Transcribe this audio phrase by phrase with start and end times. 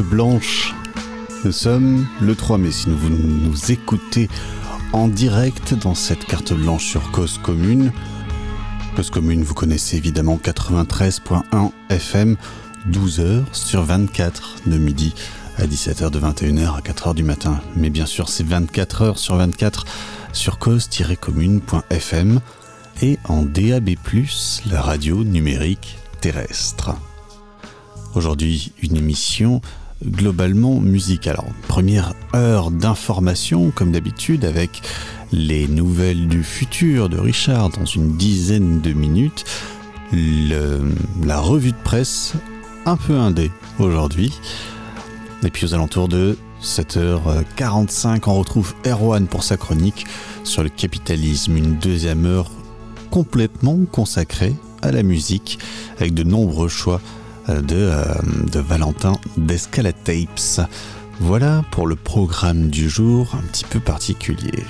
[0.00, 0.74] Blanche.
[1.44, 4.28] Nous sommes le 3 mai si vous nous écoutez
[4.92, 7.92] en direct dans cette carte blanche sur Cause Commune.
[8.96, 12.36] Cause Commune, vous connaissez évidemment 93.1 FM,
[12.90, 15.14] 12h sur 24 de midi
[15.58, 17.60] à 17h de 21h à 4h du matin.
[17.76, 19.84] Mais bien sûr, c'est 24h sur 24
[20.32, 22.40] sur cause-commune.fm
[23.02, 23.90] et en DAB+,
[24.70, 26.94] la radio numérique terrestre.
[28.14, 29.60] Aujourd'hui, une émission
[30.04, 31.36] globalement musicale.
[31.38, 34.82] Alors, première heure d'information, comme d'habitude, avec
[35.32, 39.44] les nouvelles du futur de Richard dans une dizaine de minutes.
[40.12, 42.34] la revue de presse
[42.84, 44.32] un peu indé aujourd'hui.
[45.44, 50.06] Et puis aux alentours de 7h45, on retrouve Erwan pour sa chronique
[50.44, 52.50] sur le capitalisme, une deuxième heure
[53.10, 55.58] complètement consacrée à la musique,
[55.98, 57.00] avec de nombreux choix
[57.48, 58.04] de, euh,
[58.50, 60.68] de Valentin d'Escalatapes.
[61.20, 64.64] Voilà pour le programme du jour un petit peu particulier.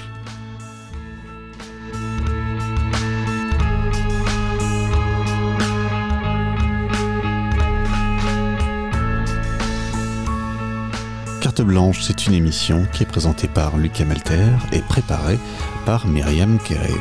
[11.40, 15.38] Carte Blanche, c'est une émission qui est présentée par Lucas Malter et préparée
[15.84, 16.94] par Myriam Kéré.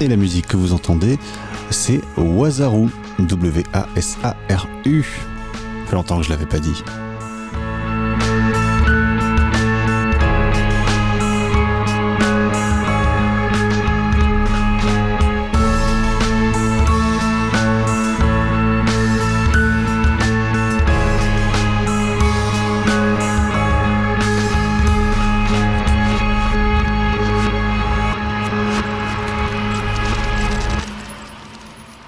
[0.00, 1.18] Et la musique que vous entendez,
[1.70, 5.02] c'est Wazaru, W-A-S-A-R-U.
[5.02, 6.82] Ça fait longtemps que je l'avais pas dit.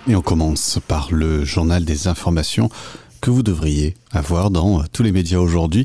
[0.08, 2.70] Et on commence par le journal des informations
[3.20, 5.84] que vous devriez avoir dans tous les médias aujourd'hui.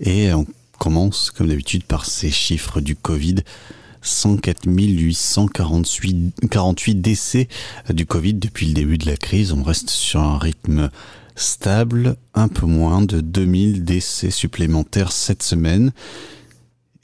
[0.00, 0.44] Et on
[0.78, 3.36] commence, comme d'habitude, par ces chiffres du Covid.
[4.02, 7.46] 104 848 décès
[7.90, 9.52] du Covid depuis le début de la crise.
[9.52, 10.90] On reste sur un rythme
[11.36, 15.92] stable, un peu moins de 2000 décès supplémentaires cette semaine.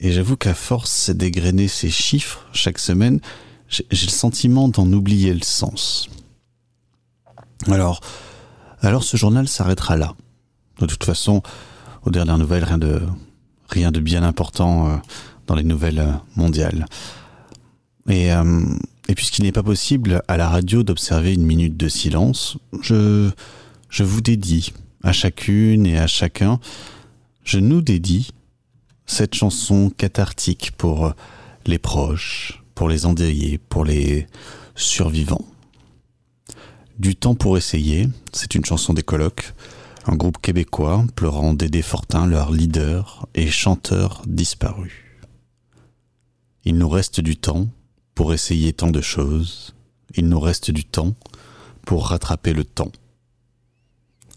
[0.01, 3.21] Et j'avoue qu'à force d'égrener ces chiffres chaque semaine,
[3.69, 6.09] j'ai le sentiment d'en oublier le sens.
[7.65, 10.13] Alors, ce journal s'arrêtera là.
[10.79, 11.41] De toute façon,
[12.03, 13.01] aux dernières nouvelles, rien de,
[13.69, 14.95] rien de bien important euh,
[15.47, 16.85] dans les nouvelles euh, mondiales.
[18.07, 18.63] Et, euh,
[19.07, 23.29] et puisqu'il n'est pas possible à la radio d'observer une minute de silence, je,
[23.89, 26.59] je vous dédie à chacune et à chacun,
[27.43, 28.29] je nous dédie
[29.05, 31.13] cette chanson cathartique pour
[31.65, 34.27] les proches, pour les endeuillés, pour les
[34.75, 35.45] survivants.
[36.99, 39.53] Du temps pour essayer, c'est une chanson des colocs,
[40.07, 45.21] un groupe québécois pleurant Dédé Fortin, leur leader et chanteur disparu.
[46.63, 47.67] Il nous reste du temps
[48.15, 49.75] pour essayer tant de choses,
[50.15, 51.13] il nous reste du temps
[51.85, 52.91] pour rattraper le temps,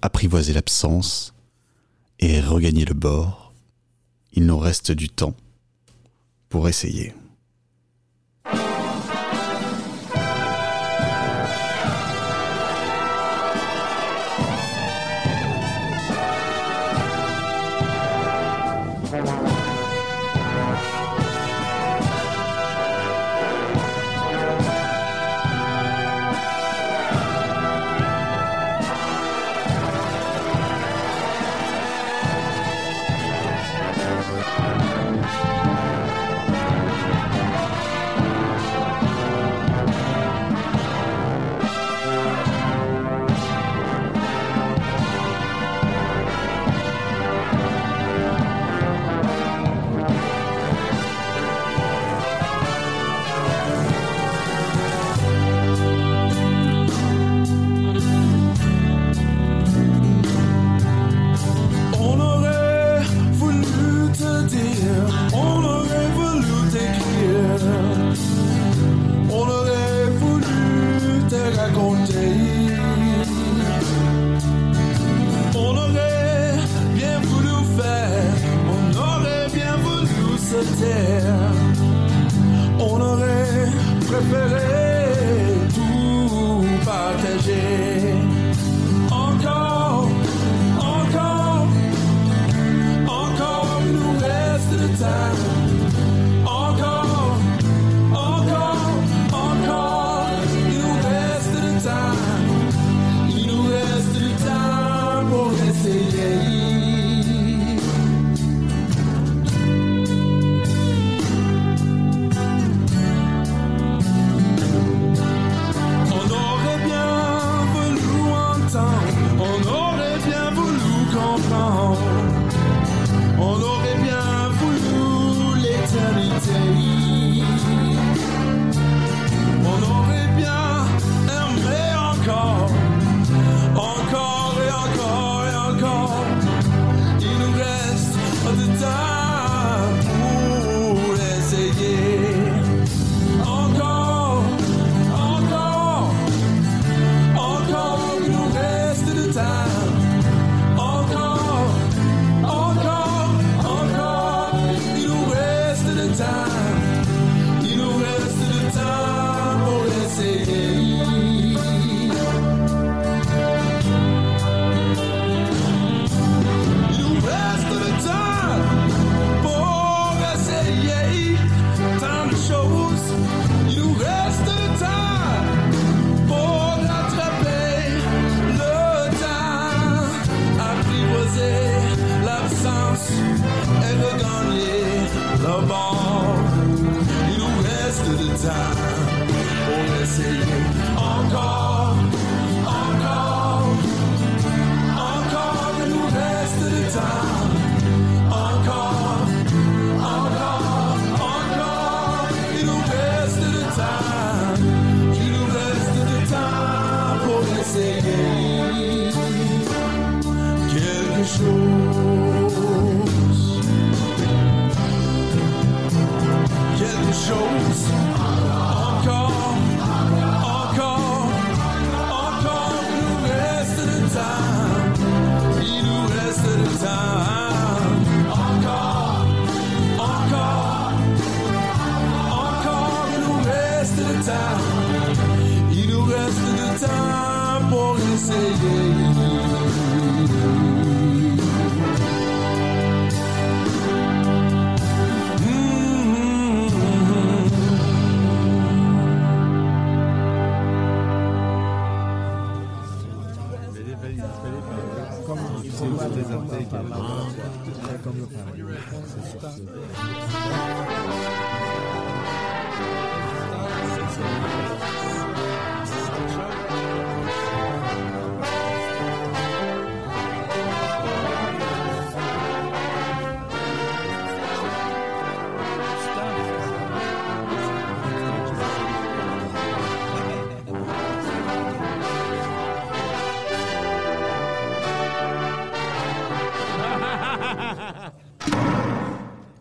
[0.03, 1.33] apprivoiser l'absence
[2.19, 3.55] et regagner le bord,
[4.35, 5.35] il nous reste du temps
[6.51, 7.15] pour essayer.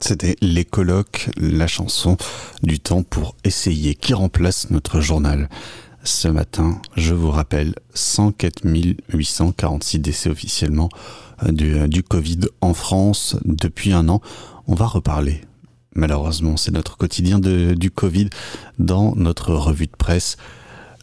[0.09, 2.17] C'était Les Colloques, la chanson
[2.63, 5.49] du temps pour essayer, qui remplace notre journal.
[6.03, 8.65] Ce matin, je vous rappelle, 104
[9.13, 10.89] 846 décès officiellement
[11.43, 14.19] euh, du, euh, du Covid en France depuis un an.
[14.65, 15.41] On va reparler.
[15.93, 18.31] Malheureusement, c'est notre quotidien du Covid
[18.79, 20.37] dans notre revue de presse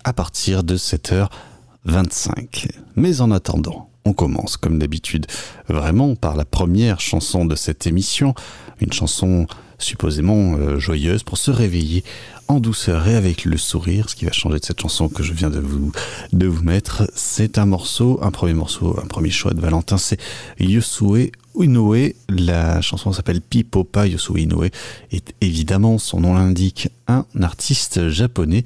[0.03, 2.71] à partir de 7h25.
[2.97, 5.27] Mais en attendant, on commence comme d'habitude
[5.69, 8.35] vraiment par la première chanson de cette émission,
[8.81, 9.49] une chanson
[9.79, 12.03] supposément euh, joyeuse pour se réveiller
[12.49, 14.09] en douceur et avec le sourire.
[14.09, 15.93] Ce qui va changer de cette chanson que je viens de vous,
[16.33, 20.21] de vous mettre, c'est un morceau, un premier morceau, un premier choix de Valentin, c'est
[20.61, 22.13] Yosue Inoue.
[22.29, 24.67] La chanson s'appelle Pipopa Yosue Inoue
[25.11, 28.63] est évidemment, son nom l'indique, un artiste japonais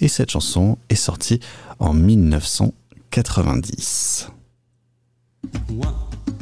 [0.00, 1.40] et cette chanson est sortie
[1.80, 4.33] en 1990.
[5.44, 6.33] One.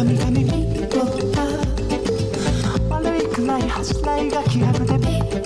[0.00, 1.44] 髪が耳でった
[2.88, 5.42] 悪いくない恥じらいが気迫でピッ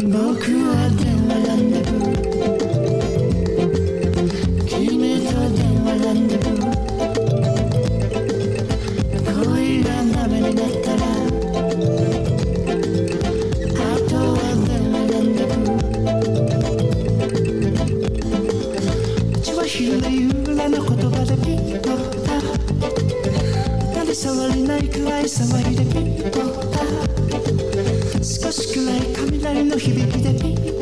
[0.00, 0.16] 僕
[0.64, 2.16] は電話ランデブー
[4.66, 6.64] 君と電話ランデブー
[9.44, 11.02] 恋がダメになったら
[13.84, 22.07] あとは電話ランデブー血はひ夕ゆらの言葉でピッパ
[24.20, 26.40] 触れないくらい騒いでピンポ
[28.20, 30.77] 少しくらい雷の響きでピンポ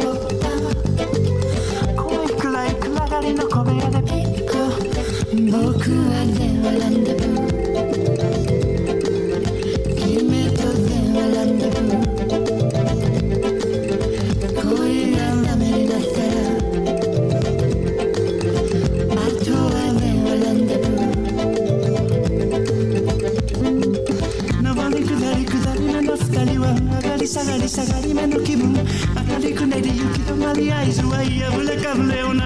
[27.76, 28.78] Sagarima no kibu,
[29.16, 32.40] Akali kunede yuki to mali eyes, Waya will a cavale on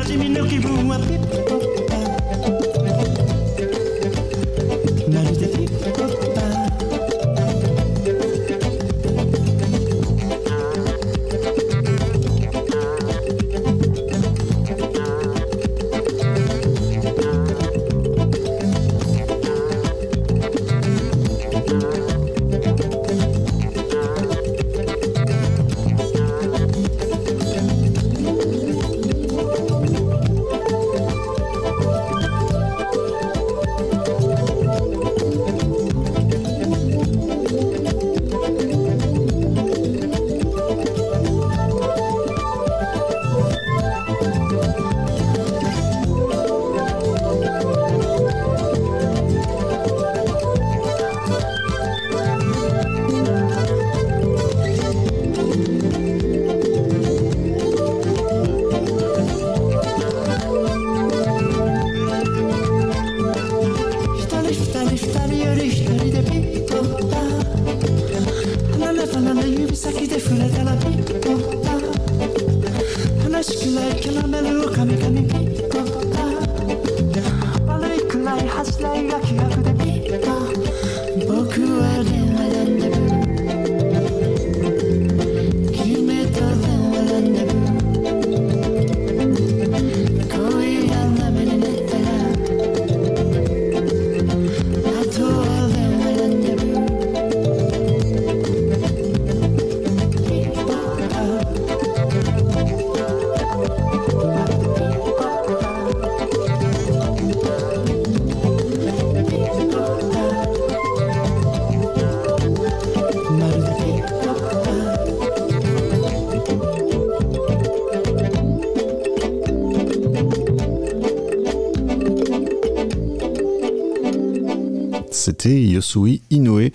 [125.44, 126.70] Yosui Inoue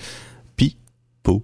[0.56, 0.78] Pi
[1.24, 1.44] Po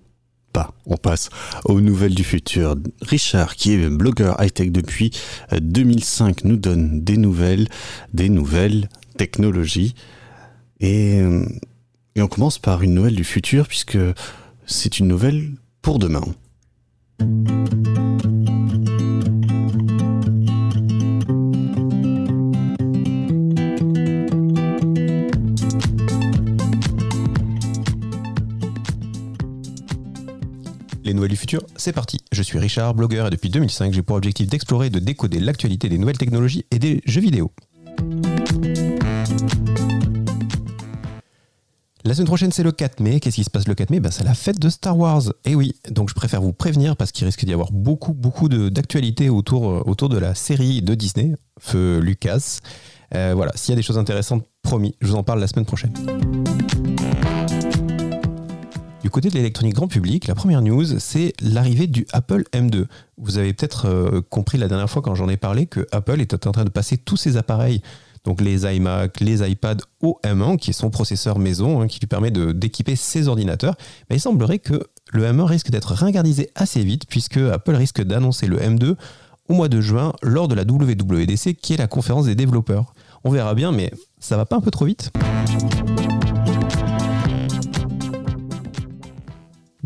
[0.53, 0.74] Pa.
[0.86, 1.30] On passe
[1.65, 2.75] aux nouvelles du futur.
[3.01, 5.12] Richard, qui est blogueur high-tech depuis
[5.53, 7.68] euh, 2005, nous donne des nouvelles,
[8.13, 9.96] des nouvelles technologies.
[10.84, 11.46] Euh,
[12.15, 13.98] et on commence par une nouvelle du futur, puisque
[14.65, 15.51] c'est une nouvelle
[15.82, 16.24] pour demain.
[31.82, 32.20] C'est parti.
[32.32, 35.90] Je suis Richard, blogueur, et depuis 2005, j'ai pour objectif d'explorer et de décoder l'actualité
[35.90, 37.52] des nouvelles technologies et des jeux vidéo.
[42.04, 43.20] La semaine prochaine, c'est le 4 mai.
[43.20, 44.00] Qu'est-ce qui se passe le 4 mai?
[44.00, 45.24] Ben, C'est la fête de Star Wars.
[45.46, 49.30] Et oui, donc je préfère vous prévenir parce qu'il risque d'y avoir beaucoup, beaucoup d'actualités
[49.30, 52.60] autour, euh, autour de la série de Disney, Feu Lucas.
[53.16, 55.66] Euh, voilà, s'il y a des choses intéressantes, promis, je vous en parle la semaine
[55.66, 55.94] prochaine.
[59.03, 62.86] Du côté de l'électronique grand public, la première news, c'est l'arrivée du Apple M2.
[63.17, 66.48] Vous avez peut-être euh, compris la dernière fois quand j'en ai parlé que Apple était
[66.48, 67.81] en train de passer tous ses appareils,
[68.25, 72.05] donc les iMac, les iPad au M1, qui est son processeur maison, hein, qui lui
[72.05, 73.75] permet d'équiper ses ordinateurs.
[74.10, 78.46] Mais il semblerait que le M1 risque d'être ringardisé assez vite, puisque Apple risque d'annoncer
[78.46, 78.96] le M2
[79.50, 82.93] au mois de juin lors de la WWDC, qui est la conférence des développeurs.
[83.24, 85.12] On verra bien, mais ça va pas un peu trop vite?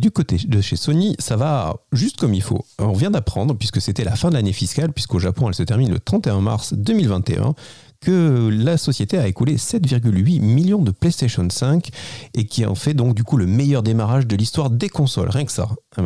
[0.05, 2.63] Du côté de chez Sony, ça va juste comme il faut.
[2.77, 5.89] On vient d'apprendre, puisque c'était la fin de l'année fiscale, puisqu'au Japon elle se termine
[5.89, 7.55] le 31 mars 2021,
[8.01, 11.89] que la société a écoulé 7,8 millions de PlayStation 5
[12.35, 15.43] et qui en fait donc du coup le meilleur démarrage de l'histoire des consoles, rien
[15.45, 15.69] que ça.
[15.97, 16.03] Ah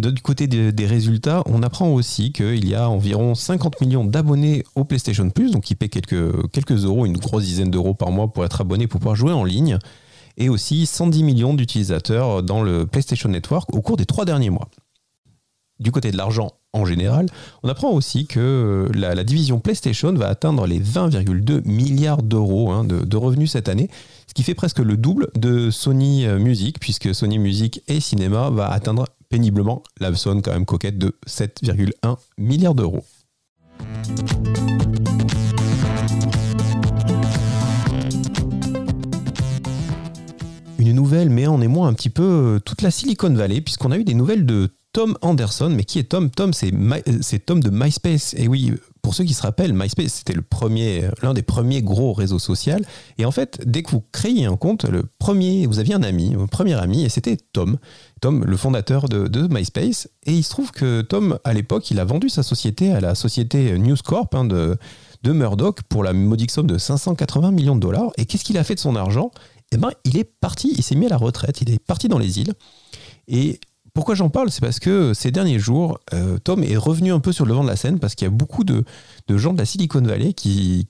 [0.00, 4.04] de- Du côté de- des résultats, on apprend aussi qu'il y a environ 50 millions
[4.04, 8.10] d'abonnés au PlayStation Plus, donc qui paient quelques, quelques euros, une grosse dizaine d'euros par
[8.10, 9.78] mois pour être abonné, pour pouvoir jouer en ligne
[10.38, 14.68] et aussi 110 millions d'utilisateurs dans le PlayStation Network au cours des trois derniers mois.
[15.80, 17.26] Du côté de l'argent en général,
[17.62, 23.16] on apprend aussi que la, division PlayStation va atteindre les 20,2 milliards d'euros hein, de,
[23.16, 23.88] revenus cette année,
[24.26, 28.70] ce qui fait presque le double de Sony Music, puisque Sony Music et Cinéma va
[28.70, 33.04] atteindre péniblement la quand même coquette de 7,1 milliards d'euros.
[40.88, 43.98] Une nouvelle met en émoi un petit peu euh, toute la Silicon Valley, puisqu'on a
[43.98, 45.68] eu des nouvelles de Tom Anderson.
[45.68, 48.34] Mais qui est Tom Tom, c'est euh, c'est Tom de MySpace.
[48.38, 51.82] Et oui, pour ceux qui se rappellent, MySpace, c'était le premier, euh, l'un des premiers
[51.82, 52.78] gros réseaux sociaux.
[53.18, 56.34] Et en fait, dès que vous créiez un compte, le premier, vous aviez un ami,
[56.40, 57.76] un premier ami, et c'était Tom.
[58.22, 60.08] Tom, le fondateur de, de MySpace.
[60.24, 63.14] Et il se trouve que Tom, à l'époque, il a vendu sa société à la
[63.14, 64.78] société News Corp hein, de,
[65.22, 68.10] de Murdoch pour la modique somme de 580 millions de dollars.
[68.16, 69.32] Et qu'est-ce qu'il a fait de son argent?
[69.72, 72.18] Eh ben, il est parti, il s'est mis à la retraite, il est parti dans
[72.18, 72.54] les îles.
[73.26, 73.60] Et
[73.98, 74.48] pourquoi j'en parle?
[74.52, 77.64] C'est parce que ces derniers jours, euh, Tom est revenu un peu sur le devant
[77.64, 78.84] de la scène parce qu'il y a beaucoup de,
[79.28, 80.86] gens de la Silicon Valley qui,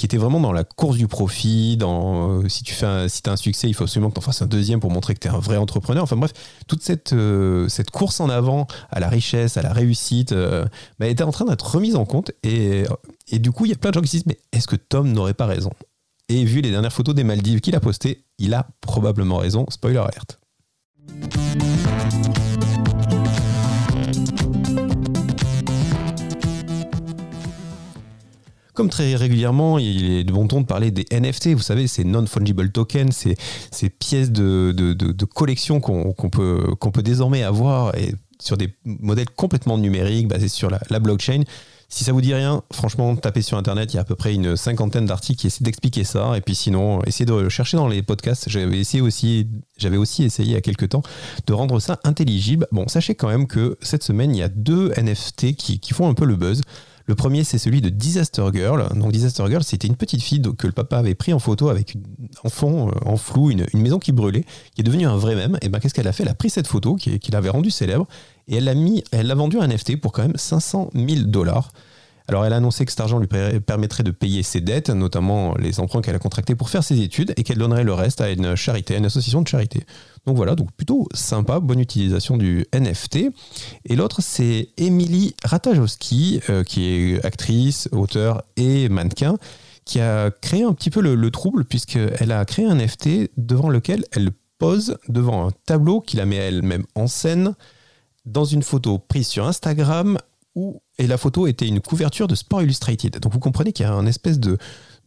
[0.00, 1.76] étaient vraiment dans la course du profit.
[1.76, 4.20] Dans, euh, si tu fais un, si as un succès, il faut absolument que tu
[4.20, 6.04] en fasses un deuxième pour montrer que tu es un vrai entrepreneur.
[6.04, 6.32] Enfin bref,
[6.68, 10.32] toute cette, euh, cette course en avant à la richesse, à la réussite,
[11.00, 12.30] bah, était en train d'être remise en compte.
[12.44, 12.84] Et,
[13.28, 14.76] et du coup, il y a plein de gens qui se disent Mais est-ce que
[14.76, 15.70] Tom n'aurait pas raison?
[16.34, 19.66] Et vu les dernières photos des Maldives qu'il a postées, il a probablement raison.
[19.68, 20.40] Spoiler alert.
[28.72, 31.48] Comme très régulièrement, il est de bon ton de parler des NFT.
[31.48, 33.36] Vous savez, ces non-fungible tokens, ces,
[33.70, 40.48] ces pièces de, collection qu'on peut, désormais avoir et sur des modèles complètement numériques, basés
[40.48, 41.42] sur la blockchain.
[41.94, 44.32] Si ça vous dit rien, franchement, tapez sur internet, il y a à peu près
[44.32, 46.38] une cinquantaine d'articles qui essaient d'expliquer ça.
[46.38, 48.48] Et puis sinon, essayez de chercher dans les podcasts.
[48.48, 51.02] J'avais essayé aussi, j'avais aussi essayé il y quelques temps
[51.46, 52.66] de rendre ça intelligible.
[52.72, 56.14] Bon, sachez quand même que cette semaine, il y a deux NFT qui font un
[56.14, 56.62] peu le buzz.
[57.12, 58.88] Le premier, c'est celui de Disaster Girl.
[58.94, 61.98] Donc, Disaster Girl, c'était une petite fille que le papa avait pris en photo avec
[62.42, 65.58] en fond, euh, en flou, une, maison qui brûlait, qui est devenue un vrai mème.
[65.60, 66.22] Et ben, qu'est-ce qu'elle a fait?
[66.22, 68.06] Elle a pris cette photo qui, l'avait rendue célèbre
[68.48, 71.26] et elle l'a mis, elle l'a vendu à un NFT pour quand même 500 000
[71.26, 71.70] dollars.
[72.32, 75.54] Alors, elle a annoncé que cet argent lui per- permettrait de payer ses dettes, notamment
[75.58, 78.30] les emprunts qu'elle a contractés pour faire ses études, et qu'elle donnerait le reste à
[78.30, 79.84] une charité, à une association de charité.
[80.24, 83.28] Donc voilà, donc plutôt sympa, bonne utilisation du NFT.
[83.84, 89.36] Et l'autre, c'est Emily Ratajkowski, euh, qui est actrice, auteure et mannequin,
[89.84, 93.68] qui a créé un petit peu le, le trouble, puisqu'elle a créé un NFT devant
[93.68, 97.54] lequel elle pose devant un tableau qui la met elle-même en scène
[98.24, 100.16] dans une photo prise sur Instagram
[100.54, 103.18] où, et la photo était une couverture de Sport Illustrated.
[103.18, 104.56] Donc vous comprenez qu'il y a un espèce de,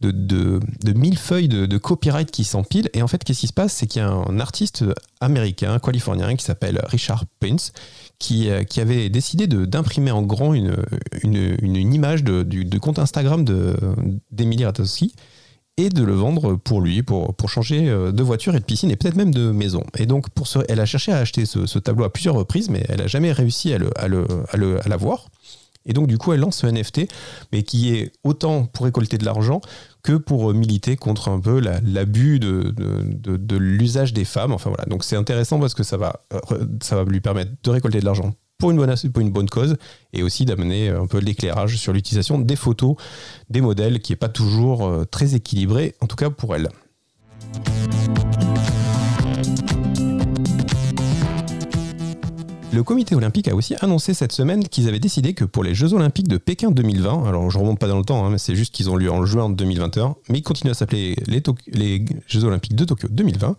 [0.02, 2.90] de, de, de millefeuille de, copyright qui s'empile.
[2.92, 3.72] Et en fait, qu'est-ce qui se passe?
[3.72, 4.84] C'est qu'il y a un artiste
[5.20, 7.72] américain, californien, qui s'appelle Richard Prince,
[8.18, 10.76] qui, euh, qui avait décidé d'imprimer en grand une,
[11.22, 13.74] une, image de, du, compte Instagram de-
[14.30, 15.14] d'Emily Ratajkowski
[15.78, 18.90] et de le vendre pour lui, pour, pour changer euh, de voiture et de piscine
[18.90, 19.82] et peut-être même de maison.
[19.98, 22.98] Et donc, pour elle a cherché à acheter ce, tableau à plusieurs reprises, mais elle
[22.98, 25.28] n'a jamais réussi à le- à le- à le- à l'avoir.
[25.86, 27.08] Et donc, du coup, elle lance ce NFT,
[27.52, 29.60] mais qui est autant pour récolter de l'argent
[30.02, 34.52] que pour euh, militer contre un peu la- l'abus de, de, l'usage des femmes.
[34.52, 37.70] Enfin voilà, donc c'est intéressant parce que ça va, euh, ça va lui permettre de
[37.70, 39.76] récolter de l'argent pour une bonne, asso- pour une bonne cause
[40.12, 42.96] et aussi d'amener un peu l'éclairage sur l'utilisation des photos
[43.50, 46.68] des modèles qui n'est pas toujours euh, très équilibré, en tout cas pour elle.
[52.76, 55.94] Le comité olympique a aussi annoncé cette semaine qu'ils avaient décidé que pour les Jeux
[55.94, 58.74] olympiques de Pékin 2020, alors je remonte pas dans le temps, hein, mais c'est juste
[58.74, 62.84] qu'ils ont lieu en juin 2021, mais ils continuent à s'appeler les, Jeux olympiques de
[62.84, 63.56] Tokyo 2020.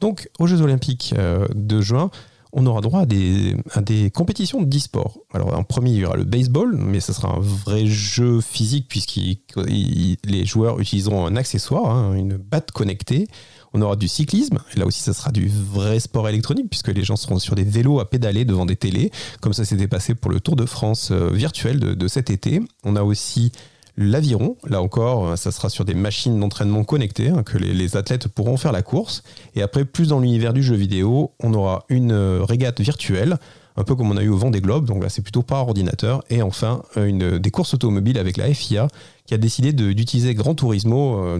[0.00, 2.10] Donc aux Jeux olympiques euh, de juin,
[2.52, 5.20] on aura droit à des, compétitions d'e-sport.
[5.32, 8.86] Alors en premier, il y aura le baseball, mais ce sera un vrai jeu physique
[8.88, 9.20] puisque
[9.68, 13.28] les joueurs utiliseront un accessoire, hein, une batte connectée.
[13.74, 17.04] On aura du cyclisme, et là aussi ça sera du vrai sport électronique puisque les
[17.04, 20.30] gens seront sur des vélos à pédaler devant des télés, comme ça s'était passé pour
[20.30, 22.60] le Tour de France euh, virtuel de, cet été.
[22.84, 23.52] On a aussi
[23.96, 28.28] l'aviron, là encore euh, ça sera sur des machines d'entraînement connectées hein, que les, athlètes
[28.28, 29.22] pourront faire la course.
[29.54, 33.38] Et après plus dans l'univers du jeu vidéo, on aura une euh, régate virtuelle
[33.78, 35.68] un peu comme on a eu au vent des globes, donc là c'est plutôt par
[35.68, 38.88] ordinateur, et enfin des courses automobiles avec la FIA
[39.26, 41.38] qui a décidé d'utiliser Gran Turismo,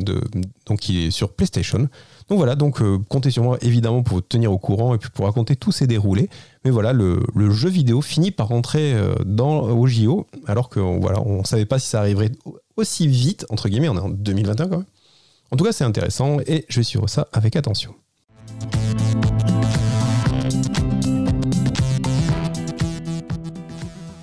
[0.67, 1.89] donc qui est sur PlayStation.
[2.29, 5.11] Donc voilà, donc euh, comptez sur moi évidemment pour vous tenir au courant et puis
[5.11, 6.29] pour raconter tous ces déroulés.
[6.65, 11.21] Mais voilà, le, jeu vidéo finit par rentrer euh, dans, au JO, alors qu'on voilà,
[11.21, 12.33] on savait pas si ça arriverait
[12.77, 14.87] aussi vite, entre guillemets, on est en 2021 quand même.
[15.53, 17.95] En tout cas, c'est intéressant et je vais suivre ça avec attention.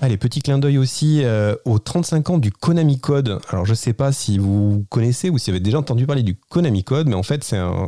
[0.03, 3.39] Allez, petit clin d'œil aussi euh, aux 35 ans du Konami Code.
[3.47, 6.35] Alors, je sais pas si vous connaissez ou si vous avez déjà entendu parler du
[6.35, 7.87] Konami Code, mais en fait, c'est un,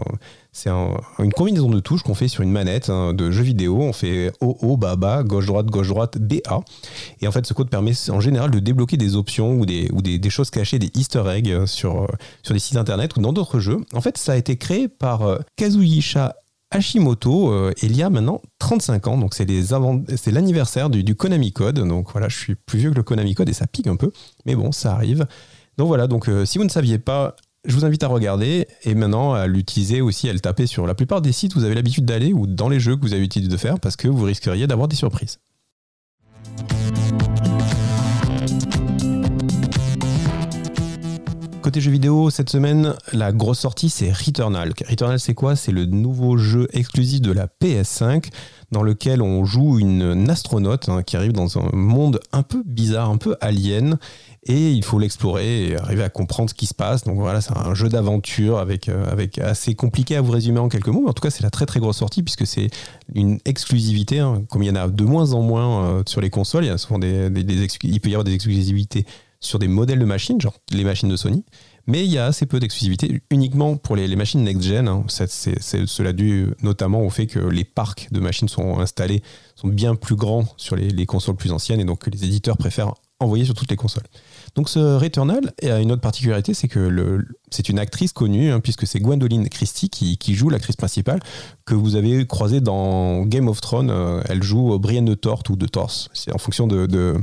[0.54, 3.82] c'est un- une combinaison de touches qu'on fait sur une manette hein, de jeu vidéo.
[3.82, 6.62] On fait haut, haut, bas, bas, gauche, droite, gauche, droite, BA.
[7.19, 10.51] Et en fait, ce code permet en général de débloquer des options ou des, choses
[10.51, 12.08] cachées, des easter eggs euh, sur,
[12.49, 13.82] des sites internet ou dans d'autres jeux.
[13.93, 16.34] En fait, ça a été créé par euh, Kazuhisa
[16.76, 21.80] Hashimoto, euh, il y a maintenant 35 ans, donc c'est l'anniversaire du, du Konami Code,
[21.80, 24.12] donc voilà, je suis plus vieux que le Konami Code et ça pique un peu,
[24.46, 25.26] mais bon, ça arrive.
[25.78, 28.94] Donc voilà, donc euh, si vous ne saviez pas, je vous invite à regarder et
[28.94, 31.76] maintenant à l'utiliser aussi, à le taper sur la plupart des sites où vous avez
[31.76, 34.24] l'habitude d'aller ou dans les jeux que vous avez l'habitude de faire parce que vous
[34.24, 35.40] risqueriez d'avoir des surprises.
[41.82, 44.74] Jeux vidéo, cette semaine, la grosse sortie, c'est Returnal.
[44.90, 45.56] Returnal, c'est quoi?
[45.56, 48.30] C'est le nouveau jeu exclusif de la PS5
[48.72, 53.10] dans lequel on joue une astronaute hein, qui arrive dans un monde un peu bizarre,
[53.10, 53.98] un peu alien,
[54.48, 57.04] et il faut l'explorer et arriver à comprendre ce qui se passe.
[57.04, 60.70] Donc voilà, c'est un jeu d'aventure avec, euh, avec assez compliqué à vous résumer en
[60.70, 62.70] quelques mots, mais en tout cas, c'est la très très grosse sortie puisque c'est
[63.14, 64.44] une exclusivité, hein.
[64.50, 66.72] comme il y en a de moins en moins euh, sur les consoles, il y
[66.72, 69.06] a souvent des, des- des il peut y avoir des exclusivités
[69.46, 71.46] sur des modèles de machines, genre les machines de Sony.
[71.88, 74.88] Mais il y a assez peu d'exclusivité uniquement pour les, les machines next-gen.
[74.88, 75.06] hein.
[75.08, 79.22] Cela dû notamment au fait que les parcs de machines sont installés,
[79.56, 82.58] sont bien plus grands sur les, les consoles plus anciennes et donc que les éditeurs
[82.58, 84.04] préfèrent envoyer sur toutes les consoles.
[84.56, 88.86] Donc ce Returnal a une autre particularité, c'est que c'est une actrice connue, hein, puisque
[88.86, 91.21] c'est Gwendoline Christie qui, qui joue l'actrice principale,
[91.65, 93.89] que vous avez croisée dans Game of Thrones.
[93.89, 96.10] Euh, elle joue Brienne de Torte ou de Torse.
[96.13, 97.15] C'est en fonction de,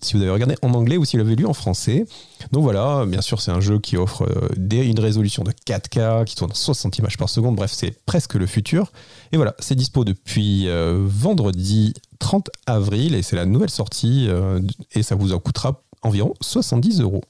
[0.00, 2.06] si vous avez regardé en anglais ou si vous l'avez lu en français.
[2.50, 6.34] Donc voilà, bien sûr, c'est un jeu qui offre euh, une résolution de 4K, qui
[6.34, 7.56] tourne à 60 images par seconde.
[7.56, 8.90] Bref, c'est presque le futur.
[9.32, 14.60] Et voilà, c'est dispo depuis euh, vendredi 30 avril et c'est la nouvelle sortie euh,
[14.92, 17.22] et ça vous en coûtera environ 70 euros.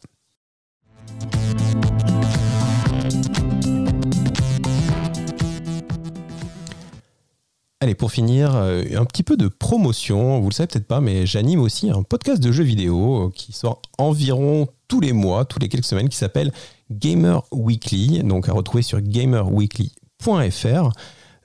[7.81, 10.40] Allez, pour finir, euh, un petit peu de promotion.
[10.40, 13.52] Vous le savez peut-être pas, mais j'anime aussi un podcast de jeux vidéo euh, qui
[13.52, 16.52] sort environ tous les mois, tous les quelques semaines, qui s'appelle
[16.90, 20.92] Gamer Weekly, donc à retrouver sur gamerweekly.fr.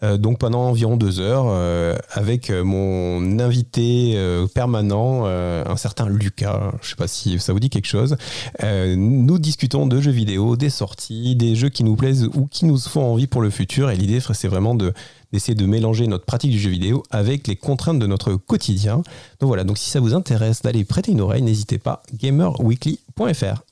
[0.04, 4.18] Euh, donc pendant environ deux heures, euh, avec euh, mon invité
[4.54, 8.16] permanent, un certain Lucas, je sais pas si ça vous dit quelque chose,
[8.64, 12.78] nous discutons de jeux vidéo, des sorties, des jeux qui nous plaisent ou qui nous
[12.78, 13.90] font envie pour le futur.
[13.90, 14.94] Et l'idée, c'est vraiment de
[15.34, 18.98] d'essayer de mélanger notre pratique du jeu vidéo avec les contraintes de notre quotidien.
[19.40, 23.64] Donc voilà, donc si ça vous intéresse d'aller prêter une oreille, n'hésitez pas, gamerweekly.fr.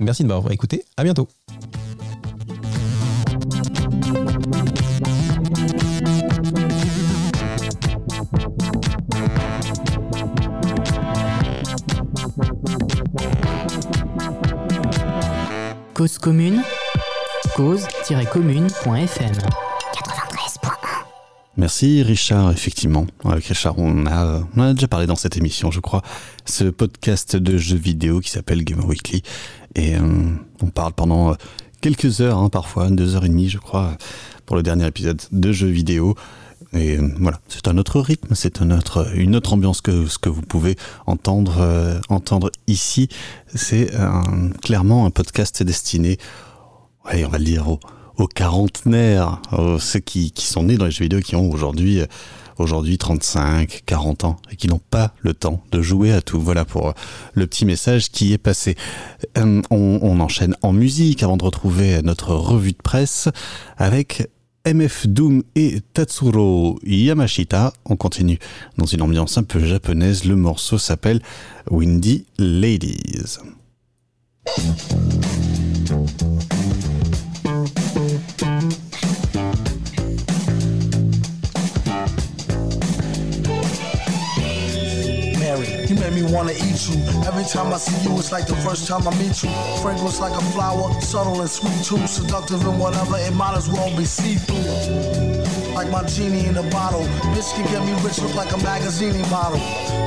[0.00, 1.28] Merci de m'avoir écouté, à bientôt.
[15.94, 16.62] Cause commune,
[17.54, 19.32] cause-commune.fm.
[21.60, 23.06] Merci Richard, effectivement.
[23.22, 26.00] Avec Richard, on a, on a déjà parlé dans cette émission, je crois.
[26.46, 29.22] Ce podcast de jeux vidéo qui s'appelle Gamer Weekly.
[29.74, 30.00] Et euh,
[30.62, 31.34] on parle pendant euh,
[31.80, 33.96] quelques heures, hein, parfois, deux heures et demie, je crois,
[34.46, 36.14] pour le dernier épisode de jeux vidéo.
[36.72, 38.72] Et euh, voilà, c'est un autre rythme, c'est une
[39.36, 43.08] autre ambiance que ce que vous pouvez entendre, ici.
[43.54, 43.90] C'est
[44.62, 46.18] clairement un podcast destiné,
[47.04, 49.40] on va le dire, aux, quarantenaires,
[49.78, 52.02] ceux qui, qui sont nés dans les jeux vidéo, qui ont aujourd'hui
[52.60, 56.40] aujourd'hui 35, 40 ans et qui n'ont pas le temps de jouer à tout.
[56.40, 56.92] Voilà pour euh,
[57.34, 58.76] le petit message qui est passé.
[59.38, 63.28] Euh, on, on enchaîne en musique avant de retrouver notre revue de presse
[63.76, 64.28] avec
[64.66, 67.72] MF Doom et Tatsuro Yamashita.
[67.86, 68.38] On continue
[68.76, 70.24] dans une ambiance un peu japonaise.
[70.24, 71.22] Le morceau s'appelle
[71.70, 73.38] Windy Ladies.
[86.20, 86.96] Me wanna eat you.
[87.26, 89.50] Every time I see you, it's like the first time I meet you.
[89.82, 92.06] Fragrance like a flower, subtle and sweet too.
[92.06, 95.69] Seductive and whatever, it might as well be see-through.
[95.80, 97.04] Like my genie in a bottle.
[97.32, 99.58] Bitch can get me rich, look like a magazine model.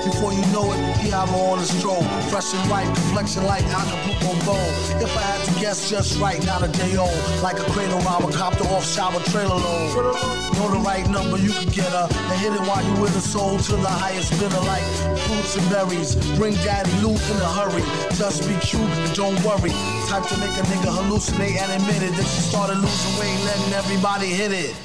[0.05, 2.03] Before you know it, her on a stroll.
[2.29, 4.69] Fresh and right, complexion like Acapulco bowl.
[5.01, 7.17] If I had to guess just right, not a day old.
[7.41, 10.13] Like a cradle robber, copter off shower trailer load.
[10.53, 12.07] Know the right number, you can get her.
[12.11, 14.83] And hit it while you with a soul to the highest bidder like
[15.25, 16.15] fruits and berries.
[16.37, 17.83] Bring daddy loot in a hurry.
[18.13, 19.73] Just be cute, don't worry.
[20.05, 22.13] Type to make a nigga hallucinate and admit it.
[22.13, 24.75] Then she started losing weight, letting everybody hit it.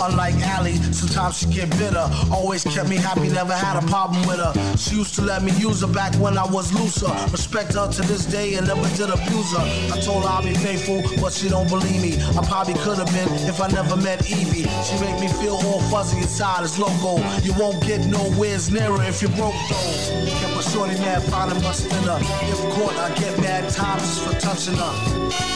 [0.00, 2.08] Unlike Allie, sometimes she get bitter.
[2.32, 4.52] Always kept me happy, never had a problem with her.
[4.76, 7.12] She used to let me use her back when I was looser.
[7.30, 9.64] Respect her to this day and never did abuse her.
[9.92, 12.16] I told her I'll be faithful, but she don't believe me.
[12.38, 14.66] I probably could have been if I never met Evie.
[14.84, 17.18] She make me feel all fuzzy inside, it's loco.
[17.42, 20.26] You won't get nowhere's nearer if you're broke though.
[20.40, 22.18] Kept a shorty mad, finding much thinner.
[22.20, 24.92] If caught, I get mad times for touching her.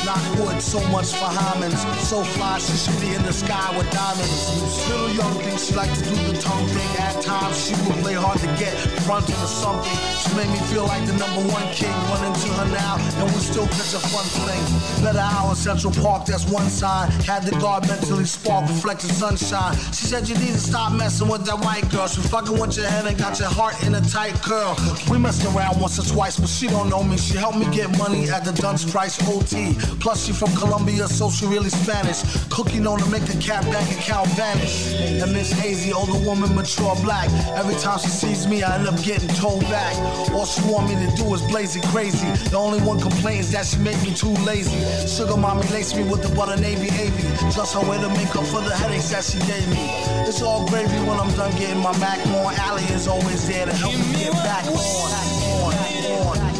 [0.04, 1.80] Not wood, so much for Hyman's.
[2.08, 4.61] So fly, she should be in the sky with diamonds.
[4.62, 6.90] Little young thing, she like to do the tongue thing.
[7.02, 9.96] At times, she would play hard to get, fronting or something.
[10.22, 11.90] She made me feel like the number one king.
[12.10, 14.62] Run into her now, and we still catch a fun fling.
[15.02, 17.10] Better out in Central Park, that's one sign.
[17.26, 19.74] Had the guard mentally spark, reflecting sunshine.
[19.90, 22.06] She said you need to stop messing with that white girl.
[22.06, 24.76] She fucking with your head and got your heart in a tight curl.
[25.10, 27.16] We messed around once or twice, but she don't know me.
[27.16, 29.74] She helped me get money at the Dunce Price OT.
[29.98, 32.22] Plus, she from Colombia, so she really Spanish.
[32.48, 34.51] Cookie known to make the cat bank account vanish.
[34.52, 37.30] And Miss Hazy, older woman, mature black.
[37.56, 39.96] Every time she sees me, I end up getting told back.
[40.32, 42.26] All she want me to do is blaze it crazy.
[42.50, 44.76] The only one complaint is that she make me too lazy.
[45.06, 47.22] Sugar mommy lace me with the butter navy avy.
[47.50, 49.88] Just her way to make up for the headaches that she gave me.
[50.28, 52.54] It's all gravy when I'm done getting my Mac on.
[52.56, 56.51] Allie is always there to help me get back on, on, on.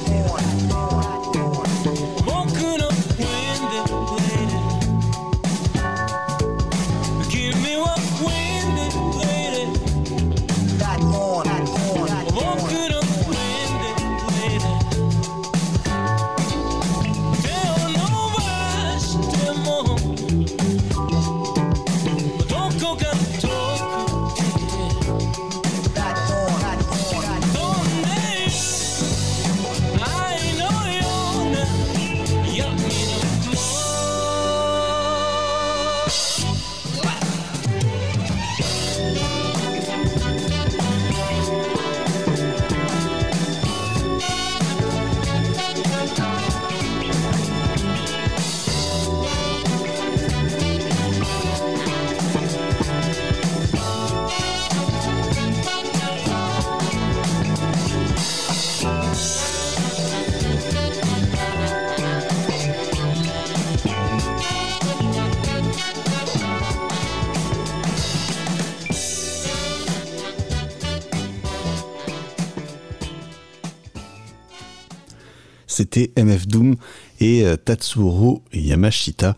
[75.72, 76.76] C'était MF Doom
[77.18, 79.35] et euh, Tatsuro Yamashita.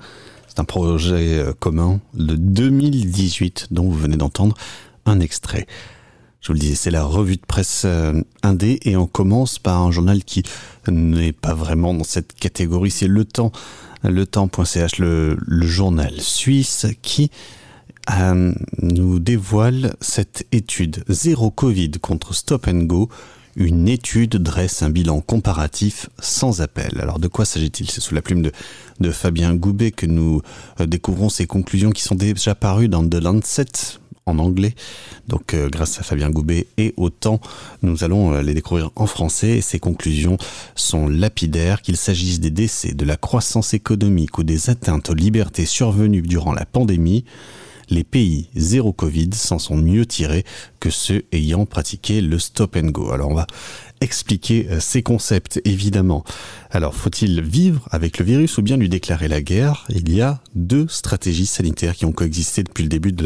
[0.48, 4.56] C'est un projet euh, commun de 2018 dont vous venez d'entendre
[5.06, 5.68] un extrait.
[6.40, 9.80] Je vous le disais, c'est la revue de presse euh, indé et on commence par
[9.80, 10.42] un journal qui
[10.88, 13.52] n'est pas vraiment dans cette catégorie, c'est Le Temps,
[14.02, 17.30] le temps.ch, le, journal suisse qui
[18.82, 23.08] nous dévoile cette étude Zéro Covid contre Stop and Go.
[23.56, 26.98] Une étude dresse un bilan comparatif sans appel.
[27.00, 27.88] Alors de quoi s'agit-il?
[27.90, 28.42] C'est sous la plume
[29.00, 30.42] de, Fabien Goubet que nous
[30.80, 34.74] euh, découvrons ces conclusions qui sont déjà parues dans The Lancet en anglais.
[35.28, 37.40] Donc euh, grâce à Fabien Goubet et au temps,
[37.82, 39.58] nous allons euh, les découvrir en français.
[39.58, 40.36] Et ces conclusions
[40.74, 45.66] sont lapidaires, qu'il s'agisse des décès, de la croissance économique ou des atteintes aux libertés
[45.66, 47.24] survenues durant la pandémie.
[47.90, 50.44] Les pays zéro Covid s'en sont mieux tirés
[50.80, 53.10] que ceux ayant pratiqué le stop and go.
[53.10, 53.46] Alors on va
[54.00, 56.24] expliquer euh, ces concepts évidemment.
[56.70, 59.86] Alors faut-il vivre avec le virus ou bien lui déclarer la guerre?
[59.88, 63.24] Il y a deux stratégies sanitaires qui ont coexisté depuis le début de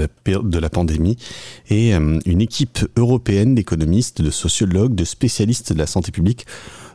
[0.59, 1.17] la, pandémie
[1.69, 6.47] et euh, une équipe européenne d'économistes, de sociologues, de spécialistes de la santé publique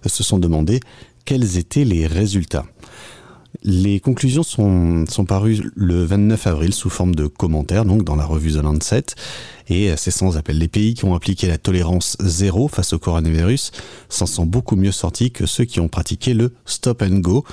[0.06, 0.80] se sont demandé
[1.26, 2.66] quels étaient les résultats.
[3.62, 8.54] Les conclusions sont, parues le 29 avril sous forme de commentaires, donc dans la revue
[8.54, 9.06] The Lancet,
[9.70, 10.58] et euh, c'est sans appel.
[10.58, 13.72] Les pays qui ont appliqué la tolérance zéro face au coronavirus
[14.10, 17.46] s'en sont beaucoup mieux sortis que ceux qui ont pratiqué le stop and go,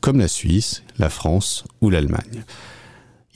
[0.00, 2.44] comme la Suisse, la France ou l'Allemagne.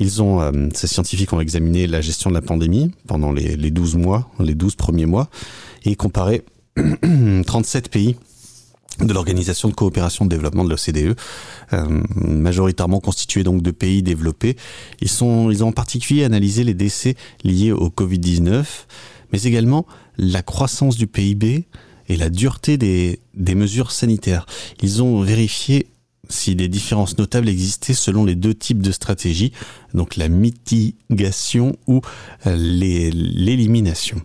[0.00, 4.30] Euh, ces scientifiques ont examiné la gestion de la pandémie pendant les, les 12 mois,
[4.38, 5.30] les 12 premiers mois,
[5.84, 6.44] et comparé
[7.46, 8.16] 37 pays
[9.00, 11.16] de l'Organisation de coopération de développement de l'OCDE,
[11.72, 14.56] euh, majoritairement constitués donc de pays développés.
[15.00, 18.64] Ils, sont, ils ont en particulier analysé les décès liés au Covid-19,
[19.32, 21.66] mais également la croissance du PIB
[22.08, 24.46] et la dureté des, des mesures sanitaires.
[24.82, 25.88] Ils ont vérifié
[26.28, 29.52] si des différences notables existaient selon les deux types de stratégies,
[29.94, 32.00] donc la mitigation ou
[32.46, 34.20] euh, l'élimination.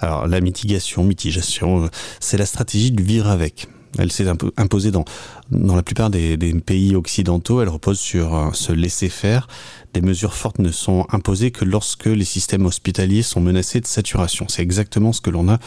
[0.00, 1.88] Alors la mitigation, mitigation, euh,
[2.20, 3.68] c'est la stratégie du vivre avec.
[3.98, 5.04] Elle s'est impo- imposée dans,
[5.50, 7.60] dans la plupart des, pays occidentaux.
[7.60, 9.48] Elle repose sur euh, ce laisser-faire.
[9.94, 14.46] Des mesures fortes ne sont imposées que lorsque les systèmes hospitaliers sont menacés de saturation.
[14.48, 15.58] C'est exactement ce que l'on a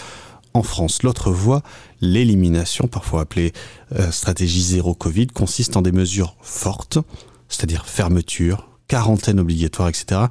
[0.53, 1.03] en France.
[1.03, 1.63] L'autre voie,
[2.01, 3.53] l'élimination, parfois appelée
[3.93, 6.97] euh, stratégie zéro Covid, consiste en des mesures fortes,
[7.47, 10.21] c'est-à-dire fermeture, quarantaine obligatoire, etc.,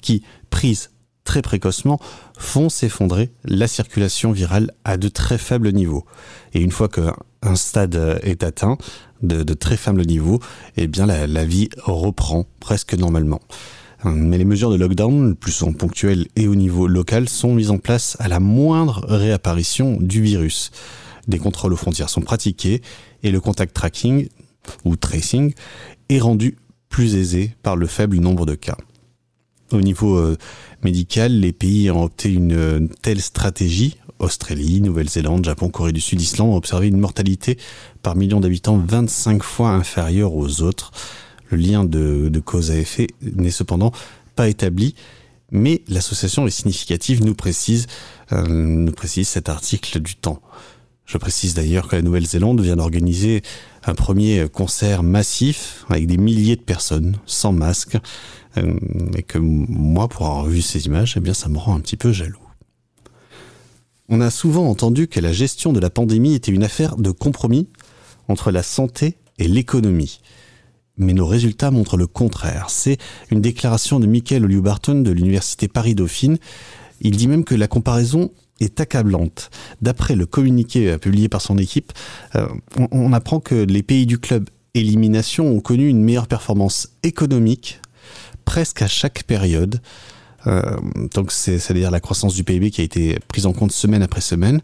[0.00, 0.90] qui, prises
[1.24, 1.98] très précocement,
[2.38, 6.04] font s'effondrer la circulation virale à de très faibles niveaux.
[6.52, 6.88] Et une fois
[7.44, 8.78] qu'un stade euh, est atteint,
[9.22, 10.40] de, très faible niveau,
[10.76, 13.40] eh bien la, vie reprend presque normalement.
[14.04, 17.70] Euh, Mais les mesures de lockdown, plus souvent ponctuelles et au niveau local, sont mises
[17.70, 20.70] en place à la moindre réapparition du virus.
[21.26, 22.82] Des contrôles aux frontières sont pratiqués
[23.22, 24.28] et le contact tracking
[24.84, 25.54] ou tracing
[26.10, 26.56] est rendu
[26.90, 28.76] plus aisé par le faible nombre de cas.
[29.72, 30.36] Au niveau euh,
[30.82, 33.96] médical, les pays ont opté une telle stratégie.
[34.24, 37.58] Australie, Nouvelle-Zélande, Japon, Corée du Sud, Islande ont observé une mortalité
[38.02, 40.92] par million d'habitants 25 fois inférieure aux autres.
[41.50, 43.92] Le lien de, cause à effet n'est cependant
[44.34, 44.94] pas établi,
[45.52, 47.86] mais l'association est significative, nous précise,
[48.32, 50.40] euh, nous précise cet article du temps.
[51.04, 53.42] Je précise d'ailleurs que la Nouvelle-Zélande vient d'organiser
[53.84, 57.98] un premier concert massif avec des milliers de personnes sans masque
[58.56, 58.74] euh,
[59.16, 62.10] et que moi, pour avoir vu ces images, eh ça me rend un petit peu
[62.10, 62.43] jaloux.
[64.08, 67.68] On a souvent entendu que la gestion de la pandémie était une affaire de compromis
[68.28, 70.20] entre la santé et l'économie.
[70.98, 72.66] Mais nos résultats montrent le contraire.
[72.68, 72.98] C'est
[73.30, 76.38] une déclaration de Michael Oliu-Barton de l'Université Paris-Dauphine.
[77.00, 79.50] Il dit même que la comparaison est accablante.
[79.80, 81.92] D'après le communiqué euh, publié par son équipe,
[82.36, 82.46] euh,
[82.92, 87.80] on apprend que les pays du club élimination ont connu une meilleure performance économique
[88.44, 89.80] presque à chaque période.
[90.46, 90.62] Euh,
[91.14, 94.20] donc c'est- c'est-à-dire la croissance du PIB qui a été prise en compte semaine après
[94.20, 94.60] semaine.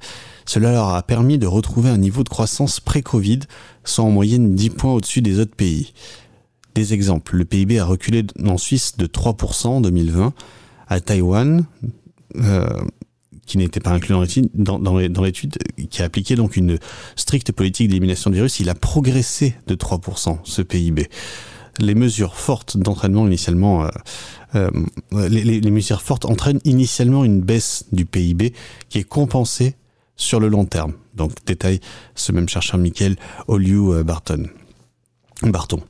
[0.47, 3.40] Cela leur a permis de retrouver un niveau de croissance pré-Covid,
[3.85, 5.93] soit en moyenne 10 points au-dessus des autres pays.
[6.75, 10.33] Des exemples, le PIB a reculé en Suisse de 3% en 2020,
[10.88, 11.64] à Taïwan,
[12.37, 12.69] euh,
[13.47, 14.14] qui n'était pas inclus
[14.55, 15.57] dans dans l'étude,
[15.90, 16.79] qui a appliqué donc une
[17.16, 21.09] stricte politique d'élimination du virus, il a progressé de 3%, ce PIB.
[21.81, 23.88] Les mesures fortes d'entraînement initialement, euh,
[24.55, 24.71] euh,
[25.13, 28.53] les, les- fortes entraînent initialement une baisse du PIB
[28.89, 29.77] qui est compensée
[30.17, 30.93] sur le long terme.
[31.15, 31.81] Donc détaille
[32.15, 33.17] ce même chercheur Michael
[33.49, 34.49] Oliu Barton.
[35.43, 35.81] Barton.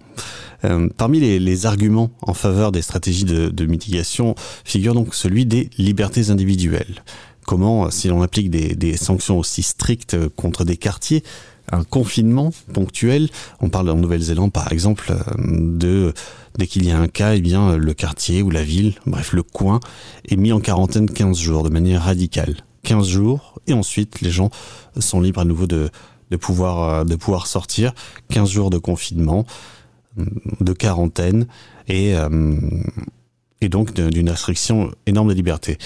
[0.65, 6.31] Euh, parmi les, arguments en faveur des stratégies de, mitigation figure donc celui des libertés
[6.31, 7.03] individuelles.
[7.47, 11.23] Comment, euh, si l'on applique des, des sanctions aussi strictes contre des quartiers,
[11.73, 13.29] un confinement ponctuel.
[13.61, 16.13] On parle en Nouvelle-Zélande, par exemple, euh, de
[16.59, 19.43] dès qu'il y a un cas, eh bien, le quartier ou la ville, bref, le
[19.43, 19.81] coin,
[20.29, 22.57] est mis en quarantaine 15 jours de manière radicale.
[22.83, 24.51] 15 jours, et ensuite, les gens
[24.99, 25.91] sont libres à nouveau de,
[26.31, 27.93] de, pouvoir, euh, de pouvoir sortir.
[28.31, 29.47] 15 jours de confinement,
[30.61, 31.47] de quarantaine,
[31.89, 32.57] et, euh,
[33.61, 35.79] et donc d'une restriction énorme de liberté.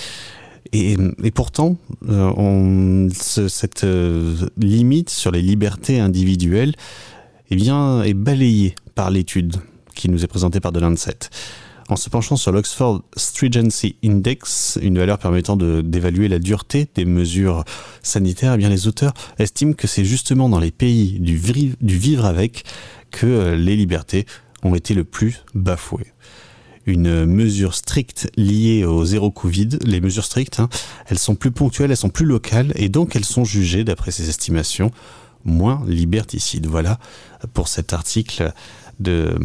[0.73, 0.97] Et,
[1.33, 1.77] pourtant,
[2.09, 6.75] euh, cette euh, limite sur les libertés individuelles
[7.51, 9.57] eh bien, est balayée par l'étude
[9.95, 11.19] qui nous est présentée par The Lancet.
[11.89, 17.65] En se penchant sur l'Oxford Stringency Index, une valeur permettant d'évaluer la dureté des mesures
[18.03, 22.65] sanitaires, eh les auteurs estiment que c'est justement dans les pays du vivre avec
[23.11, 24.25] que euh, les libertés
[24.63, 26.13] ont été le plus bafouées
[26.87, 29.71] une mesure stricte liée au zéro Covid.
[29.83, 30.69] Les mesures strictes, hein,
[31.07, 34.29] elles sont plus ponctuelles, elles sont plus locales et donc elles sont jugées, d'après ces
[34.29, 34.91] estimations,
[35.45, 36.67] moins liberticides.
[36.67, 36.99] Voilà
[37.53, 38.53] pour cet article
[39.01, 39.37] de,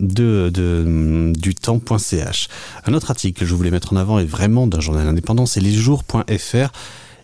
[0.00, 2.48] du temps.ch.
[2.84, 5.60] Un autre article que je voulais mettre en avant est vraiment d'un journal indépendant, c'est
[5.60, 6.72] lesjours.fr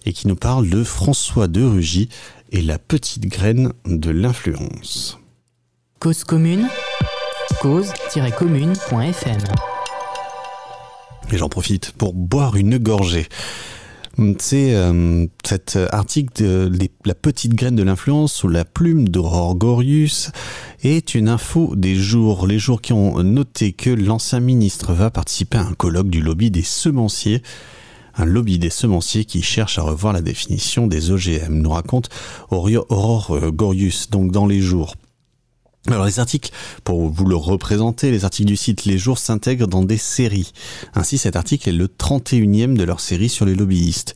[0.07, 2.09] et qui nous parle de François de Rugy
[2.53, 5.19] et la petite graine de l'influence.
[5.99, 6.69] Cause commune,
[11.33, 13.27] Et j'en profite pour boire une gorgée.
[14.39, 16.71] C'est euh, cet article de
[17.07, 20.31] La petite graine de l'influence sous la plume d'Aurore Gorius
[20.83, 25.57] est une info des jours, les jours qui ont noté que l'ancien ministre va participer
[25.57, 27.43] à un colloque du lobby des semenciers.
[28.15, 32.11] Un lobby des semenciers qui cherche à revoir la définition des OGM, nous raconte
[32.51, 34.97] Aurore euh, Gorius, donc dans les jours.
[35.91, 36.51] Alors les articles,
[36.83, 40.53] pour vous le représenter, les articles du site Les Jours s'intègrent dans des séries.
[40.95, 44.15] Ainsi cet article est le 31e de leur série sur les lobbyistes.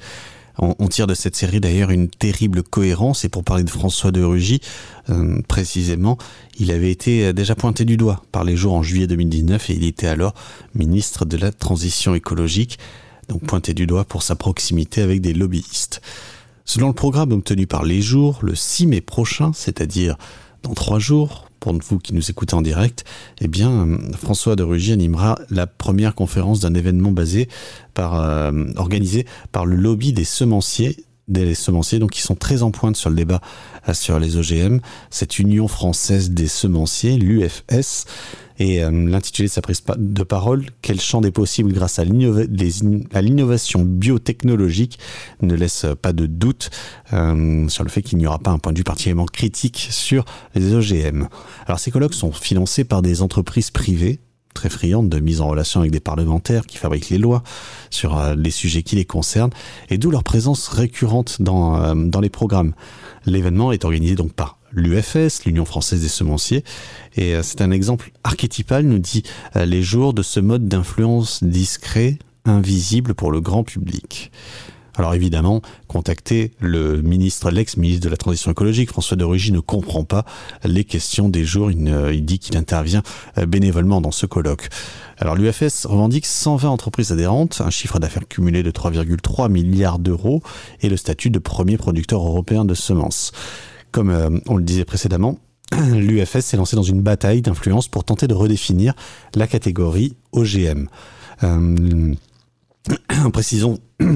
[0.61, 4.23] On, tire de cette série d'ailleurs une terrible cohérence et pour parler de François de
[4.23, 4.61] Rugy,
[5.09, 6.19] euh, précisément,
[6.59, 9.85] il avait été déjà pointé du doigt par les jours en juillet 2019 et il
[9.85, 10.35] était alors
[10.75, 12.81] ministre de la Transition écologique,
[13.29, 16.01] donc pointé du doigt pour sa proximité avec des lobbyistes.
[16.65, 20.17] Selon le programme obtenu par Les Jours, le 6 mai prochain, c'est-à-dire
[20.65, 23.05] dans trois jours, pour vous qui nous écoutez en direct,
[23.41, 27.49] eh bien, euh, François de Rugy animera la première conférence d'un événement basé
[27.95, 30.97] par, euh, organisé par le lobby des semenciers
[31.29, 33.41] des semenciers, donc qui sont très en pointe sur le débat
[33.89, 34.79] euh, sur les OGM,
[35.11, 38.07] cette Union française des semenciers, l'UFS,
[38.59, 43.85] et euh, l'intitulé de sa prise de parole, Quel champ des possibles grâce à l'innovation
[43.85, 44.99] biotechnologique,
[45.43, 46.71] ne laisse pas de doute
[47.13, 50.25] euh, sur le fait qu'il n'y aura pas un point de vue particulièrement critique sur
[50.55, 51.29] les OGM.
[51.67, 54.21] Alors ces colloques sont financés par des entreprises privées,
[54.55, 57.43] très friandes de mise en relation avec des parlementaires qui fabriquent les lois
[57.91, 59.53] sur euh, les sujets qui les concernent,
[59.91, 62.75] et d'où leur présence récurrente dans, euh, les programmes.
[63.27, 66.65] L'événement est organisé donc par l'UFS, l'Union française des semenciers,
[67.17, 69.23] et euh, c'est un exemple archétypal, nous dit
[69.55, 74.31] les jours, de ce mode d'influence discret, invisible pour le grand public.
[74.99, 80.03] Alors évidemment, contacter le ministre, l'ex-ministre de la Transition écologique, François de Rugy, ne comprend
[80.03, 80.25] pas
[80.65, 81.71] les questions des jours.
[81.71, 83.05] Il, dit qu'il intervient
[83.39, 84.69] euh, bénévolement dans ce colloque.
[85.19, 90.43] Alors l'UFS revendique 120 entreprises adhérentes, un chiffre d'affaires cumulé de 3,3 milliards d'euros
[90.81, 93.31] et le statut de premier producteur européen de semences.
[93.93, 95.39] Comme euh, on le disait précédemment,
[95.95, 98.95] l'UFS s'est lancé dans une bataille d'influence pour tenter de redéfinir
[99.37, 100.89] la catégorie OGM.
[101.45, 102.15] Euh,
[103.33, 103.79] précisons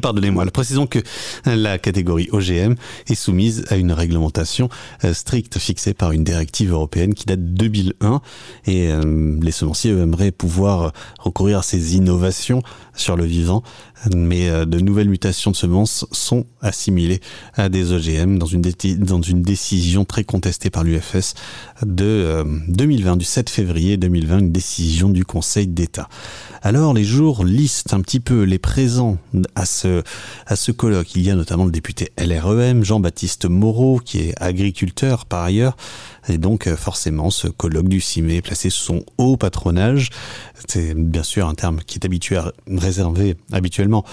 [0.00, 0.98] Pardonnez-moi, précisons que
[1.44, 2.74] la catégorie OGM
[3.06, 4.70] est soumise à une réglementation
[5.04, 8.20] euh, stricte fixée par une directive européenne qui date de 2001
[8.66, 12.62] et euh, les semenciers aimeraient pouvoir recourir à ces innovations
[12.94, 13.62] sur le vivant,
[14.14, 17.20] mais euh, de nouvelles mutations de semences sont assimilées
[17.54, 18.62] à des OGM dans une,
[18.98, 21.34] dans une décision très contestée par l'UFS
[21.82, 26.08] de euh, 2020, du 7 février 2020, une décision du Conseil d'État.
[26.62, 29.18] Alors les jours listent un petit peu les présents
[29.54, 30.02] à ce,
[30.46, 31.14] à ce colloque.
[31.14, 35.76] Il y a notamment le député LREM, Jean-Baptiste Moreau, qui est agriculteur par ailleurs.
[36.28, 40.10] Et donc euh, forcément, ce colloque du 6 mai placé sous son haut patronage,
[40.68, 44.04] c'est bien sûr un terme qui est habitué à réservé habituellement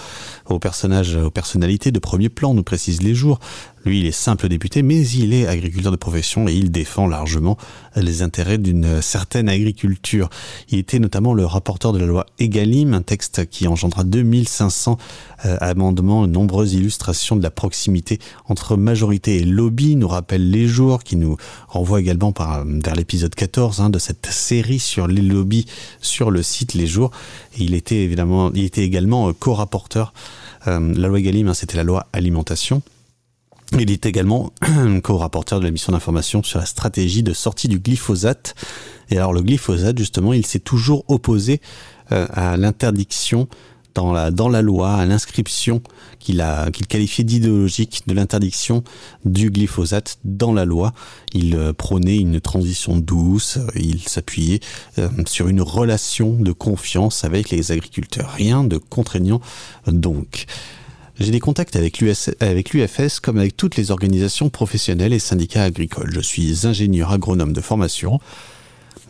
[0.47, 3.39] aux personnages, aux personnalités de premier plan, nous précise les jours.
[3.83, 7.57] Lui, il est simple député, mais il est agriculteur de profession et il défend largement
[7.95, 10.29] les intérêts d'une certaine agriculture.
[10.69, 14.97] Il était notamment le rapporteur de la loi Egalim, un texte qui engendra 2500
[15.45, 21.03] euh, amendements, nombreuses illustrations de la proximité entre majorité et lobby, nous rappelle les jours,
[21.03, 25.65] qui nous renvoie également vers l'épisode 14 hein, de cette série sur les lobbies
[26.01, 27.11] sur le site Les Jours.
[27.57, 30.13] Il était évidemment, il était également euh, co-rapporteur.
[30.67, 32.81] Euh, la loi Egalim, hein, c'était la loi alimentation.
[33.79, 34.51] Il est également
[35.03, 38.53] co-rapporteur de la mission d'information sur la stratégie de sortie du glyphosate.
[39.09, 41.61] Et alors le glyphosate, justement, il s'est toujours opposé
[42.11, 43.47] euh, à l'interdiction
[43.93, 45.81] dans la, dans la loi, à l'inscription
[46.19, 48.83] qu'il qu'il qualifiait d'idéologique de l'interdiction
[49.25, 50.93] du glyphosate dans la loi.
[51.33, 54.59] Il euh, prônait une transition douce, euh, il s'appuyait
[55.25, 58.31] sur une relation de confiance avec les agriculteurs.
[58.31, 59.39] Rien de contraignant
[59.87, 60.45] donc.
[61.21, 66.11] J'ai des contacts avec l'UFS comme avec toutes les organisations professionnelles et syndicats agricoles.
[66.11, 68.19] Je suis ingénieur agronome de formation.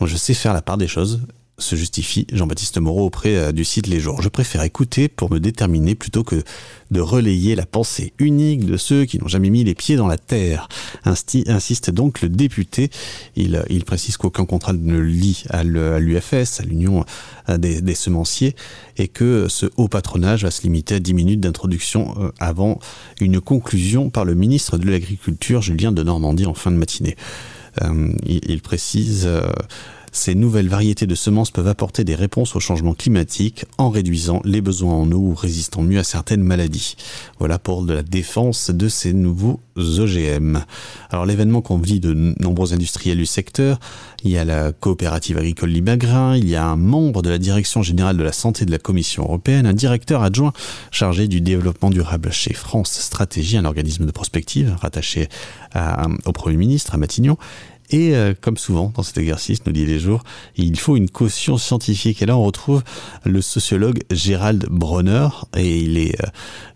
[0.03, 1.21] Je sais faire la part des choses,
[1.61, 4.21] se justifie Jean-Baptiste Moreau auprès euh, du site Les Jours.
[4.21, 6.43] Je préfère écouter pour me déterminer plutôt que
[6.91, 10.17] de relayer la pensée unique de ceux qui n'ont jamais mis les pieds dans la
[10.17, 10.67] terre.
[11.05, 12.89] Insiste donc le député.
[13.35, 17.05] Il, précise qu'aucun contrat ne lie à l'UFS, à l'Union
[17.49, 18.55] euh, des, semenciers,
[18.97, 22.79] et que ce haut patronage va se limiter à 10 minutes d'introduction euh, avant
[23.19, 27.15] une conclusion par le ministre de l'Agriculture, Julien de Normandie, en fin de matinée.
[28.25, 29.29] Il, précise
[30.11, 34.61] ces nouvelles variétés de semences peuvent apporter des réponses au changement climatique en réduisant les
[34.61, 36.95] besoins en eau ou résistant mieux à certaines maladies.
[37.39, 40.59] Voilà pour de la défense de ces nouveaux OGM.
[41.09, 43.79] Alors l'événement convie de nombreux industriels du secteur.
[44.23, 47.81] Il y a la coopérative agricole Libagrin, il y a un membre de la direction
[47.81, 50.53] générale de la santé de la Commission européenne, un directeur adjoint
[50.91, 55.29] chargé du développement durable chez France Stratégie, un organisme de prospective rattaché
[56.25, 57.37] au Premier ministre à Matignon.
[57.91, 60.23] Et euh, comme souvent dans cet exercice, nous dit les jours,
[60.55, 62.21] il faut une caution scientifique.
[62.21, 62.83] Et là, on retrouve
[63.25, 65.27] le sociologue Gérald Bronner.
[65.57, 66.27] Et il est, euh,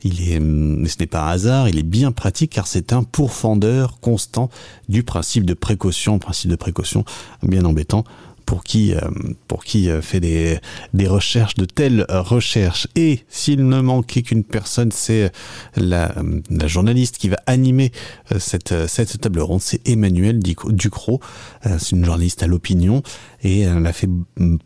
[0.04, 2.92] il est, hum, mais ce n'est pas un hasard, il est bien pratique car c'est
[2.92, 4.50] un pourfendeur constant
[4.90, 7.06] du principe de précaution, principe de précaution
[7.44, 8.04] bien embêtant
[8.46, 9.00] pour qui, euh,
[9.48, 10.60] pour qui euh, fait des,
[10.94, 12.88] des recherches, de telles recherches.
[12.96, 15.32] Et s'il ne manquait qu'une personne, c'est
[15.76, 17.92] la, euh, la journaliste qui va animer
[18.40, 21.20] cette, cette table ronde, c'est Emmanuel Ducrot.
[21.64, 23.02] C'est une journaliste à l'opinion
[23.46, 24.10] et elle a fait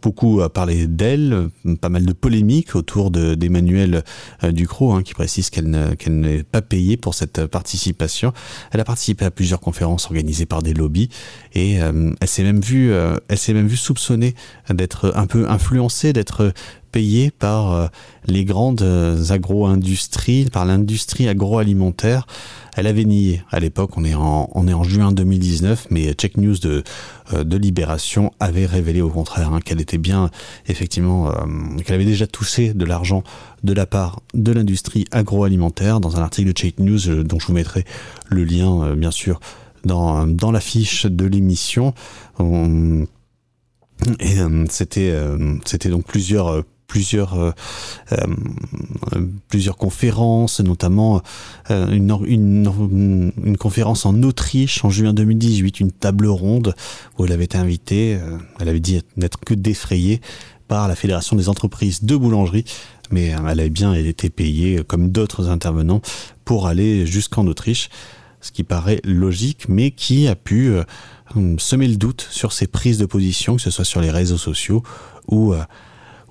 [0.01, 1.33] beaucoup euh, parler d'elle,
[1.65, 4.03] euh, pas mal de polémiques autour de- d'Emmanuel
[4.45, 8.31] euh, Ducrot, hein, qui précise qu'elle ne- qu'elle n'est pas payée pour cette participation.
[8.71, 11.09] Elle a participé à plusieurs conférences organisées par des lobbies
[11.53, 12.91] et elle s'est même vue,
[13.27, 14.33] elle s'est même vue soupçonnée
[14.69, 16.53] d'être un peu influencée, d'être
[16.91, 17.87] payée par euh,
[18.25, 22.25] les grandes euh, agro-industries, par l'industrie agroalimentaire.
[22.75, 26.37] Elle avait nié à l'époque, on est en, on est en juin 2019, mais Check
[26.37, 26.83] News de,
[27.33, 30.29] euh, de Libération avait révélé au contraire hein, qu'elle était bien,
[30.67, 31.31] effectivement,
[31.85, 33.23] qu'elle avait déjà touché de l'argent
[33.63, 37.53] de la part de l'industrie agroalimentaire dans un article de Check News dont je vous
[37.53, 37.83] mettrai
[38.29, 39.39] le lien, bien sûr,
[39.83, 41.93] dans, dans la fiche de l'émission.
[42.39, 43.05] On-
[44.21, 44.37] et
[44.69, 45.13] c'était
[45.65, 47.51] c'était donc plusieurs plusieurs euh,
[48.11, 48.17] euh,
[49.47, 51.21] plusieurs conférences, notamment
[51.71, 56.75] euh, une, une, une conférence en Autriche en juin 2018, une table ronde
[57.17, 58.19] où elle avait été invitée.
[58.59, 60.19] elle avait dit n'être que défrayée
[60.67, 62.65] par la Fédération des entreprises de boulangerie,
[63.11, 66.01] mais elle avait bien été payée comme d'autres intervenants
[66.43, 67.89] pour aller jusqu'en Autriche,
[68.41, 70.71] ce qui paraît logique, mais qui a pu
[71.57, 74.83] semer le doute sur ses prises de position, que ce soit sur les réseaux sociaux
[75.27, 75.53] ou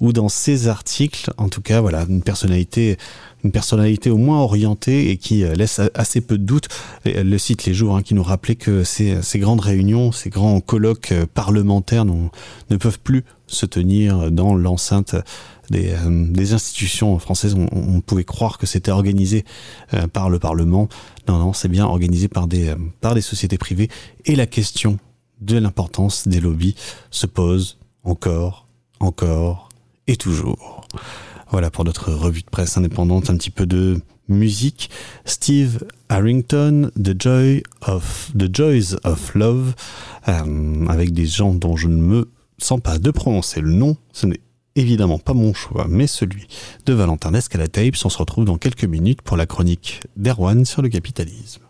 [0.01, 2.97] ou dans ses articles, en tout cas, voilà, une personnalité,
[3.45, 6.69] une personnalité au moins orientée et qui euh, laisse assez peu de doute.
[7.05, 10.31] Et, euh, Le site Les Jours, hein, qui nous rappelait que ces, grandes réunions, ces
[10.31, 15.17] grands colloques euh, parlementaires ne peuvent plus se tenir dans l'enceinte
[15.71, 17.55] des, euh, institutions françaises.
[17.55, 19.45] On, on pouvait croire que c'était organisé
[20.13, 20.89] par le Parlement.
[21.29, 23.89] Non, non, c'est bien organisé par des, par des sociétés privées.
[24.25, 24.99] Et la question
[25.41, 26.75] de l'importance des lobbies
[27.11, 28.67] se pose encore,
[29.01, 29.68] encore
[30.09, 30.87] et toujours.
[31.51, 34.91] Voilà pour notre revue de presse indépendante, un petit peu de musique.
[35.25, 39.75] Steve Harrington, The Joy of The Joys of Love,
[40.29, 43.97] euh, avec des gens dont je ne me sens pas de prononcer le nom.
[44.13, 44.41] Ce n'est
[44.77, 46.47] évidemment pas mon choix, mais celui
[46.87, 47.97] de Valentin Descalatapes.
[48.05, 51.63] On se retrouve dans quelques minutes pour la chronique d'Erwan sur le capitalisme.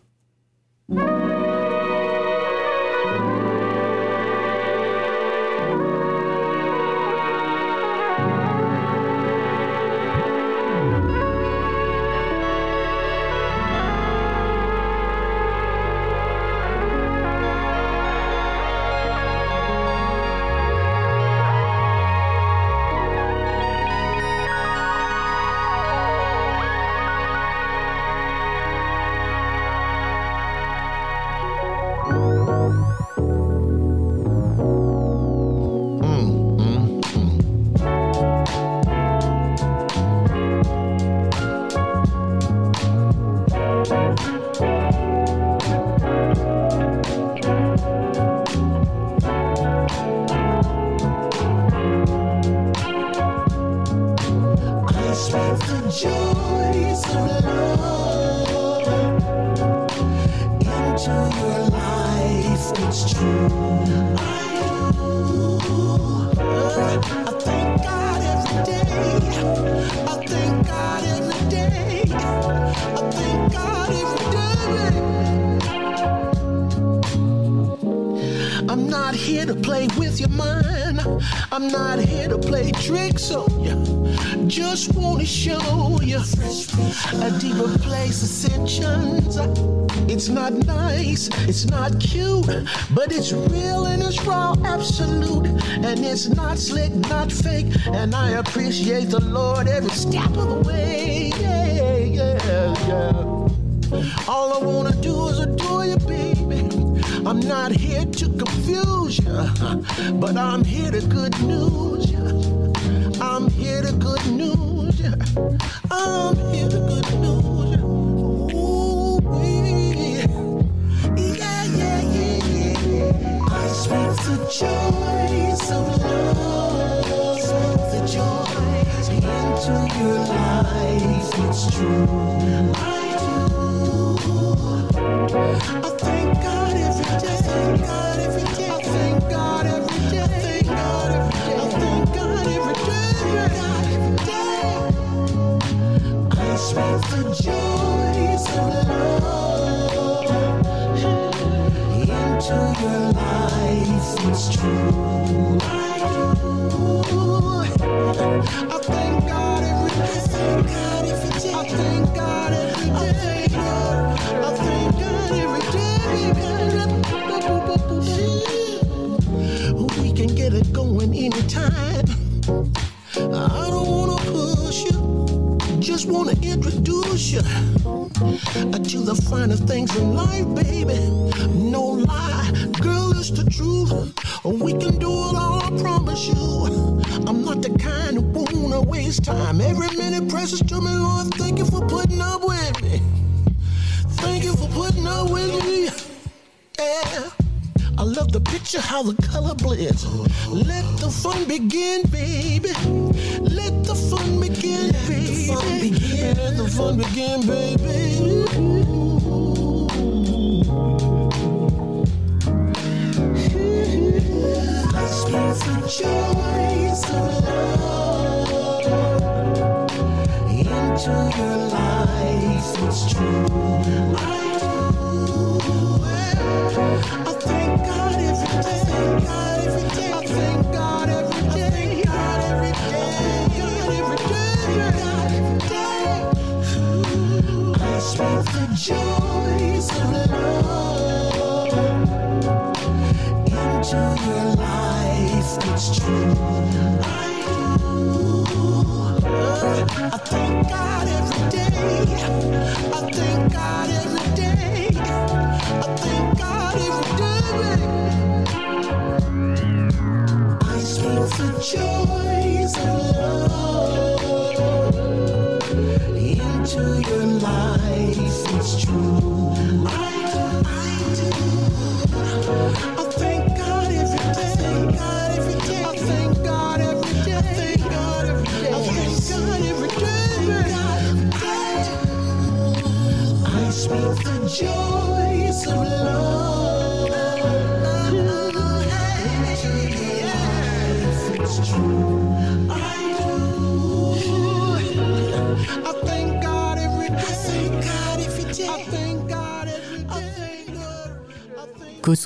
[96.19, 101.08] It's not slick, not fake, and I appreciate the Lord every step of the way.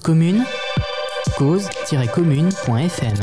[0.03, 0.45] commune,
[1.39, 3.15] cause-commune.fm.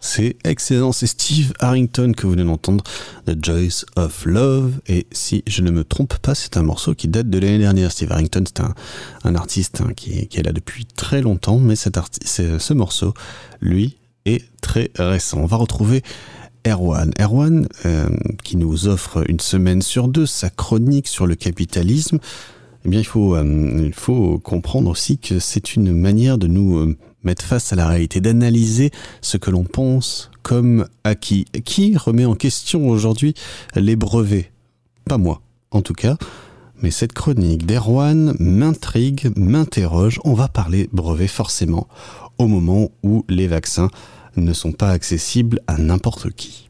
[0.00, 2.82] C'est excellent, c'est Steve Harrington que vous venez d'entendre,
[3.26, 4.80] The Joyce of Love.
[4.88, 7.92] Et si je ne me trompe pas, c'est un morceau qui date de l'année dernière.
[7.92, 13.14] Steve Harrington, c'est un, artiste hein, qui, est là depuis très longtemps, mais ce morceau,
[13.60, 15.38] lui, est très récent.
[15.38, 16.02] On va retrouver
[16.66, 17.12] Erwan.
[17.20, 18.08] Erwan, euh,
[18.42, 22.18] qui nous offre une semaine sur deux sa chronique sur le capitalisme
[22.84, 27.44] eh bien, euh, il faut, comprendre aussi que c'est une manière de nous euh, mettre
[27.44, 31.44] face à la réalité, d'analyser ce que l'on pense comme acquis.
[31.64, 33.34] Qui remet en question aujourd'hui
[33.76, 34.50] les brevets?
[35.04, 36.16] Pas moi, en tout cas.
[36.82, 40.18] Mais cette chronique d'Erwan m'intrigue, m'interroge.
[40.24, 41.86] On va parler brevets forcément
[42.38, 43.90] au moment où les vaccins
[44.36, 46.68] ne sont pas accessibles à n'importe qui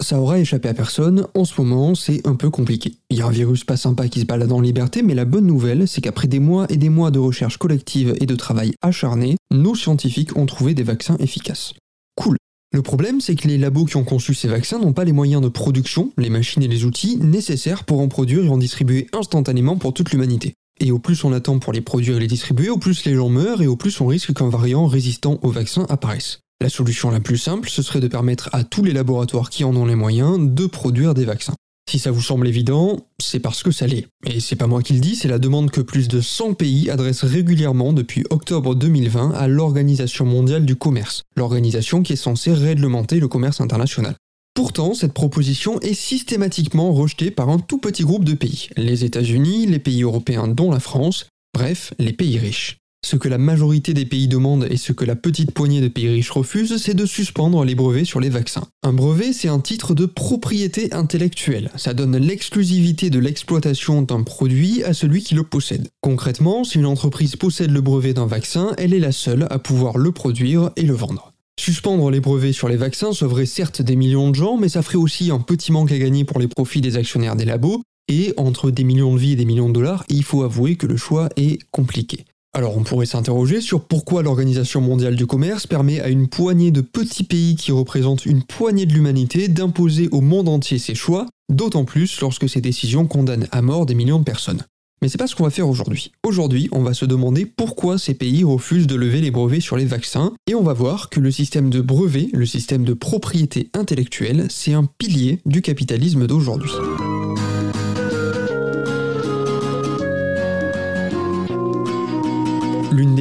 [0.00, 2.94] ça aura échappé à personne, en ce moment c'est un peu compliqué.
[3.10, 5.46] Il y a un virus pas sympa qui se balade en liberté, mais la bonne
[5.46, 9.36] nouvelle, c'est qu'après des mois et des mois de recherche collective et de travail acharné,
[9.50, 11.74] nos scientifiques ont trouvé des vaccins efficaces.
[12.16, 12.36] Cool.
[12.72, 15.40] Le problème, c'est que les labos qui ont conçu ces vaccins n'ont pas les moyens
[15.40, 19.76] de production, les machines et les outils nécessaires pour en produire et en distribuer instantanément
[19.76, 20.54] pour toute l'humanité.
[20.80, 23.28] Et au plus on attend pour les produire et les distribuer, au plus les gens
[23.28, 26.40] meurent et au plus on risque qu'un variant résistant au vaccin apparaisse.
[26.64, 29.76] La solution la plus simple, ce serait de permettre à tous les laboratoires qui en
[29.76, 31.52] ont les moyens de produire des vaccins.
[31.90, 34.06] Si ça vous semble évident, c'est parce que ça l'est.
[34.24, 36.88] Et c'est pas moi qui le dis, c'est la demande que plus de 100 pays
[36.88, 43.20] adressent régulièrement depuis octobre 2020 à l'Organisation mondiale du commerce, l'organisation qui est censée réglementer
[43.20, 44.14] le commerce international.
[44.54, 49.66] Pourtant, cette proposition est systématiquement rejetée par un tout petit groupe de pays, les États-Unis,
[49.66, 52.78] les pays européens dont la France, bref, les pays riches.
[53.04, 56.08] Ce que la majorité des pays demandent et ce que la petite poignée de pays
[56.08, 58.66] riches refuse, c'est de suspendre les brevets sur les vaccins.
[58.82, 61.70] Un brevet, c'est un titre de propriété intellectuelle.
[61.76, 65.88] Ça donne l'exclusivité de l'exploitation d'un produit à celui qui le possède.
[66.00, 69.98] Concrètement, si une entreprise possède le brevet d'un vaccin, elle est la seule à pouvoir
[69.98, 71.34] le produire et le vendre.
[71.60, 74.96] Suspendre les brevets sur les vaccins sauverait certes des millions de gens, mais ça ferait
[74.96, 78.70] aussi un petit manque à gagner pour les profits des actionnaires des labos, et entre
[78.70, 81.28] des millions de vies et des millions de dollars, il faut avouer que le choix
[81.36, 82.24] est compliqué.
[82.56, 86.82] Alors on pourrait s'interroger sur pourquoi l'Organisation mondiale du commerce permet à une poignée de
[86.82, 91.84] petits pays qui représentent une poignée de l'humanité d'imposer au monde entier ses choix, d'autant
[91.84, 94.62] plus lorsque ces décisions condamnent à mort des millions de personnes.
[95.02, 96.12] Mais c'est pas ce qu'on va faire aujourd'hui.
[96.24, 99.84] Aujourd'hui, on va se demander pourquoi ces pays refusent de lever les brevets sur les
[99.84, 104.46] vaccins, et on va voir que le système de brevets, le système de propriété intellectuelle,
[104.48, 106.70] c'est un pilier du capitalisme d'aujourd'hui.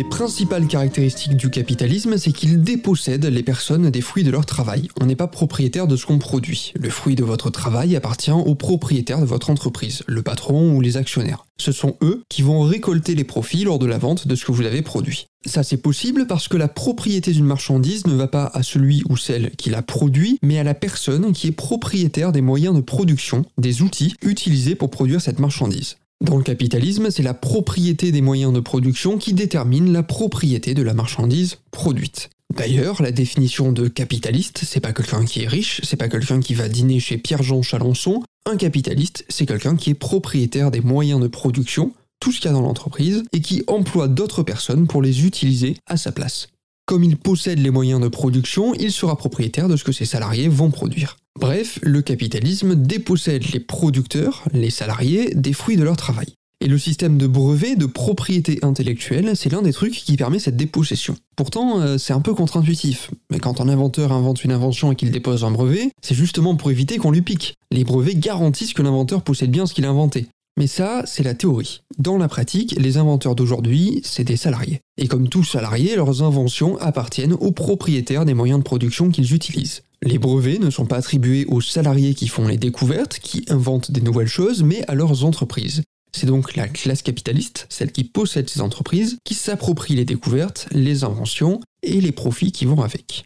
[0.04, 4.89] Des principales caractéristiques du capitalisme, c'est qu'il dépossède les personnes des fruits de leur travail.
[4.99, 6.74] On n'est pas propriétaire de ce qu'on produit.
[6.76, 10.97] Le fruit de votre travail appartient au propriétaire de votre entreprise, le patron ou les
[10.97, 11.45] actionnaires.
[11.58, 14.51] Ce sont eux qui vont récolter les profits lors de la vente de ce que
[14.51, 15.28] vous avez produit.
[15.45, 19.16] Ça c'est possible parce que la propriété d'une marchandise ne va pas à celui ou
[19.16, 23.45] celle qui la produit, mais à la personne qui est propriétaire des moyens de production,
[23.58, 25.95] des outils utilisés pour produire cette marchandise.
[26.24, 30.82] Dans le capitalisme, c'est la propriété des moyens de production qui détermine la propriété de
[30.82, 32.30] la marchandise produite.
[32.56, 36.54] D'ailleurs, la définition de capitaliste, c'est pas quelqu'un qui est riche, c'est pas quelqu'un qui
[36.54, 38.24] va dîner chez Pierre-Jean Chalençon.
[38.50, 42.50] Un capitaliste, c'est quelqu'un qui est propriétaire des moyens de production, tout ce qu'il y
[42.50, 46.48] a dans l'entreprise, et qui emploie d'autres personnes pour les utiliser à sa place.
[46.86, 50.48] Comme il possède les moyens de production, il sera propriétaire de ce que ses salariés
[50.48, 51.18] vont produire.
[51.40, 56.28] Bref, le capitalisme dépossède les producteurs, les salariés, des fruits de leur travail.
[56.62, 60.56] Et le système de brevet de propriété intellectuelle, c'est l'un des trucs qui permet cette
[60.56, 61.18] dépossession.
[61.36, 63.12] Pourtant, euh, c'est un peu contre-intuitif.
[63.32, 66.72] Mais quand un inventeur invente une invention et qu'il dépose un brevet, c'est justement pour
[66.72, 67.56] éviter qu'on lui pique.
[67.72, 70.28] Les brevets garantissent que l'inventeur possède bien ce qu'il a inventé.
[70.56, 71.82] Mais ça, c'est la théorie.
[71.98, 74.82] Dans la pratique, les inventeurs d'aujourd'hui, c'est des salariés.
[74.98, 79.82] Et comme tous salariés, leurs inventions appartiennent aux propriétaires des moyens de production qu'ils utilisent.
[80.06, 84.01] Les brevets ne sont pas attribués aux salariés qui font les découvertes, qui inventent des
[84.01, 85.82] nouvelles choses, mais à leurs entreprises.
[86.14, 91.06] C'est donc la classe capitaliste, celle qui possède ces entreprises, qui s'approprie les découvertes, les
[91.06, 93.24] inventions et les profits qui vont avec.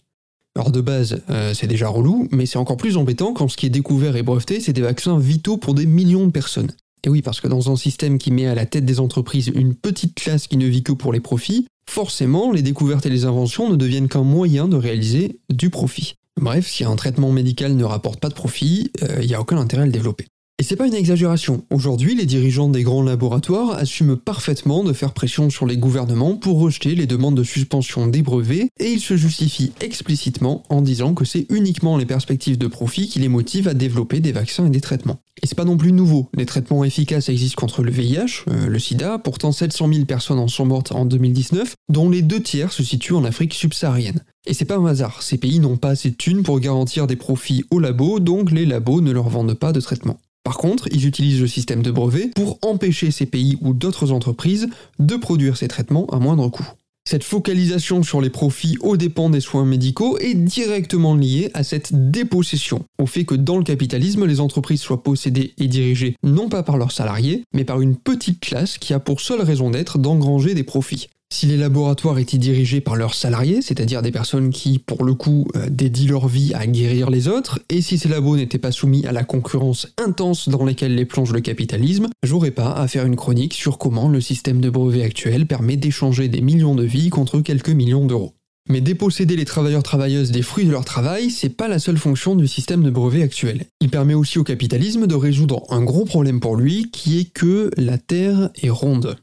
[0.55, 3.65] Alors de base, euh, c'est déjà relou, mais c'est encore plus embêtant quand ce qui
[3.65, 6.71] est découvert et breveté, c'est des vaccins vitaux pour des millions de personnes.
[7.03, 9.73] Et oui, parce que dans un système qui met à la tête des entreprises une
[9.73, 13.67] petite classe qui ne vit que pour les profits, forcément, les découvertes et les inventions
[13.67, 16.15] ne deviennent qu'un moyen de réaliser du profit.
[16.38, 19.83] Bref, si un traitement médical ne rapporte pas de profit, il n'y a aucun intérêt
[19.83, 20.27] à le développer.
[20.60, 21.64] Et c'est pas une exagération.
[21.70, 26.60] Aujourd'hui, les dirigeants des grands laboratoires assument parfaitement de faire pression sur les gouvernements pour
[26.60, 31.26] rejeter les demandes de suspension des brevets et ils se justifient explicitement en disant que
[31.26, 34.82] c'est uniquement les perspectives de profit qui les motivent à développer des vaccins et des
[34.82, 35.20] traitements.
[35.43, 36.28] Et c'est pas non plus nouveau.
[36.34, 40.47] Les traitements efficaces existent contre le VIH, euh, le sida, pourtant 700 000 personnes en
[40.47, 44.24] sont mortes en 2019, dont les deux tiers se situent en Afrique subsaharienne.
[44.47, 47.16] Et c'est pas un hasard, ces pays n'ont pas assez de thunes pour garantir des
[47.16, 50.18] profits aux labos, donc les labos ne leur vendent pas de traitement.
[50.48, 54.70] Par contre, ils utilisent le système de brevet pour empêcher ces pays ou d'autres entreprises
[54.98, 56.66] de produire ces traitements à moindre coût.
[57.06, 62.12] Cette focalisation sur les profits aux dépens des soins médicaux est directement liée à cette
[62.12, 66.64] dépossession, au fait que dans le capitalisme, les entreprises soient possédées et dirigées non pas
[66.64, 70.54] par leurs salariés, mais par une petite classe qui a pour seule raison d'être d'engranger
[70.54, 71.10] des profits.
[71.30, 75.45] Si les laboratoires étaient dirigés par leurs salariés, c'est-à-dire des personnes qui, pour le coup,
[75.55, 79.05] euh, dédient leur vie à guérir les autres, et si ces labos n'étaient pas soumis
[79.05, 83.17] à la concurrence intense dans laquelle les plonge le capitalisme, j'aurais pas à faire une
[83.17, 87.41] chronique sur comment le système de brevet actuel permet d'échanger des millions de vies contre
[87.41, 88.34] quelques millions d'euros.
[88.69, 92.47] Mais déposséder les travailleurs-travailleuses des fruits de leur travail, c'est pas la seule fonction du
[92.47, 93.65] système de brevet actuel.
[93.82, 97.69] Il permet aussi au capitalisme de résoudre un gros problème pour lui, qui est que
[97.78, 99.17] la Terre est ronde.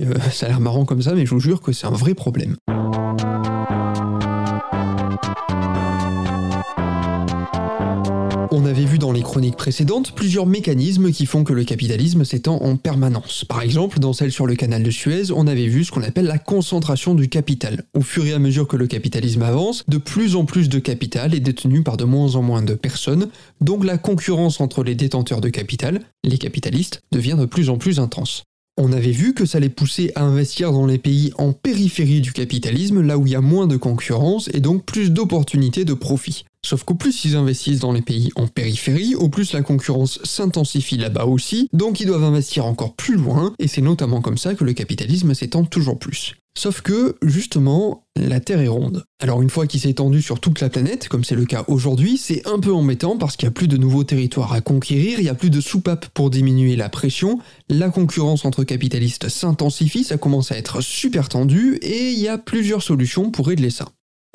[0.00, 2.14] Euh, ça a l'air marrant comme ça, mais je vous jure que c'est un vrai
[2.14, 2.56] problème.
[8.50, 12.56] On avait vu dans les chroniques précédentes plusieurs mécanismes qui font que le capitalisme s'étend
[12.62, 13.44] en permanence.
[13.44, 16.24] Par exemple, dans celle sur le canal de Suez, on avait vu ce qu'on appelle
[16.24, 17.84] la concentration du capital.
[17.94, 21.34] Au fur et à mesure que le capitalisme avance, de plus en plus de capital
[21.34, 23.28] est détenu par de moins en moins de personnes,
[23.60, 28.00] donc la concurrence entre les détenteurs de capital, les capitalistes, devient de plus en plus
[28.00, 28.44] intense.
[28.80, 32.32] On avait vu que ça les poussait à investir dans les pays en périphérie du
[32.32, 36.44] capitalisme, là où il y a moins de concurrence et donc plus d'opportunités de profit.
[36.64, 40.96] Sauf qu'au plus ils investissent dans les pays en périphérie, au plus la concurrence s'intensifie
[40.96, 44.62] là-bas aussi, donc ils doivent investir encore plus loin, et c'est notamment comme ça que
[44.62, 46.36] le capitalisme s'étend toujours plus.
[46.58, 49.04] Sauf que, justement, la Terre est ronde.
[49.20, 52.18] Alors une fois qu'il s'est étendu sur toute la planète, comme c'est le cas aujourd'hui,
[52.18, 55.22] c'est un peu embêtant parce qu'il n'y a plus de nouveaux territoires à conquérir, il
[55.22, 57.38] n'y a plus de soupapes pour diminuer la pression,
[57.68, 62.38] la concurrence entre capitalistes s'intensifie, ça commence à être super tendu, et il y a
[62.38, 63.86] plusieurs solutions pour régler ça.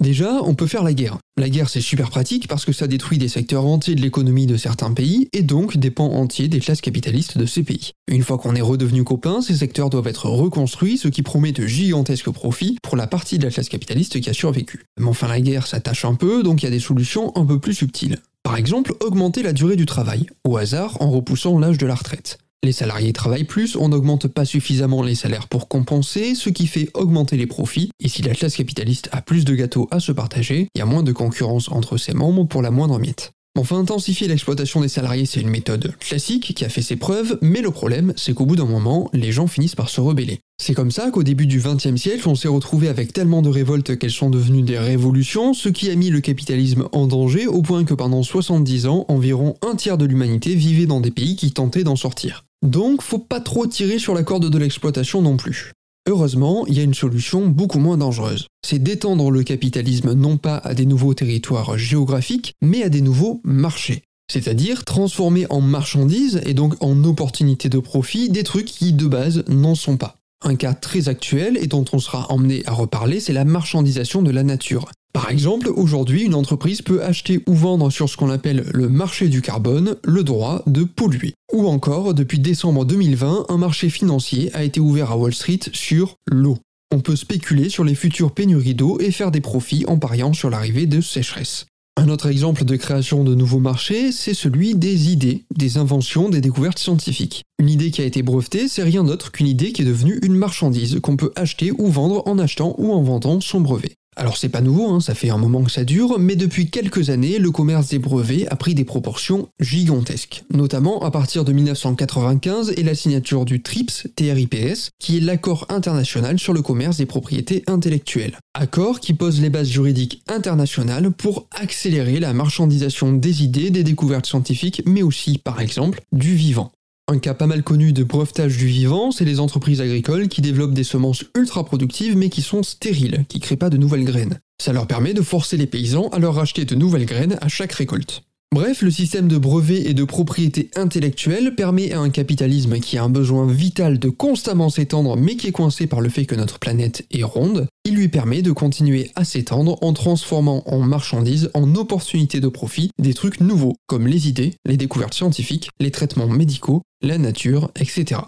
[0.01, 1.17] Déjà, on peut faire la guerre.
[1.37, 4.57] La guerre, c'est super pratique parce que ça détruit des secteurs entiers de l'économie de
[4.57, 7.91] certains pays et donc des pans entiers des classes capitalistes de ces pays.
[8.07, 11.67] Une fois qu'on est redevenu copains, ces secteurs doivent être reconstruits, ce qui promet de
[11.67, 14.83] gigantesques profits pour la partie de la classe capitaliste qui a survécu.
[14.99, 17.45] Mais enfin, la guerre, ça tâche un peu, donc il y a des solutions un
[17.45, 18.17] peu plus subtiles.
[18.43, 22.39] Par exemple, augmenter la durée du travail, au hasard en repoussant l'âge de la retraite.
[22.63, 26.89] Les salariés travaillent plus, on n'augmente pas suffisamment les salaires pour compenser, ce qui fait
[26.93, 30.69] augmenter les profits, et si la classe capitaliste a plus de gâteaux à se partager,
[30.73, 33.33] il y a moins de concurrence entre ses membres pour la moindre miette.
[33.55, 37.61] Enfin, intensifier l'exploitation des salariés, c'est une méthode classique qui a fait ses preuves, mais
[37.61, 40.39] le problème, c'est qu'au bout d'un moment, les gens finissent par se rebeller.
[40.57, 43.95] C'est comme ça qu'au début du XXe siècle, on s'est retrouvé avec tellement de révoltes
[43.99, 47.83] qu'elles sont devenues des révolutions, ce qui a mis le capitalisme en danger au point
[47.83, 51.83] que pendant 70 ans, environ un tiers de l'humanité vivait dans des pays qui tentaient
[51.83, 52.45] d'en sortir.
[52.63, 55.73] Donc, faut pas trop tirer sur la corde de l'exploitation non plus.
[56.07, 58.47] Heureusement, il y a une solution beaucoup moins dangereuse.
[58.65, 63.41] C'est d'étendre le capitalisme non pas à des nouveaux territoires géographiques, mais à des nouveaux
[63.43, 64.03] marchés.
[64.31, 69.43] C'est-à-dire transformer en marchandises et donc en opportunités de profit des trucs qui de base
[69.49, 70.15] n'en sont pas.
[70.41, 74.31] Un cas très actuel et dont on sera emmené à reparler, c'est la marchandisation de
[74.31, 74.89] la nature.
[75.13, 79.29] Par exemple, aujourd'hui, une entreprise peut acheter ou vendre sur ce qu'on appelle le marché
[79.29, 81.35] du carbone le droit de polluer.
[81.53, 86.15] Ou encore, depuis décembre 2020, un marché financier a été ouvert à Wall Street sur
[86.25, 86.57] l'eau.
[86.91, 90.49] On peut spéculer sur les futures pénuries d'eau et faire des profits en pariant sur
[90.49, 91.67] l'arrivée de sécheresse.
[91.95, 96.41] Un autre exemple de création de nouveaux marchés, c'est celui des idées, des inventions, des
[96.41, 97.43] découvertes scientifiques.
[97.59, 100.35] Une idée qui a été brevetée, c'est rien d'autre qu'une idée qui est devenue une
[100.35, 103.93] marchandise qu'on peut acheter ou vendre en achetant ou en vendant son brevet.
[104.15, 107.09] Alors c'est pas nouveau, hein, ça fait un moment que ça dure, mais depuis quelques
[107.09, 110.43] années, le commerce des brevets a pris des proportions gigantesques.
[110.53, 116.39] Notamment à partir de 1995 et la signature du TRIPS, TRIPS, qui est l'accord international
[116.39, 118.37] sur le commerce des propriétés intellectuelles.
[118.53, 124.25] Accord qui pose les bases juridiques internationales pour accélérer la marchandisation des idées, des découvertes
[124.25, 126.71] scientifiques, mais aussi, par exemple, du vivant.
[127.09, 130.73] Un cas pas mal connu de brevetage du vivant, c'est les entreprises agricoles qui développent
[130.73, 134.39] des semences ultra productives mais qui sont stériles, qui créent pas de nouvelles graines.
[134.57, 137.73] Ça leur permet de forcer les paysans à leur racheter de nouvelles graines à chaque
[137.73, 138.23] récolte.
[138.53, 143.03] Bref, le système de brevets et de propriété intellectuelle permet à un capitalisme qui a
[143.03, 146.59] un besoin vital de constamment s'étendre mais qui est coincé par le fait que notre
[146.59, 151.73] planète est ronde, il lui permet de continuer à s'étendre en transformant en marchandises, en
[151.73, 156.83] opportunités de profit, des trucs nouveaux, comme les idées, les découvertes scientifiques, les traitements médicaux,
[157.01, 158.21] la nature, etc.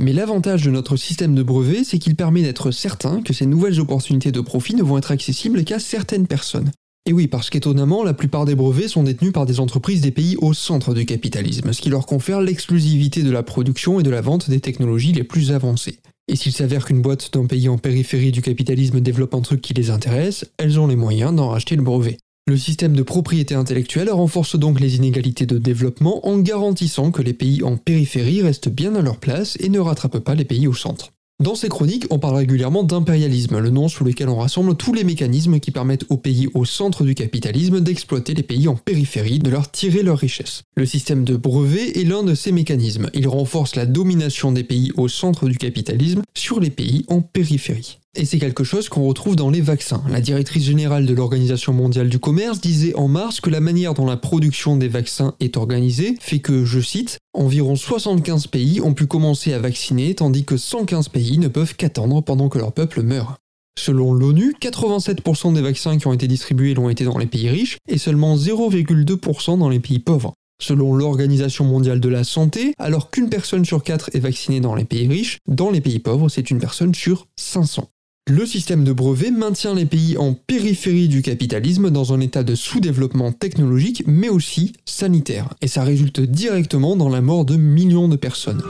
[0.00, 3.78] Mais l'avantage de notre système de brevets, c'est qu'il permet d'être certain que ces nouvelles
[3.78, 6.72] opportunités de profit ne vont être accessibles qu'à certaines personnes.
[7.08, 10.36] Et oui, parce qu'étonnamment, la plupart des brevets sont détenus par des entreprises des pays
[10.42, 14.20] au centre du capitalisme, ce qui leur confère l'exclusivité de la production et de la
[14.20, 16.00] vente des technologies les plus avancées.
[16.30, 19.72] Et s'il s'avère qu'une boîte d'un pays en périphérie du capitalisme développe un truc qui
[19.72, 22.18] les intéresse, elles ont les moyens d'en racheter le brevet.
[22.46, 27.32] Le système de propriété intellectuelle renforce donc les inégalités de développement en garantissant que les
[27.32, 30.74] pays en périphérie restent bien à leur place et ne rattrapent pas les pays au
[30.74, 31.10] centre.
[31.40, 35.04] Dans ces chroniques, on parle régulièrement d'impérialisme, le nom sous lequel on rassemble tous les
[35.04, 39.48] mécanismes qui permettent aux pays au centre du capitalisme d'exploiter les pays en périphérie, de
[39.48, 40.64] leur tirer leurs richesses.
[40.76, 43.08] Le système de brevet est l'un de ces mécanismes.
[43.14, 48.00] Il renforce la domination des pays au centre du capitalisme sur les pays en périphérie.
[48.16, 50.02] Et c'est quelque chose qu'on retrouve dans les vaccins.
[50.08, 54.06] La directrice générale de l'Organisation mondiale du commerce disait en mars que la manière dont
[54.06, 59.06] la production des vaccins est organisée fait que, je cite, environ 75 pays ont pu
[59.06, 63.36] commencer à vacciner tandis que 115 pays ne peuvent qu'attendre pendant que leur peuple meurt.
[63.78, 67.78] Selon l'ONU, 87% des vaccins qui ont été distribués l'ont été dans les pays riches
[67.88, 70.32] et seulement 0,2% dans les pays pauvres.
[70.60, 74.84] Selon l'Organisation mondiale de la santé, alors qu'une personne sur quatre est vaccinée dans les
[74.84, 77.88] pays riches, dans les pays pauvres, c'est une personne sur 500.
[78.30, 82.54] Le système de brevets maintient les pays en périphérie du capitalisme dans un état de
[82.54, 85.54] sous-développement technologique mais aussi sanitaire.
[85.62, 88.62] Et ça résulte directement dans la mort de millions de personnes.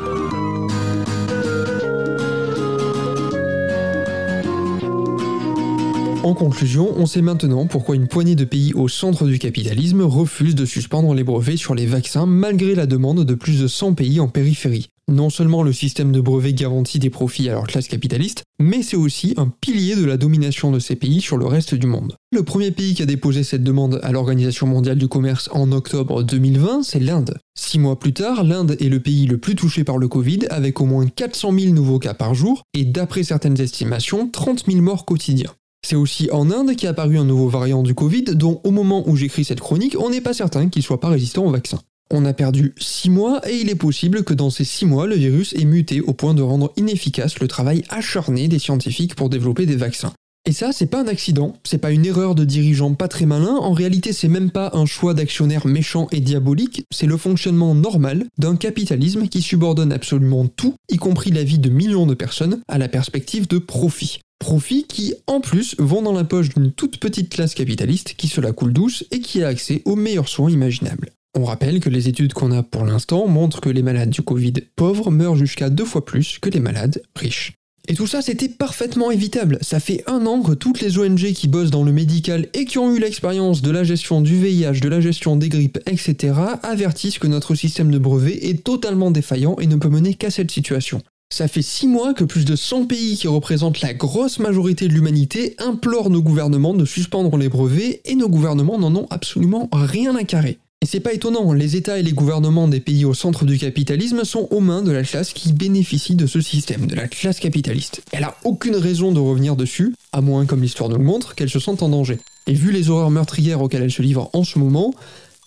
[6.22, 10.54] En conclusion, on sait maintenant pourquoi une poignée de pays au centre du capitalisme refuse
[10.54, 14.20] de suspendre les brevets sur les vaccins malgré la demande de plus de 100 pays
[14.20, 14.90] en périphérie.
[15.10, 18.96] Non seulement le système de brevets garantit des profits à leur classe capitaliste, mais c'est
[18.96, 22.14] aussi un pilier de la domination de ces pays sur le reste du monde.
[22.30, 26.22] Le premier pays qui a déposé cette demande à l'Organisation mondiale du commerce en octobre
[26.22, 27.38] 2020, c'est l'Inde.
[27.58, 30.78] Six mois plus tard, l'Inde est le pays le plus touché par le Covid, avec
[30.82, 35.06] au moins 400 000 nouveaux cas par jour, et d'après certaines estimations, 30 000 morts
[35.06, 35.54] quotidiens.
[35.86, 39.16] C'est aussi en Inde qu'est apparu un nouveau variant du Covid dont au moment où
[39.16, 41.78] j'écris cette chronique, on n'est pas certain qu'il soit pas résistant au vaccin.
[42.10, 45.16] On a perdu 6 mois et il est possible que dans ces 6 mois, le
[45.16, 49.66] virus ait muté au point de rendre inefficace le travail acharné des scientifiques pour développer
[49.66, 50.12] des vaccins.
[50.46, 53.56] Et ça, c'est pas un accident, c'est pas une erreur de dirigeant pas très malin,
[53.56, 58.24] en réalité c'est même pas un choix d'actionnaire méchant et diabolique, c'est le fonctionnement normal
[58.38, 62.78] d'un capitalisme qui subordonne absolument tout, y compris la vie de millions de personnes, à
[62.78, 64.20] la perspective de profit.
[64.38, 68.40] Profits qui, en plus, vont dans la poche d'une toute petite classe capitaliste qui se
[68.40, 71.10] la coule douce et qui a accès aux meilleurs soins imaginables.
[71.34, 74.54] On rappelle que les études qu'on a pour l'instant montrent que les malades du Covid
[74.76, 77.52] pauvres meurent jusqu'à deux fois plus que les malades riches.
[77.90, 79.58] Et tout ça, c'était parfaitement évitable.
[79.62, 82.76] Ça fait un an que toutes les ONG qui bossent dans le médical et qui
[82.76, 87.18] ont eu l'expérience de la gestion du VIH, de la gestion des grippes, etc., avertissent
[87.18, 91.00] que notre système de brevet est totalement défaillant et ne peut mener qu'à cette situation.
[91.32, 94.92] Ça fait six mois que plus de 100 pays qui représentent la grosse majorité de
[94.92, 100.14] l'humanité implorent nos gouvernements de suspendre les brevets et nos gouvernements n'en ont absolument rien
[100.14, 100.58] à carrer.
[100.80, 104.22] Et c'est pas étonnant, les États et les gouvernements des pays au centre du capitalisme
[104.22, 108.00] sont aux mains de la classe qui bénéficie de ce système, de la classe capitaliste.
[108.12, 111.50] Elle a aucune raison de revenir dessus, à moins, comme l'histoire nous le montre, qu'elle
[111.50, 112.20] se sente en danger.
[112.46, 114.94] Et vu les horreurs meurtrières auxquelles elle se livre en ce moment,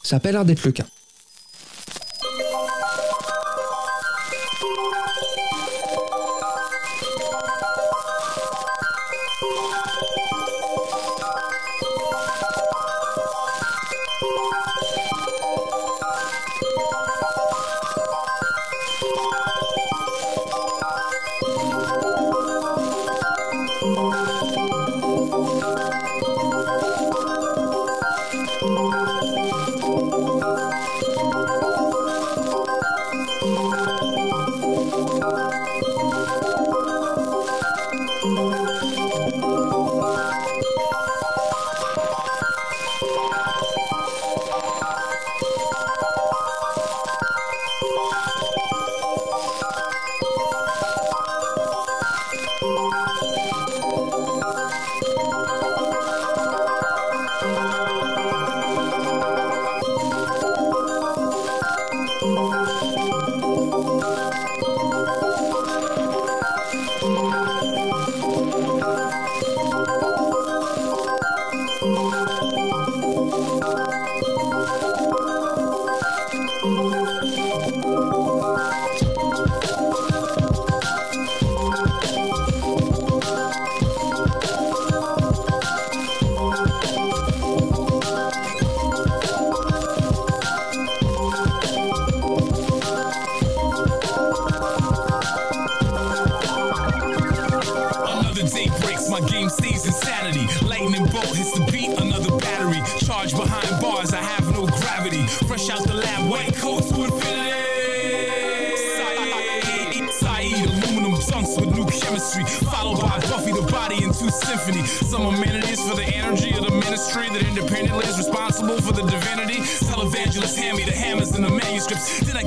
[0.03, 0.86] ça a pas l'air d'être le cas.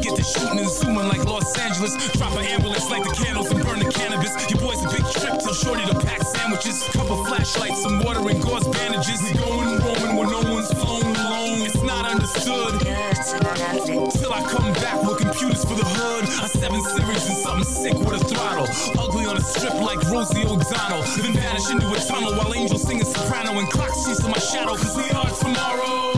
[0.04, 1.96] Get to shooting and zooming like Los Angeles.
[2.12, 4.36] Drop an ambulance like the candles and burn the cannabis.
[4.50, 6.84] Your boy's a big trip till shorty to pack sandwiches.
[6.92, 9.22] Couple flashlights, some water and gauze bandages.
[9.24, 11.64] We going roaming where no one's flown alone.
[11.64, 12.84] It's not understood.
[12.84, 16.24] Till I come back with computers for the hood.
[16.44, 18.68] A seven series and something sick with a throttle.
[19.00, 21.00] Ugly on a strip like Rosie O'Donnell.
[21.16, 24.76] Then vanish into a tunnel while angels singing soprano and clocks chasing my shadow.
[24.76, 26.13] Cause we are tomorrow.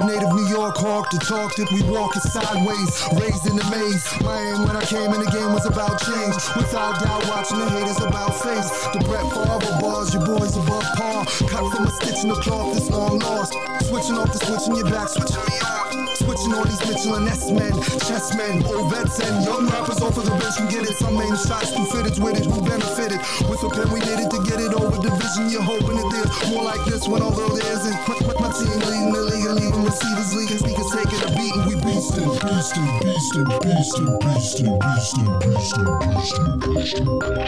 [0.00, 2.90] That native New York hawk, the talk that we walk it sideways,
[3.20, 4.04] raised in the maze.
[4.22, 6.34] My aim when I came in the game was about change.
[6.56, 8.70] Without doubt, watching the haters about face.
[8.92, 11.24] The Brett Favre bars, your boys above par.
[11.48, 13.52] Cut from a stitch in the cloth that's long lost.
[13.88, 15.79] Switching off the switch in your back, switching me on.
[16.20, 17.72] Switching all these Mitchell and S men,
[18.04, 20.96] chess men, old vets and young rappers off of the bench can get it.
[21.00, 23.24] Some aim shots, who fitted with it, who benefited.
[23.48, 25.48] With a pen we did it to get it over division.
[25.48, 27.96] You're hoping that there's more like this one, although there isn't.
[28.04, 30.60] My, my, my team leading the league and leaving receivers leaking.
[30.60, 37.40] Speakers taking a beat and we beastin', beastin', beastin', beastin', beastin', beastin', beastin', beastin', beastin'.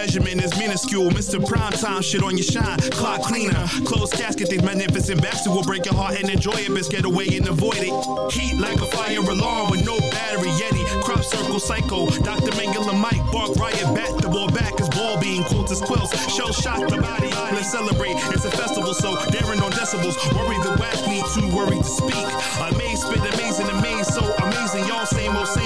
[0.02, 1.12] measurement is minuscule.
[1.12, 1.38] Mr.
[1.40, 2.80] Primetime shit on your shine.
[2.90, 6.74] Clock cleaner, closed casket, these magnificent backs will break your heart and enjoy it.
[6.74, 7.94] Best get away and avoid it.
[8.34, 10.50] Heat like a fire alarm with no battery.
[10.58, 12.10] Yeti, crop circle psycho.
[12.26, 12.50] Dr.
[12.58, 15.44] Mengele Mike, bark riot, bat the ball back as ball being.
[15.44, 17.30] Quotes as quills, shell shock the body.
[17.54, 18.18] Let's celebrate.
[18.34, 20.18] It's a festival, so daring on decibels.
[20.34, 22.26] Worry the whack need too worried to speak.
[22.58, 24.88] I Amazed, spit amazing, amazed, so amazing.
[24.88, 25.61] Y'all same old, same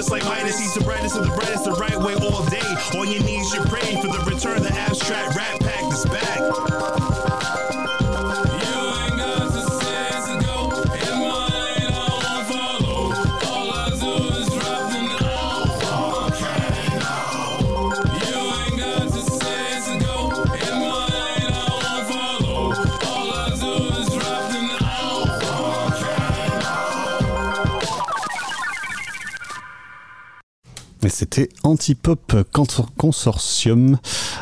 [0.00, 0.58] just like Midas.
[0.58, 2.60] He's the brightest of the brightest, the right way all day.
[2.98, 4.56] On your knees, you pray for the return.
[4.56, 5.59] Of the abstract rap
[31.20, 33.98] c'était Antipop Cons- Consortium.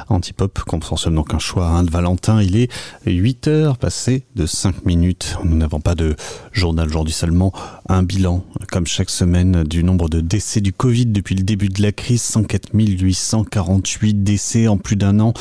[0.08, 2.40] Antipop Consortium, donc un choix hein, de Valentin.
[2.40, 2.70] Il est
[3.04, 5.36] 8 heures passées de 5 minutes.
[5.42, 6.14] Nous n'avons pas de
[6.52, 7.52] journal aujourd'hui, seulement
[7.88, 11.82] un bilan, comme chaque semaine, du nombre de décès du Covid depuis le début de
[11.82, 12.22] la crise.
[12.22, 15.32] 104 848 décès en plus d'un an.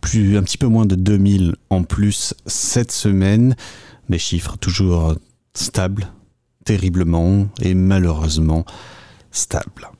[0.00, 3.56] Plus, un petit peu moins de 2000 en plus cette semaine.
[4.08, 5.16] Des chiffres toujours
[5.52, 6.10] stables,
[6.64, 8.64] terriblement et malheureusement
[9.32, 9.90] stables.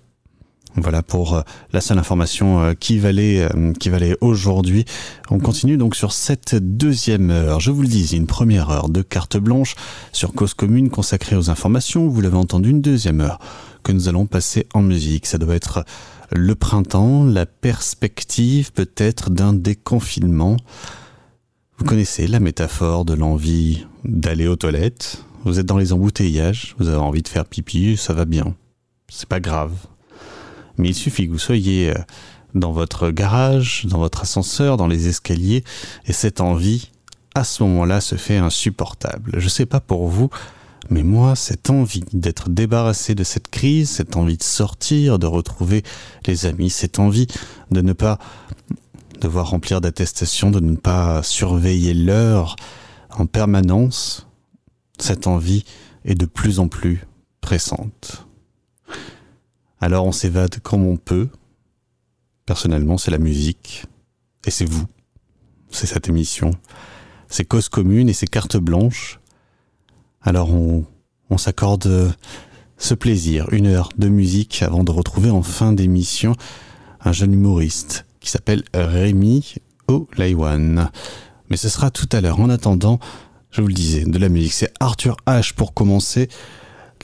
[0.76, 1.42] Voilà pour euh,
[1.72, 4.86] la seule information euh, qui valait, euh, qui valait aujourd'hui.
[5.30, 7.60] On continue donc sur cette deuxième heure.
[7.60, 9.74] Je vous le dis, une première heure de carte blanche
[10.12, 12.08] sur Cause Commune consacrée aux informations.
[12.08, 13.38] Vous l'avez entendu, une deuxième heure
[13.82, 15.26] que nous allons passer en musique.
[15.26, 15.84] Ça doit être
[16.30, 20.56] le printemps, la perspective peut-être d'un déconfinement.
[21.76, 25.24] Vous connaissez la métaphore de l'envie d'aller aux toilettes.
[25.44, 28.54] Vous êtes dans les embouteillages, vous avez envie de faire pipi, ça va bien.
[29.08, 29.72] C'est pas grave.
[30.78, 31.98] Mais il suffit que vous soyez euh,
[32.54, 35.64] dans votre garage, dans votre ascenseur, dans les escaliers,
[36.06, 36.90] et cette envie,
[37.34, 39.32] à ce moment-là, se fait insupportable.
[39.38, 40.30] Je sais pas pour vous,
[40.90, 45.82] mais moi, cette envie d'être débarrassé de cette crise, cette envie de sortir, de retrouver
[46.26, 47.28] les amis, cette envie
[47.70, 48.18] de ne pas
[49.20, 52.56] devoir remplir d'attestations, de ne pas surveiller l'heure
[53.10, 54.26] en permanence,
[54.98, 55.64] cette envie
[56.04, 57.06] est de plus en plus
[57.40, 58.26] pressante.
[59.82, 61.28] Alors on s'évade comme on peut.
[62.46, 63.84] Personnellement, c'est la musique.
[64.46, 64.86] Et c'est vous.
[65.70, 66.52] C'est cette émission.
[67.28, 69.18] C'est cause commune et c'est carte blanche.
[70.20, 70.84] Alors on,
[71.36, 72.10] s'accorde euh,
[72.76, 76.36] ce plaisir, une heure de musique avant de retrouver en fin d'émission
[77.00, 79.56] un jeune humoriste qui s'appelle Rémi
[79.88, 80.90] Olaiwan.
[81.50, 82.38] Mais ce sera tout à l'heure.
[82.38, 83.00] En attendant,
[83.50, 84.52] je vous le disais, de la musique.
[84.52, 86.28] C'est Arthur H pour commencer.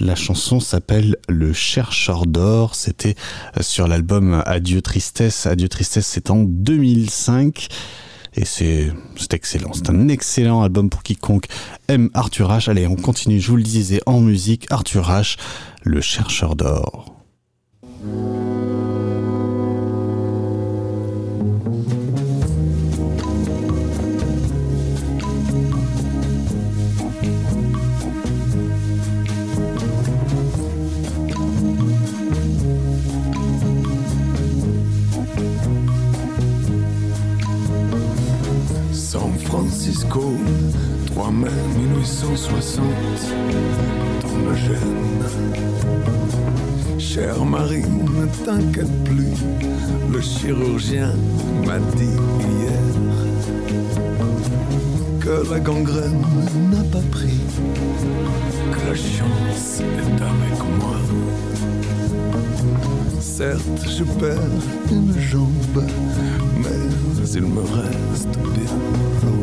[0.01, 2.75] La chanson s'appelle Le chercheur d'or.
[2.75, 3.15] C'était
[3.61, 5.47] sur l'album Adieu Tristesse.
[5.47, 7.69] Adieu Tristesse, c'est en 2005.
[8.35, 9.73] Et c'est c'est excellent.
[9.73, 11.47] C'est un excellent album pour quiconque
[11.89, 12.71] aime Arthur H.
[12.71, 14.67] Allez, on continue, je vous le disais, en musique.
[14.71, 15.37] Arthur H,
[15.83, 17.15] Le chercheur d'or.
[42.21, 42.83] 1860,
[44.23, 45.23] ton gêne.
[46.99, 49.35] Chère Marie, ne t'inquiète plus,
[50.13, 51.13] le chirurgien
[51.65, 52.73] m'a dit hier
[55.21, 56.21] que la gangrène
[56.73, 57.39] n'a pas pris,
[58.73, 60.97] que la chance est avec moi.
[63.21, 64.39] Certes, je perds
[64.91, 65.85] une jambe,
[66.57, 69.38] mais il me reste bien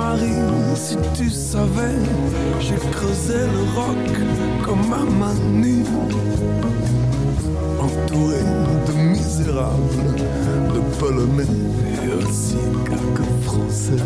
[0.00, 2.00] Marie, si tu savais,
[2.58, 4.06] j'ai creusé le roc
[4.64, 5.84] comme à nue,
[7.78, 8.42] entouré
[8.86, 10.14] de misérables,
[10.74, 11.54] de polonais
[12.02, 14.02] et aussi quelques français.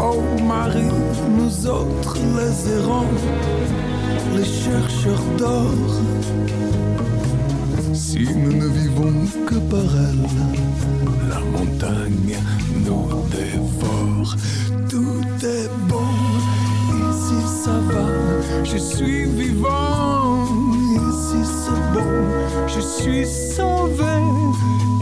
[0.00, 0.96] Oh Marie,
[1.38, 3.14] nous autres les errants,
[4.36, 5.90] les chercheurs d'or,
[7.92, 9.14] si nous ne vivons
[9.46, 10.26] que par elle,
[11.28, 12.36] la montagne
[12.84, 13.99] nous dévore.
[14.88, 16.12] Tout est bon,
[17.10, 18.06] ici ça va,
[18.64, 20.44] je suis vivant.
[20.94, 22.12] Ici c'est bon,
[22.66, 24.16] je suis sauvé.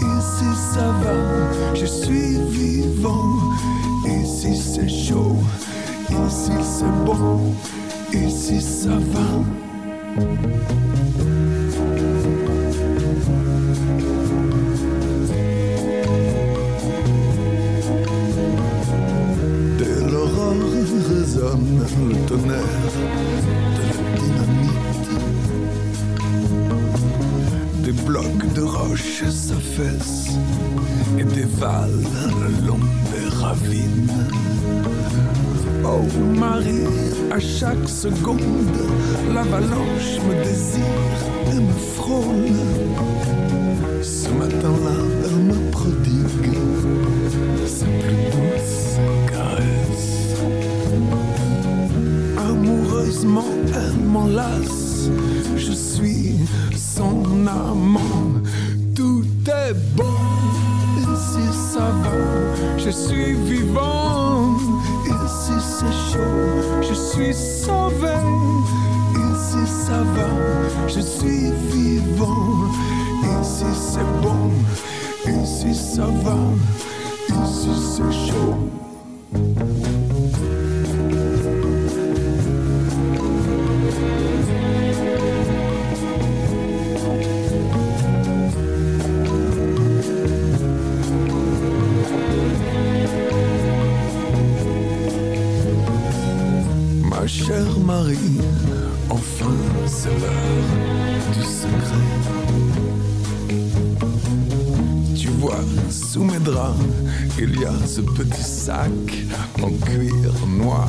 [0.00, 3.34] Ici ça va, je suis vivant.
[4.06, 5.36] Ici c'est chaud,
[6.10, 7.54] ici c'est bon,
[8.12, 9.28] ici ça va.
[22.08, 22.86] Le tonnerre
[23.76, 25.08] de la dynamite.
[27.84, 30.36] Des blocs de roche s'affaissent
[31.18, 31.88] et dévalent
[32.42, 32.80] le long
[33.12, 34.12] des ravines.
[35.84, 36.02] Oh
[36.38, 36.86] Marie,
[37.30, 38.38] à chaque seconde,
[39.32, 41.20] l'avalanche me désire
[41.52, 42.58] et me frôle.
[44.02, 45.07] Ce matin-là,
[55.56, 56.36] Je suis
[56.76, 58.40] son amant.
[58.94, 60.04] Tout est bon.
[60.98, 62.78] Ici ça va.
[62.78, 64.56] Je suis vivant.
[65.06, 66.80] Ici c'est chaud.
[66.82, 68.16] Je suis sauvé.
[69.14, 70.88] Ici ça va.
[70.88, 72.68] Je suis vivant.
[73.40, 74.50] Ici c'est bon.
[75.42, 76.36] Ici ça va.
[77.28, 78.57] Ici c'est chaud.
[101.32, 102.08] Du secret.
[105.16, 105.60] Tu vois,
[105.90, 106.76] sous mes draps,
[107.38, 108.90] il y a ce petit sac
[109.62, 110.88] en cuir noir.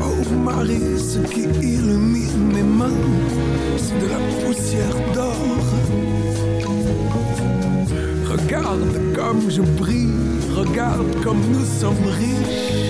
[0.00, 3.00] Oh Marie, ce qui illumine mes mains,
[3.76, 5.36] c'est de la poussière d'or.
[8.30, 10.08] Regarde comme je brille,
[10.54, 12.82] regarde comme nous sommes riches.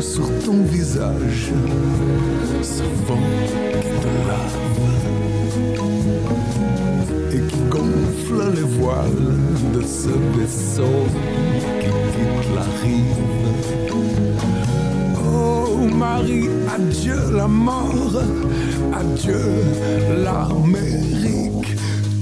[0.00, 1.52] Sur ton visage.
[2.62, 3.28] Ce vent
[3.80, 4.58] qui te lave
[7.32, 9.36] et qui gonfle les voiles
[9.74, 11.04] de ce vaisseau
[11.80, 13.22] qui quitte la rive.
[15.24, 18.22] Oh Marie, adieu la mort,
[18.92, 19.44] adieu
[20.24, 21.76] l'Amérique,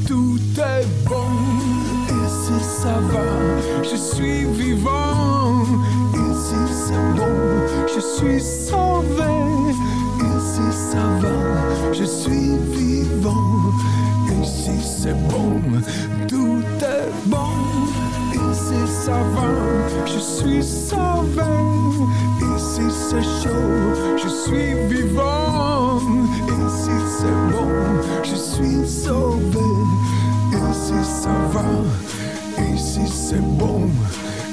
[0.06, 1.32] tout est bon,
[2.08, 3.28] et si ça va,
[3.82, 5.64] je suis vivant,
[8.18, 9.32] suis sauvé,
[10.18, 13.72] ici ça va, je suis vivant,
[14.42, 15.60] ici c'est bon,
[16.26, 17.46] tout est bon,
[18.32, 19.50] ici ça va,
[20.04, 21.52] je suis sauvé,
[22.56, 26.00] ici c'est chaud, je suis vivant,
[26.48, 27.70] ici c'est bon,
[28.24, 29.68] je suis sauvé,
[30.50, 33.88] ici ça va, ici c'est bon,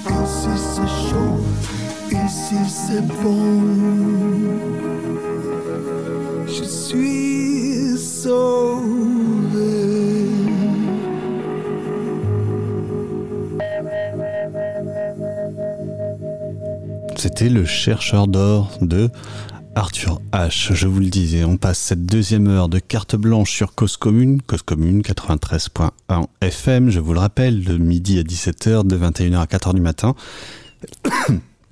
[0.08, 1.40] ici c'est chaud,
[6.48, 8.36] je suis sauvé.
[17.16, 19.10] C'était le chercheur d'or de
[19.76, 20.74] Arthur H.
[20.74, 24.42] Je vous le disais, on passe cette deuxième heure de carte blanche sur Cause Commune,
[24.42, 25.92] Cause Commune 93.1
[26.42, 30.16] FM, je vous le rappelle, de midi à 17h, de 21h à 4h du matin.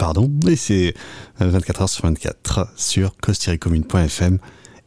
[0.04, 0.94] Pardon, et c'est
[1.40, 4.38] 24h sur 24 sur cause-commune.fm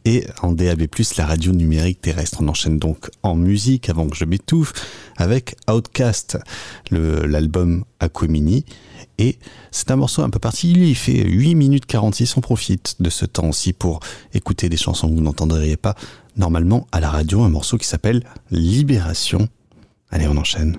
[0.05, 0.85] et en DAB+,
[1.17, 2.37] la radio numérique terrestre.
[2.41, 4.73] On enchaîne donc en musique avant que je m'étouffe
[5.15, 6.37] avec Outcast,
[6.91, 8.63] l'album Aquemini.
[9.17, 9.39] Et
[9.71, 13.25] c'est un morceau un peu particulier, il fait 8 minutes 46, on profite de ce
[13.25, 14.01] temps aussi pour
[14.35, 15.95] écouter des chansons que vous n'entendriez pas
[16.35, 19.49] normalement à la radio, un morceau qui s'appelle Libération.
[20.11, 20.77] Allez, on enchaîne.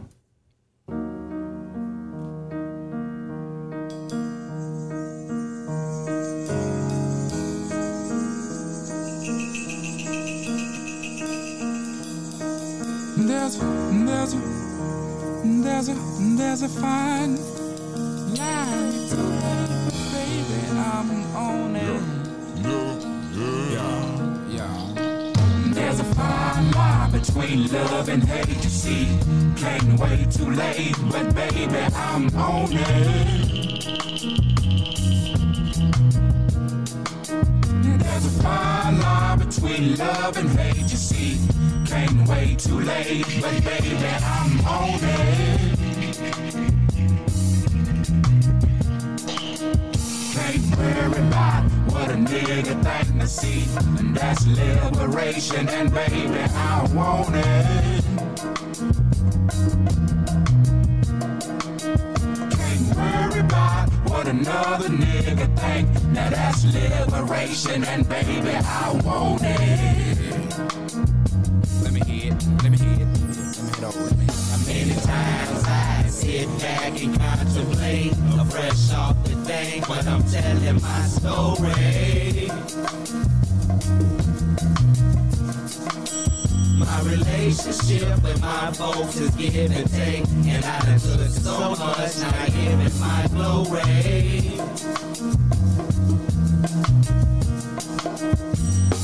[13.48, 13.66] there's a,
[14.04, 14.38] there's a,
[15.62, 15.94] there's a
[16.36, 17.36] there's a fine
[18.36, 18.92] line
[20.12, 22.02] baby I'm on it.
[23.72, 25.72] Yeah, yeah.
[25.72, 28.48] There's a fine line between love and hate.
[28.48, 29.18] You see,
[29.56, 34.57] can't wait too late, but baby I'm on it.
[37.96, 40.90] There's a fine line between love and hate.
[40.90, 41.38] You see,
[41.88, 45.78] Came way too late, but baby, I'm on it.
[50.34, 53.64] Can't worry about what a nigga think to see,
[53.98, 57.98] and that's liberation, and baby, I want it.
[63.58, 65.88] About what another nigga think.
[66.12, 70.38] Now that's liberation, and baby, I want it.
[71.82, 72.46] Let me hear it.
[72.62, 73.10] Let me hear it.
[73.10, 74.04] Let me hear it over.
[74.04, 74.66] Let me hear it.
[74.68, 80.80] Many times I sit back and contemplate, a fresh off the thing, but I'm telling
[80.80, 82.48] my story.
[86.76, 92.18] My relationship with my folks is give and take, and I done took so much,
[92.18, 94.58] now I give it my glory.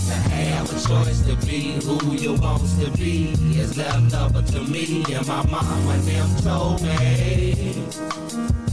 [0.07, 4.61] To have a choice to be who you want to be is left up to
[4.65, 8.64] me, and my mama them told me.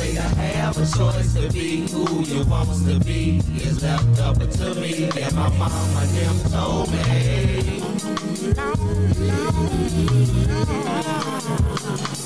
[0.00, 4.38] Say to have a choice to be who you want to be is left up
[4.38, 6.98] to me, and my mama them told me.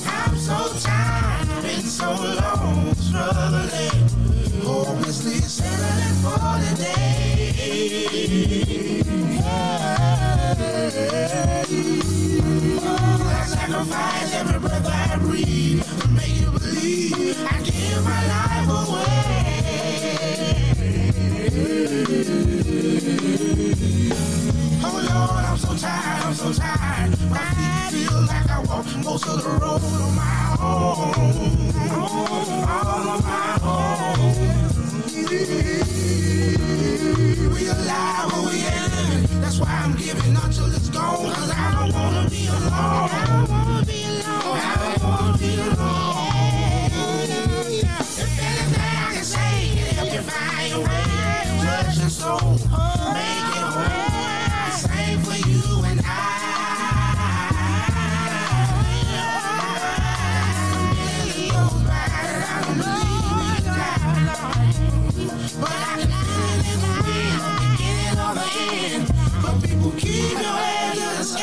[0.07, 2.11] I'm so tired, been so
[2.43, 4.09] long struggling,
[4.63, 6.95] hopelessly settling for the day.
[12.87, 15.44] Oh, I sacrifice every breath I breathe
[17.43, 19.15] I give my life away
[24.85, 29.27] Oh Lord, I'm so tired, I'm so tired, but I feel like I walked most
[29.27, 31.55] of the road on my own.
[37.55, 38.31] We alive
[39.41, 42.71] That's why I'm giving until it's gone I don't wanna be alone.
[42.73, 44.59] I don't wanna be alone.
[44.59, 46.14] I don't wanna be alone.
[52.25, 52.57] Soul,
[53.13, 54.73] make it whole.
[54.73, 56.09] Same for you and I.
[65.61, 66.09] But I can
[67.37, 69.05] the beginning the end.
[69.43, 71.37] But people Keep load off,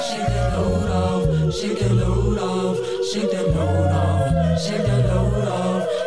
[0.00, 2.76] shake that load off, shake that load off,
[3.12, 4.58] shake that load off,
[5.06, 5.65] load off,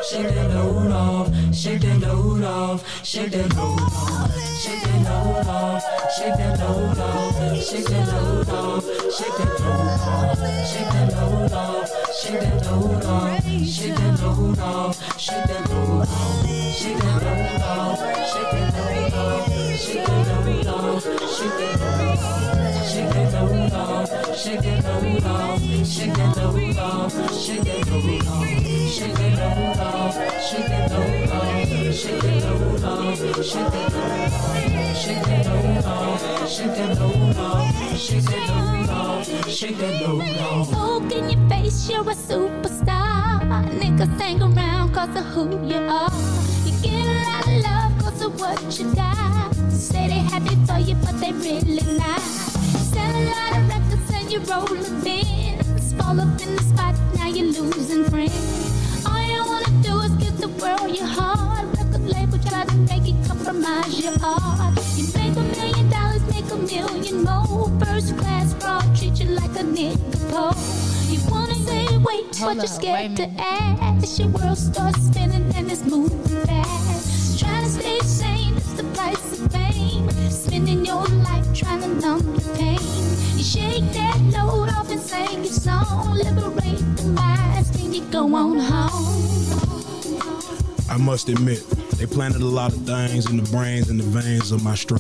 [0.10, 5.48] shake that load off, shake that load off, shake that load off, shake that load
[5.48, 5.84] off,
[6.18, 8.84] shake that load off, shake that load off,
[9.14, 10.10] shake that load
[11.52, 13.38] off, shake that load off,
[13.70, 16.18] shake that load off, shake that load off,
[16.80, 18.00] shake that load off,
[18.30, 22.09] shake that load off, shake that load off, shake that load off.
[24.00, 28.48] Shake that load off, shake that load off, shake that load off,
[28.88, 34.24] shake that load off, shake that load off, shake that load off, shake that load
[34.24, 40.02] off, shake that load off, shake that load off, shake that load off, shake that
[40.02, 40.70] load off.
[40.70, 43.42] Smoke in your face, you're a superstar.
[43.82, 46.10] Niggas hang around cause of who you are.
[46.64, 49.54] You get a lot of love cause of what you got.
[49.70, 52.49] Say they happy for you, but they really not.
[52.92, 55.94] Sell a lot of records and you rollin' bins.
[55.94, 59.06] Fall up in the spot, now you're losing friends.
[59.06, 61.66] All you wanna do is give the world your heart.
[61.78, 64.76] Record label try to make it compromise your art.
[64.98, 67.70] You make a million dollars, make a million more.
[67.80, 70.58] First class fraud, treat you like a nigga pole.
[71.12, 74.20] You wanna say wait, but you're scared to ask.
[74.20, 76.79] Your world starts spinning and it's moving fast.
[80.70, 82.78] Spending your life trying to numb the pain.
[83.36, 86.14] You shake that load off and sing your song.
[86.14, 90.22] Liberate the you go on home.
[90.88, 91.68] I must admit,
[91.98, 95.00] they planted a lot of things in the brains and the veins of my strain.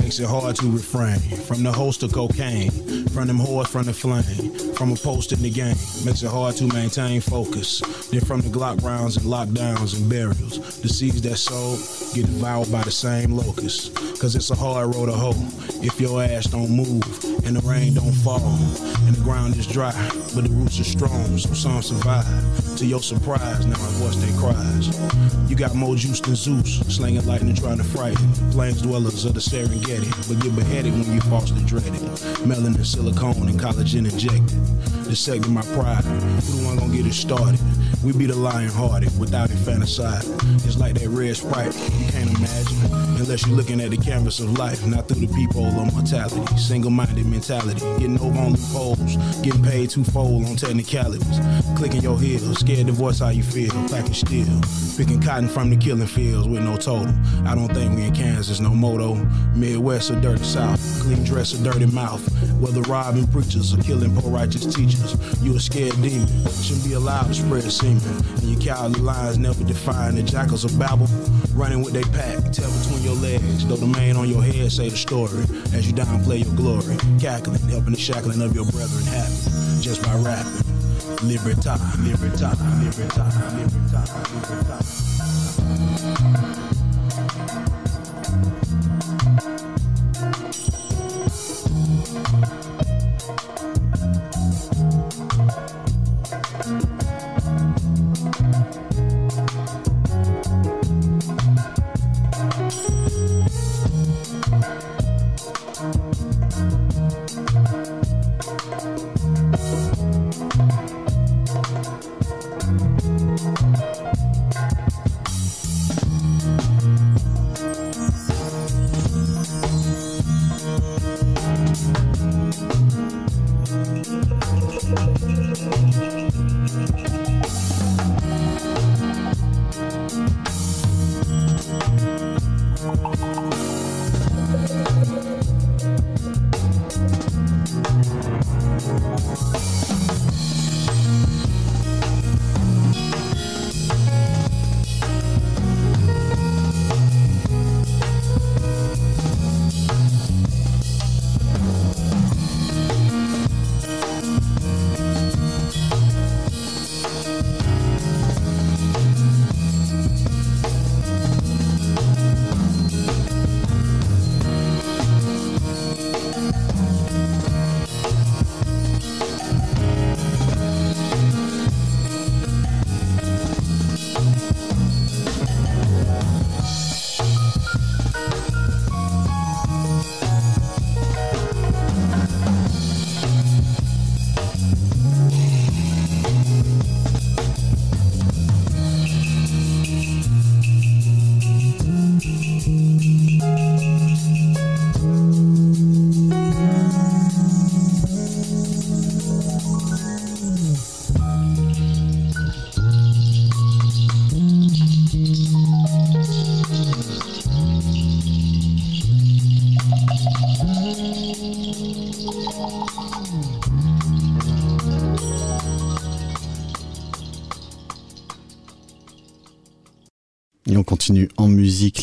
[0.00, 2.70] Makes it hard to refrain from the host of cocaine,
[3.08, 5.76] from them whores from the flame, from a post in the game.
[6.04, 7.80] Makes it hard to maintain focus.
[8.10, 11.78] Then from the Glock rounds and lockdowns and burials, the seeds that sowed
[12.14, 13.88] get devoured by the same locusts.
[14.20, 15.34] Cause it's a hard road to hoe
[15.82, 17.02] if your ass don't move
[17.44, 19.92] and the rain don't fall and the ground is dry,
[20.34, 22.26] but the roots are strong, so some survive.
[22.76, 24.88] To your surprise, now I voice their cries.
[25.48, 29.40] You got more juice than Zeus, slinging lightning trying to frighten plains dwellers of the
[29.40, 32.02] Serengeti, but get beheaded when you falsely dread it.
[32.44, 34.65] Melanin, silicone, and collagen injected.
[35.08, 36.04] Dissecting my pride.
[36.04, 37.60] Who the one gonna get it started?
[38.02, 40.24] We be the lion hearted without infanticide.
[40.64, 42.76] It's like that red sprite, you can't imagine.
[43.18, 46.44] Unless you're looking at the canvas of life, not through the peephole of mortality.
[46.56, 51.40] Single minded mentality, getting over on loopholes, getting paid twofold on technicalities.
[51.76, 54.60] Clicking your heels, scared to voice how you feel, packing steel.
[54.96, 57.14] Picking cotton from the killing fields with no total.
[57.44, 59.14] I don't think we in Kansas, no moto.
[59.54, 62.22] Midwest or dirty South, clean dress or dirty mouth.
[62.58, 66.26] Whether robbing preachers or killing poor righteous teachers, you a scared demon.
[66.62, 68.00] Shouldn't be allowed to spread semen.
[68.36, 71.06] And your cowardly lines never define the jackals of Babel.
[71.54, 73.66] Running with they pack, tail between your legs.
[73.66, 75.42] Though the man on your head say the story.
[75.74, 79.36] As you downplay your glory, cackling, helping the shackling of your brethren happen.
[79.82, 80.64] Just by rapping.
[81.28, 84.96] Libertad, libertad, libertad, libertad, libertad.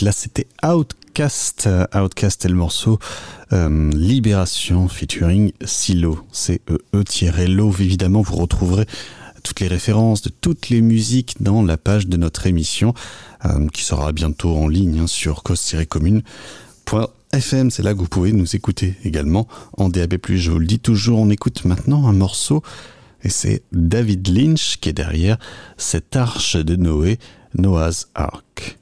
[0.04, 1.70] Là, c'était Outcast.
[1.96, 3.00] Outcast est le morceau
[3.54, 6.20] euh, Libération featuring Silo.
[6.34, 7.82] C-E-E-Love.
[7.82, 8.86] Évidemment, vous retrouverez
[9.44, 12.94] toutes les références de toutes les musiques dans la page de notre émission
[13.46, 17.72] euh, qui sera bientôt en ligne hein, sur cause-commune.fm.
[17.72, 19.48] C'est là que vous pouvez nous écouter également
[19.78, 20.18] en DAB+.
[20.28, 22.62] Je vous le dis toujours, on écoute maintenant un morceau
[23.24, 25.38] et c'est David Lynch qui est derrière
[25.78, 27.20] cette arche de Noé,
[27.56, 28.80] Noah's Ark.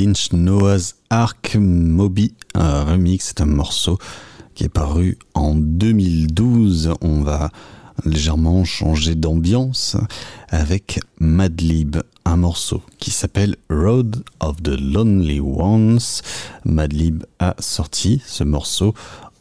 [0.00, 3.98] Lynch, Noah's Ark Moby, remix, c'est un morceau
[4.54, 6.94] qui est paru en 2012.
[7.02, 7.50] On va
[8.06, 9.98] légèrement changer d'ambiance
[10.48, 16.22] avec Madlib, un morceau qui s'appelle Road of the Lonely Ones.
[16.64, 18.94] Madlib a sorti ce morceau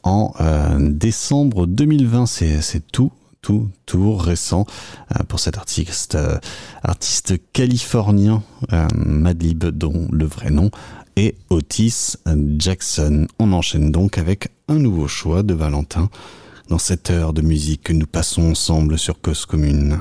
[0.03, 4.66] en euh, décembre 2020, c'est c'est tout tout, tout récent
[5.16, 6.38] euh, pour cet artiste, euh,
[6.84, 8.44] artiste californien,
[8.74, 10.72] euh, Madlib, dont le vrai nom
[11.16, 12.16] est Otis
[12.57, 13.28] Jackson.
[13.40, 16.10] On enchaîne donc avec un nouveau choix de Valentin
[16.70, 19.99] dans cette heure de musique que nous passons ensemble sur Cause Commune.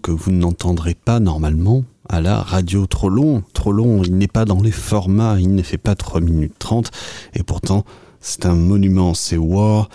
[0.00, 2.86] que vous n'entendrez pas normalement à la radio.
[2.86, 6.20] Trop long, trop long, il n'est pas dans les formats, il ne fait pas 3
[6.20, 6.90] minutes 30,
[7.34, 7.84] et pourtant
[8.20, 9.88] c'est un monument, c'est War,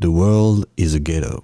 [0.00, 1.40] The World is a Ghetto.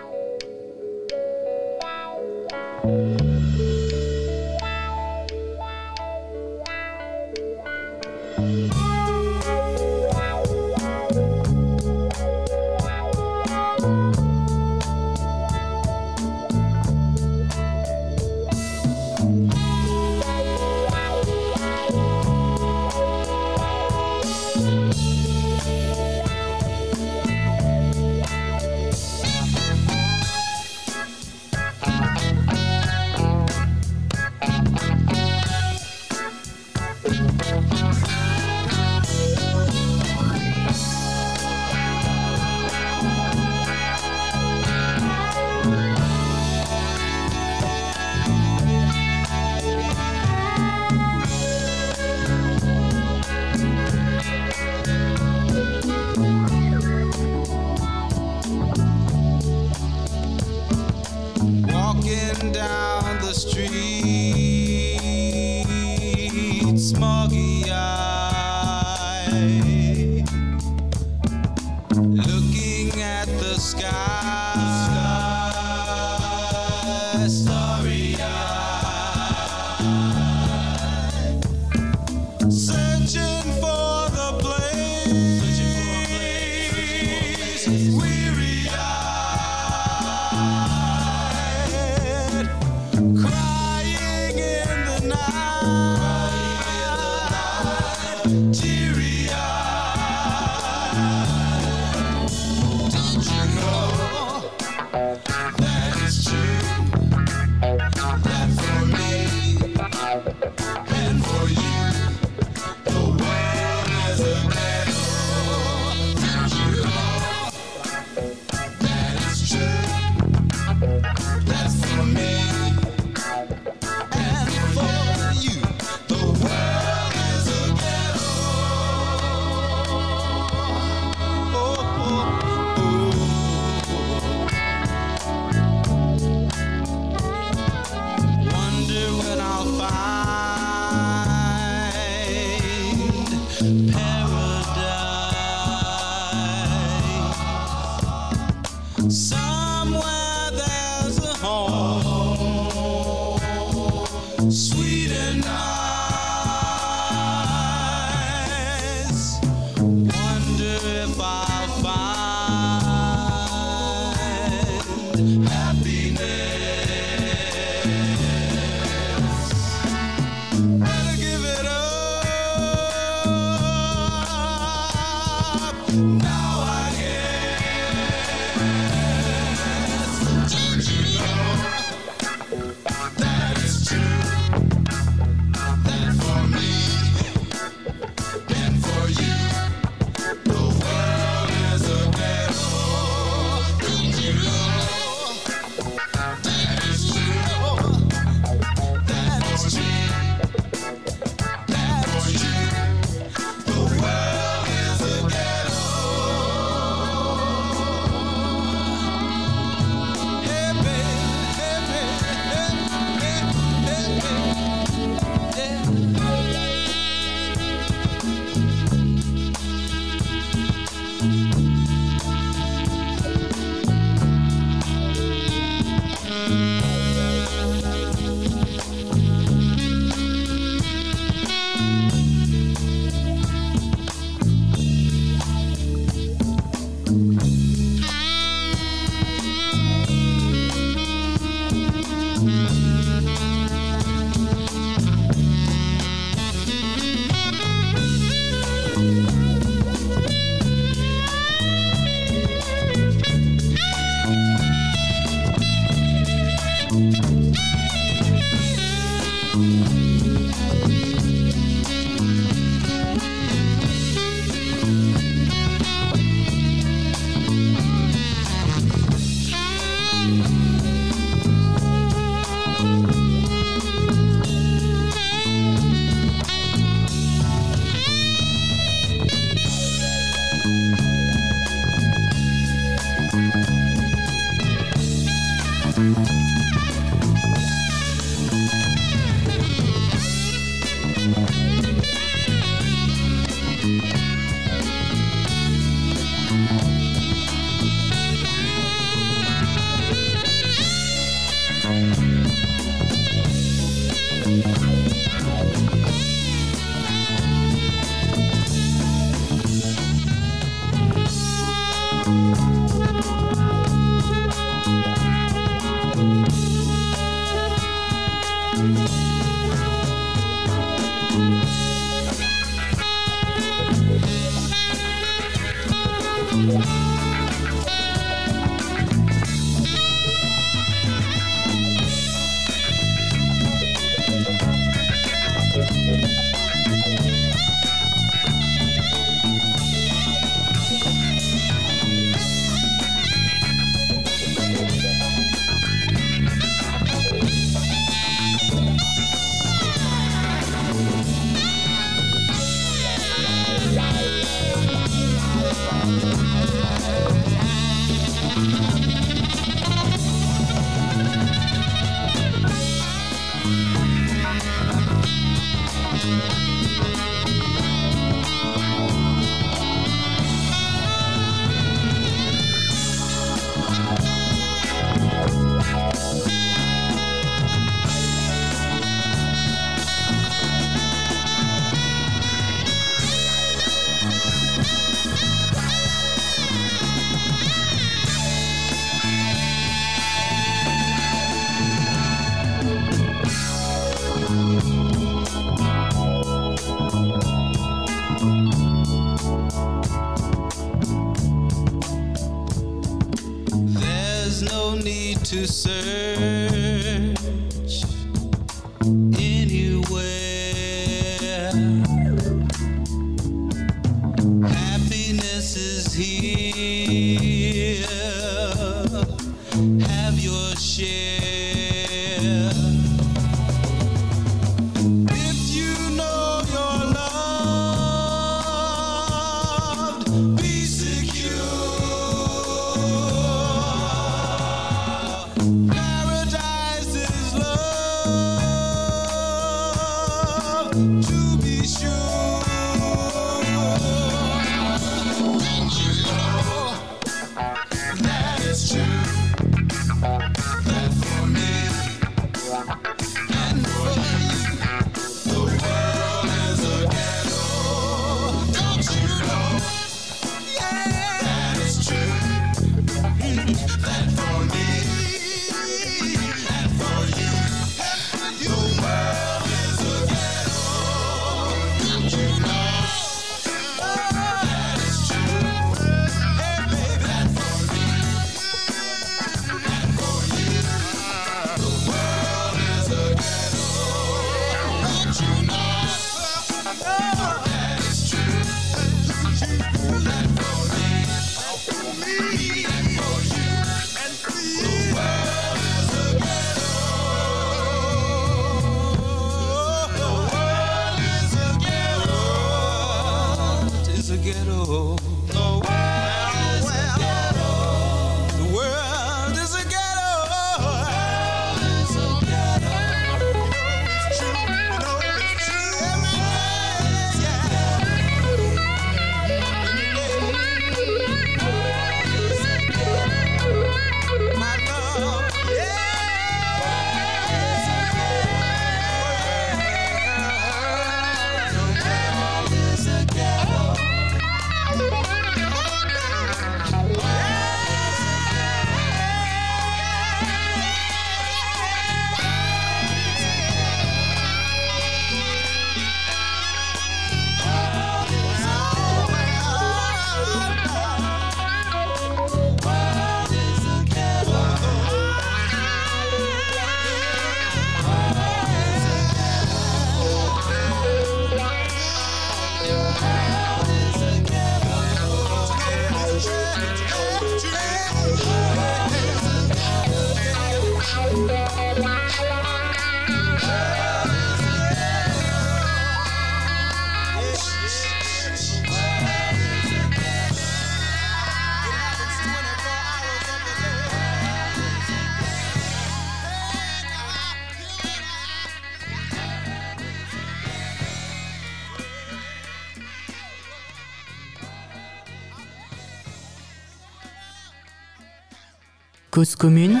[599.36, 600.00] Cause commune,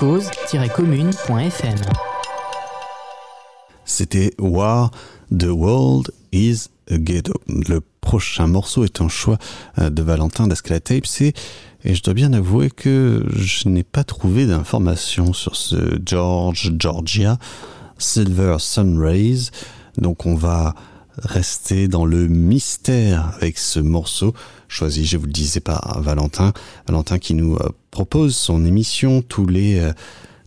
[0.00, 1.76] cause-commune.fm.
[3.84, 4.90] C'était War,
[5.30, 7.34] The World is a Ghetto.
[7.46, 9.38] Le prochain morceau est un choix
[9.78, 11.34] euh, de Valentin d'Ascala Tapes et,
[11.84, 17.38] je dois bien avouer que je n'ai pas trouvé d'informations sur ce George Georgia
[17.98, 19.52] Silver Sun Rays.
[19.98, 20.74] Donc on va
[21.16, 24.34] rester dans le mystère avec ce morceau
[24.72, 26.52] choisi, je vous le disais, par Valentin.
[26.86, 29.92] Valentin qui nous euh, propose son émission tous les, euh,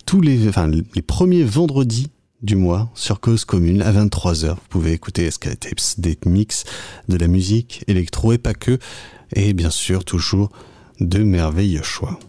[0.06, 2.10] tous les, enfin, les premiers vendredis
[2.42, 4.50] du mois sur Cause Commune à 23h.
[4.50, 6.66] Vous pouvez écouter Escalade Tapes, des mix,
[7.08, 8.78] de la musique électro et pas que,
[9.36, 10.50] et bien sûr toujours
[11.00, 12.20] de merveilleux choix.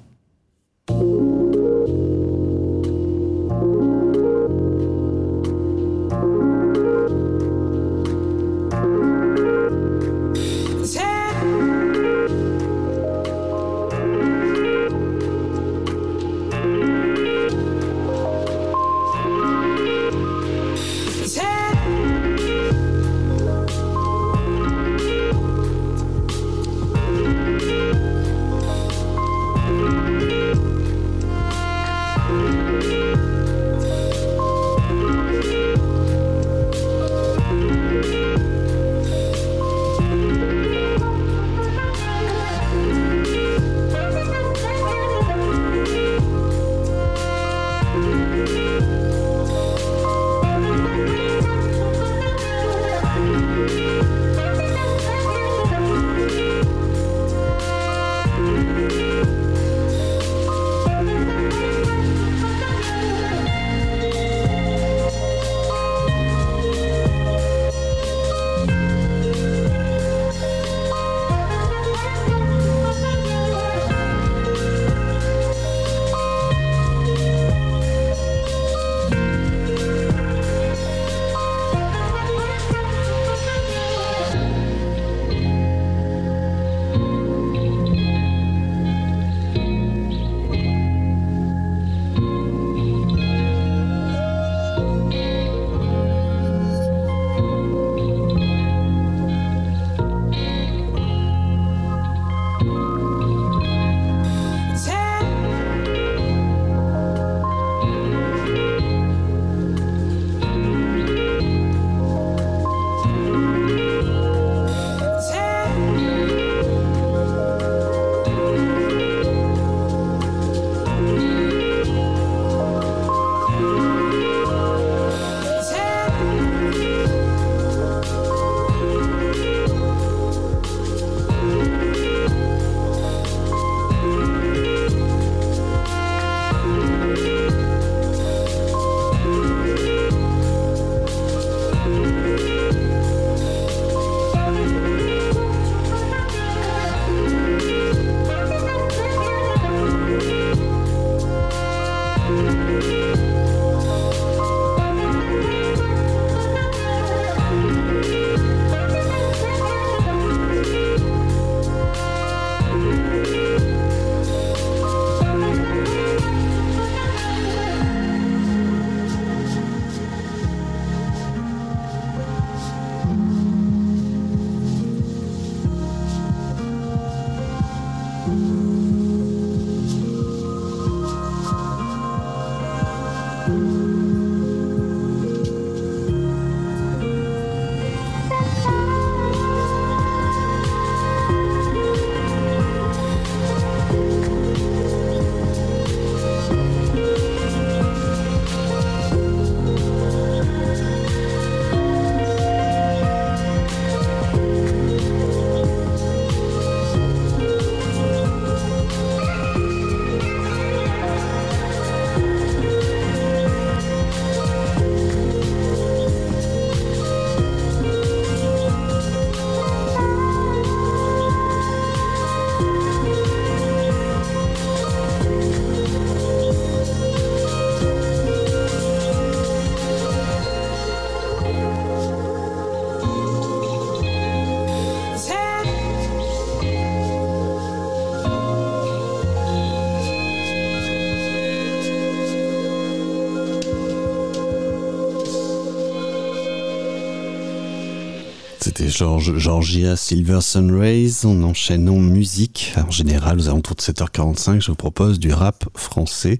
[248.88, 251.24] George, Georgia Silver Sunrays.
[251.24, 252.74] On enchaîne en musique.
[252.76, 256.38] En général, aux alentours de 7h45, je vous propose du rap français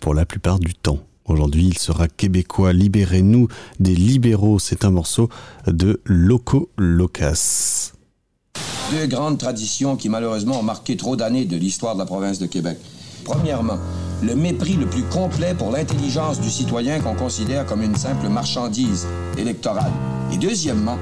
[0.00, 0.98] pour la plupart du temps.
[1.24, 2.72] Aujourd'hui, il sera québécois.
[2.72, 3.48] Libérez-nous
[3.80, 4.58] des libéraux.
[4.58, 5.28] C'est un morceau
[5.66, 7.92] de Loco Locas.
[8.90, 12.46] Deux grandes traditions qui malheureusement ont marqué trop d'années de l'histoire de la province de
[12.46, 12.78] Québec.
[13.24, 13.78] Premièrement,
[14.22, 19.06] le mépris le plus complet pour l'intelligence du citoyen qu'on considère comme une simple marchandise
[19.36, 19.92] électorale.
[20.32, 20.98] Et deuxièmement,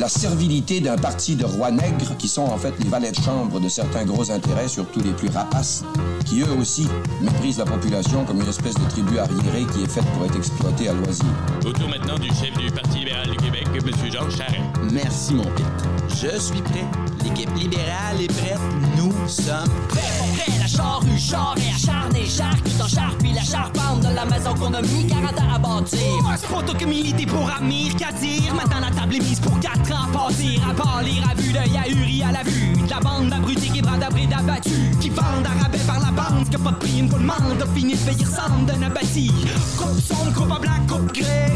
[0.00, 3.60] la servilité d'un parti de rois nègres qui sont en fait les valets de chambre
[3.60, 5.84] de certains gros intérêts, surtout les plus rapaces,
[6.24, 6.88] qui eux aussi
[7.20, 10.88] méprisent la population comme une espèce de tribu arriérée qui est faite pour être exploitée
[10.88, 11.26] à loisir.
[11.66, 13.90] Au tour maintenant du chef du Parti libéral du Québec, M.
[14.10, 14.60] Jean Charest.
[14.90, 15.70] Merci, mon père.
[16.08, 16.86] Je suis prêt.
[17.22, 18.58] L'équipe libérale est prête.
[18.96, 20.19] Nous sommes prêts.
[20.58, 24.72] La charrue, charret, acharné, charque, tout en char, puis la charpente de la maison qu'on
[24.74, 25.98] a mis 40 ans à bâtir.
[26.36, 28.54] C'est pas toi que militer pour Amir qu'à dire.
[28.54, 30.60] Maintenant, la table est mise pour 4 ans à partir.
[30.68, 32.72] À part lire à vue d'œil ahuri à la vue.
[32.72, 34.96] De la bande d'abrutis qui bradabrés d'abattus.
[35.00, 36.48] Qui vendent à rabais par la bande.
[36.50, 37.62] Que pas de prime pour le monde.
[37.62, 39.28] A fini de payer ressemble d'un abattu.
[39.76, 41.52] Coupe son, coupe en blanc, coupe gré.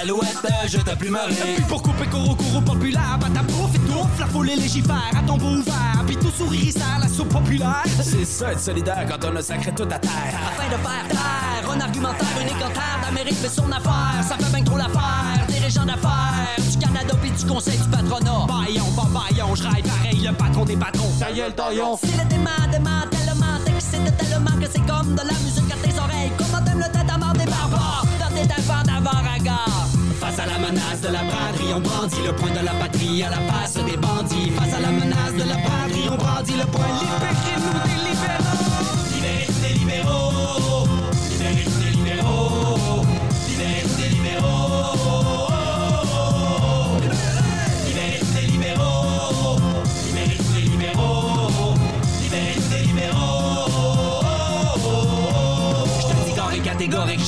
[0.00, 1.34] Alouette, je t'ai plus marré.
[1.56, 5.22] Puis pour couper coro coro populaire, bah ta bouffe étouffe, la foule et légifère à
[5.22, 6.02] tombeau ouvert.
[6.06, 7.84] Puis tout sourire, ça la soupe populaire.
[8.02, 10.10] C'est ça être solidaire quand on a sacré tout à terre.
[10.12, 14.22] Afin de faire taire, un argumentaire, un écantaire, l'Amérique fait son affaire.
[14.22, 16.56] Ça fait bien trop l'affaire des régions d'affaires.
[16.70, 18.46] Du Canada puis du conseil du patronat.
[18.46, 21.10] Baillon, pas baillon, je raille pareil, le patron des patrons.
[21.18, 21.98] Ça y est, le taillon.
[22.00, 25.98] C'est le dément, dément, tellement excité tellement que c'est comme de la musique à tes
[25.98, 26.32] oreilles.
[26.38, 29.88] Comment t'aimes le tête à mort des barbares dans tes tympans d'avant regard
[30.20, 33.30] Face à la menace de la braderie, on brandit le point de la patrie à
[33.30, 34.50] la face des bandits.
[34.50, 36.82] Face à la menace de la braderie, on brandit le point.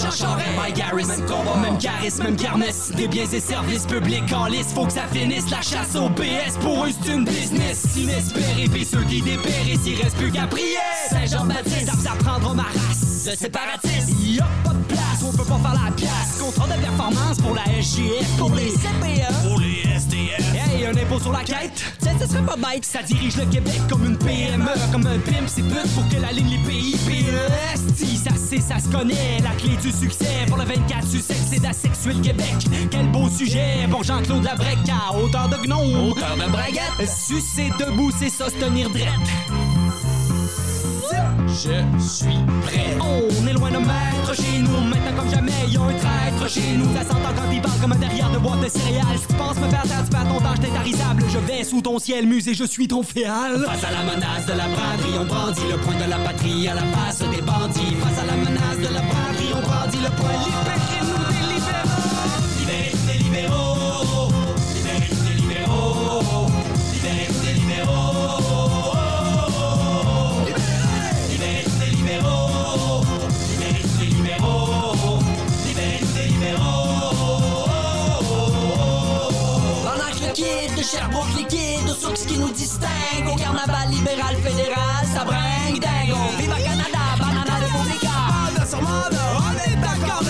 [0.04, 4.92] Même combat, même charisme, même kermesse, des biens et services publics en lice, faut que
[4.92, 9.22] ça finisse, la chasse au BS, pour eux c'est une business, inespéré, pis ceux qui
[9.22, 10.76] dépérissent, il reste plus qu'à prier,
[11.10, 14.73] Saint-Jean-Baptiste, ça prendra ma race, le séparatiste, y'a pas
[15.24, 18.54] de place, on peut pas faire la pièce, contrat de performance pour la SGF, pour
[18.54, 22.56] les CPE, pour les SDF, hey, un impôt sur la quête, ça, ça serait pas
[22.56, 26.20] bête, ça dirige le Québec comme une PME, comme un pimp, c'est pute pour que
[26.20, 30.46] la ligne les pays PES, si ça c'est, ça se connaît, la clé du succès
[30.48, 32.54] pour le 24 succès, c'est d'asexuer le Québec,
[32.90, 38.10] quel beau sujet pour Jean-Claude Labrec à hauteur de gnome, hauteur de braguette, sucer debout,
[38.18, 39.63] c'est ça, se tenir drette.
[41.48, 42.96] Je suis prêt.
[43.00, 44.80] On est loin de maître chez nous.
[44.80, 46.86] Maintenant comme jamais, y a un traître chez nous.
[46.94, 49.18] Ça s'entend quand il comme un derrière de boîte de céréales.
[49.18, 51.24] Si tu penses me faire taire, tu perds ton temps, j'étais tarisable.
[51.28, 53.64] Je vais sous ton ciel, musée, je suis ton féal.
[53.66, 56.74] Face à la menace de la braderie, on brandit le point de la patrie à
[56.74, 57.94] la face des bandits.
[58.02, 61.03] Face à la menace de la braderie, on brandit le point.
[80.84, 83.32] Sherbrooke liquide, aux sources qui nous distinguent.
[83.32, 86.20] Au carnaval libéral fédéral, ça bringue dingo.
[86.38, 88.16] Viva Canada, banana de Boudica.
[88.44, 90.22] Manda sur manda, on est d'accord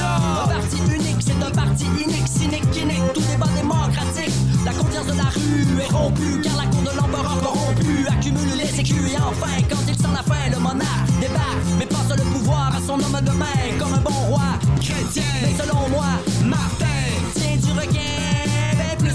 [0.44, 4.34] Un parti unique, c'est un parti unique, cynique, inique, tout débat démocratique.
[4.64, 8.80] La confiance de la rue est rompue, car la cour de l'empereur corrompu accumule les
[8.80, 9.12] écus.
[9.12, 12.80] Et enfin, quand il sent la fin, le monarque débarque, mais passe le pouvoir à
[12.86, 15.24] son homme de main, comme un bon roi chrétien.
[15.42, 16.06] Mais selon moi,
[16.44, 16.86] Martin
[17.34, 18.13] tient du requin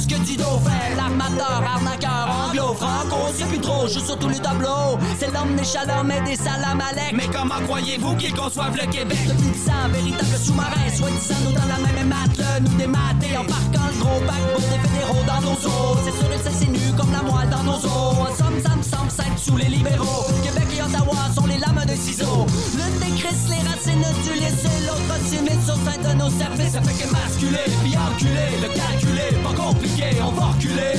[0.10, 4.40] que du dauphin L'armateur, arnaqueur, anglo, franco C'est plus trop, je suis sur tous les
[4.40, 4.98] tableaux.
[5.20, 9.20] C'est l'homme des shalom et des salam alek Mais comment croyez-vous qu'ils conçoivent le Québec?
[9.28, 13.88] Depuis dix ans, véritable sous-marin Soi-disant nous dans la même mate Nous démater en parquant
[13.94, 15.98] le gros paquebot des fédéraux dans nos eaux.
[16.04, 19.12] C'est sûr et s'insinue comme la moelle dans nos os En somme, ça me semble
[19.12, 20.26] simple sous les libéraux.
[20.44, 22.46] Québec et Ottawa sont les lames de ciseaux.
[22.76, 26.74] Le décris, les racines du lycée L'autre timide sur sein de nos services.
[26.74, 30.90] Ça fait que masculer, puis enculer, le calculer, pas compliqué, on va reculer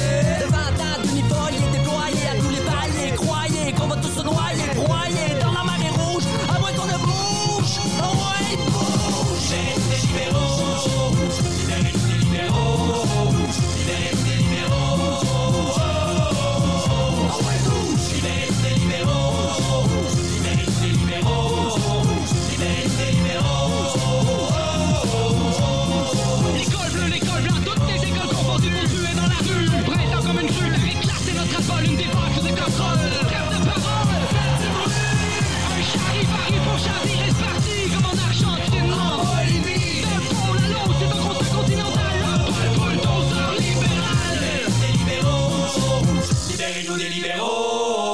[47.31, 48.11] libéraux.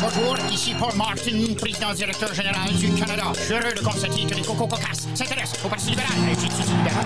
[0.00, 3.32] Bonjour, ici Paul Martin, président directeur général du Canada.
[3.34, 6.12] Je suis heureux de constater que les cocos cocasses s'intéressent au Parti libéral.
[6.28, 7.04] Je suis libéral,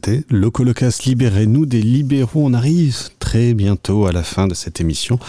[0.07, 2.45] C'était Locolocas Libérez-nous des libéraux.
[2.45, 5.19] On arrive bientôt à la fin de cette émission.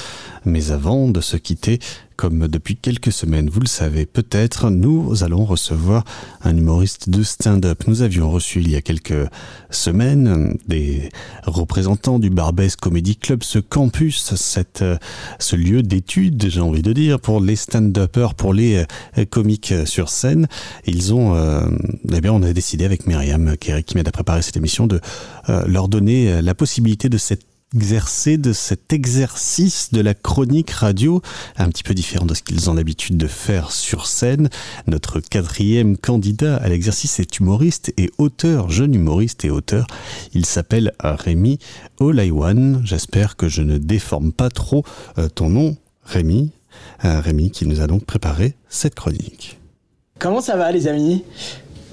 [0.45, 1.79] Mais avant de se quitter,
[2.17, 6.05] comme depuis quelques semaines, vous le savez peut-être, nous allons recevoir
[6.43, 7.85] un humoriste de stand-up.
[7.87, 9.29] Nous avions reçu il y a quelques
[9.71, 11.11] semaines des
[11.45, 14.85] représentants du Barbès Comedy Club, ce campus, cette,
[15.39, 18.85] ce lieu d'étude, j'ai envie de dire, pour les stand-uppers, pour les
[19.19, 20.49] euh, comiques sur scène.
[20.87, 21.67] Ils ont, euh,
[22.13, 25.01] eh bien, on a décidé avec Myriam, qui, qui m'aide à préparer cette émission, de
[25.49, 30.71] euh, leur donner euh, la possibilité de cette exercer de cet exercice de la chronique
[30.71, 31.23] radio,
[31.57, 34.49] un petit peu différent de ce qu'ils ont l'habitude de faire sur scène.
[34.87, 39.87] Notre quatrième candidat à l'exercice est humoriste et auteur, jeune humoriste et auteur.
[40.35, 41.59] Il s'appelle Rémi
[42.01, 42.81] Olaiwan.
[42.85, 44.85] J'espère que je ne déforme pas trop
[45.19, 46.51] euh, ton nom, Rémi.
[47.05, 49.59] Euh, Rémi qui nous a donc préparé cette chronique.
[50.19, 51.25] Comment ça va les amis?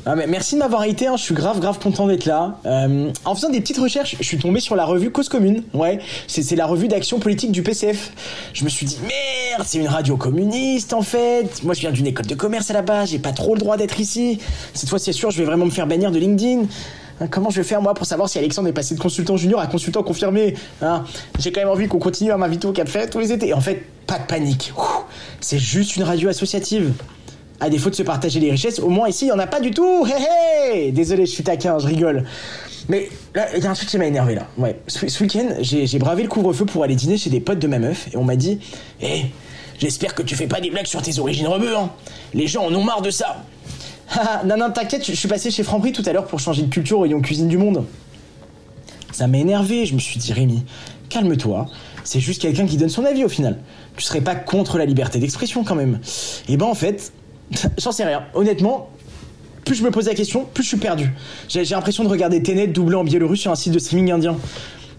[0.06, 2.60] Ah, merci de m'avoir été, hein, je suis grave grave content d'être là.
[2.65, 5.64] Euh, en faisant des petites recherches, je suis tombé sur la revue Cause Commune.
[5.73, 8.11] Ouais, c'est la revue d'action politique du PCF.
[8.53, 11.64] Je me suis dit merde, c'est une radio communiste en fait.
[11.64, 13.77] Moi je viens d'une école de commerce à la base, j'ai pas trop le droit
[13.77, 14.40] d'être ici.
[14.73, 16.65] Cette fois c'est sûr, je vais vraiment me faire bannir de LinkedIn.
[17.22, 19.60] Hein, Comment je vais faire moi pour savoir si Alexandre est passé de consultant junior
[19.60, 21.03] à consultant confirmé hein?
[21.40, 23.48] J'ai quand même envie qu'on continue à m'inviter au de fête tous les étés.
[23.48, 24.73] Et en fait, pas de panique.
[25.40, 26.94] C'est juste une radio associative.
[27.60, 29.61] À défaut de se partager les richesses, au moins ici, il n'y en a pas
[29.61, 30.06] du tout.
[30.06, 32.26] Hé hé Désolé, je suis taquin, je rigole.
[32.90, 34.48] Mais là, il y a un truc qui m'a énervé là.
[34.57, 37.80] Ouais, ce, week-end, j'ai bravé le couvre-feu pour aller dîner chez des potes de ma
[37.80, 38.60] meuf et on m'a dit
[39.02, 39.26] Hé,
[39.80, 41.90] j'espère que tu fais pas des blagues sur tes origines rebeux, hein.
[42.34, 43.44] Les gens en ont marre de ça.
[44.45, 46.69] Non, non, t'inquiète, je je suis passé chez Franprix tout à l'heure pour changer de
[46.69, 47.86] culture au rayon cuisine du monde.
[49.11, 50.64] Ça m'a énervé, je me suis dit Rémi,
[51.10, 51.68] calme-toi,
[52.03, 53.60] c'est juste quelqu'un qui donne son avis au final.
[53.98, 55.99] Tu serais pas contre la liberté d'expression quand même.
[56.48, 57.14] Et ben en fait,
[57.77, 58.23] j'en sais rien.
[58.34, 58.89] Honnêtement,
[59.65, 61.09] plus je me pose la question, plus je suis perdu.
[61.49, 64.38] J'ai l'impression de regarder Tenet doublé en biélorusse sur un site de streaming indien.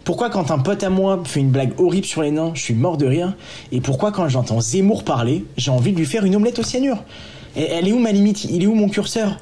[0.05, 2.75] Pourquoi quand un pote à moi fait une blague horrible sur les nains, je suis
[2.75, 3.35] mort de rire?
[3.73, 7.03] Et pourquoi quand j'entends Zemmour parler, j'ai envie de lui faire une omelette au cyanure?
[7.57, 8.45] Et Elle est où ma limite?
[8.45, 9.39] Il est où mon curseur?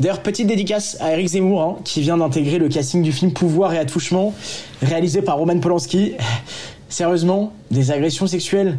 [0.00, 3.72] D'ailleurs, petite dédicace à Eric Zemmour, hein, qui vient d'intégrer le casting du film Pouvoir
[3.72, 4.34] et Attouchement,
[4.82, 6.14] réalisé par Roman Polanski.
[6.88, 8.78] Sérieusement, des agressions sexuelles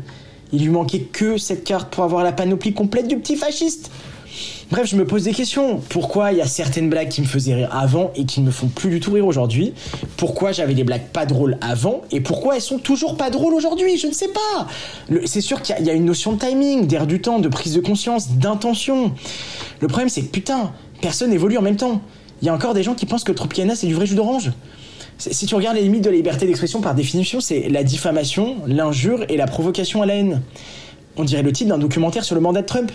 [0.54, 3.92] Il lui manquait que cette carte pour avoir la panoplie complète du petit fasciste
[4.72, 5.82] Bref, je me pose des questions.
[5.90, 8.52] Pourquoi il y a certaines blagues qui me faisaient rire avant et qui ne me
[8.52, 9.74] font plus du tout rire aujourd'hui?
[10.16, 13.98] Pourquoi j'avais des blagues pas drôles avant et pourquoi elles sont toujours pas drôles aujourd'hui?
[13.98, 14.68] Je ne sais pas.
[15.26, 17.82] C'est sûr qu'il y a- une notion de timing, d'air du temps, de prise de
[17.82, 19.12] conscience, d'intention.
[19.82, 20.72] Le problème, c'est que putain,
[21.02, 22.00] personne évolue en même temps.
[22.42, 24.52] Il y a encore des gens qui pensent que Tropicana, c'est du vrai jus d'orange.
[25.30, 29.24] Si tu regardes les limites de la liberté d'expression par définition, c'est la diffamation, l'injure
[29.30, 30.42] et la provocation à la haine.
[31.16, 32.92] On dirait le titre d'un documentaire sur le mandat de Trump.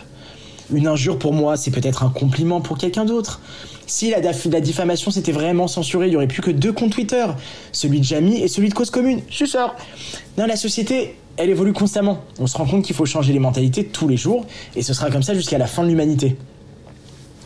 [0.72, 3.40] Une injure pour moi, c'est peut-être un compliment pour quelqu'un d'autre.
[3.86, 7.24] Si la, diffamation s'était vraiment censurée, il y aurait plus que deux comptes Twitter,
[7.70, 9.20] celui de Jamie et celui de Cause Commune.
[9.30, 9.72] Je suis sûr.
[10.36, 12.24] Non, la société, elle évolue constamment.
[12.40, 14.44] On se rend compte qu'il faut changer les mentalités tous les jours,
[14.74, 16.36] et ce sera comme ça jusqu'à la fin de l'humanité.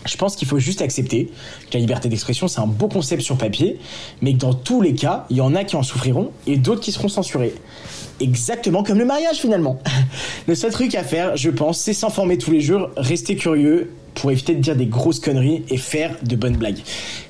[0.07, 1.27] Je pense qu'il faut juste accepter
[1.71, 3.79] que la liberté d'expression, c'est un beau concept sur papier,
[4.23, 6.81] mais que dans tous les cas, il y en a qui en souffriront et d'autres
[6.81, 7.55] qui seront censurés.
[8.21, 9.79] Exactement comme le mariage finalement.
[10.47, 14.31] Le seul truc à faire, je pense, c'est s'informer tous les jours, rester curieux pour
[14.31, 16.81] éviter de dire des grosses conneries et faire de bonnes blagues.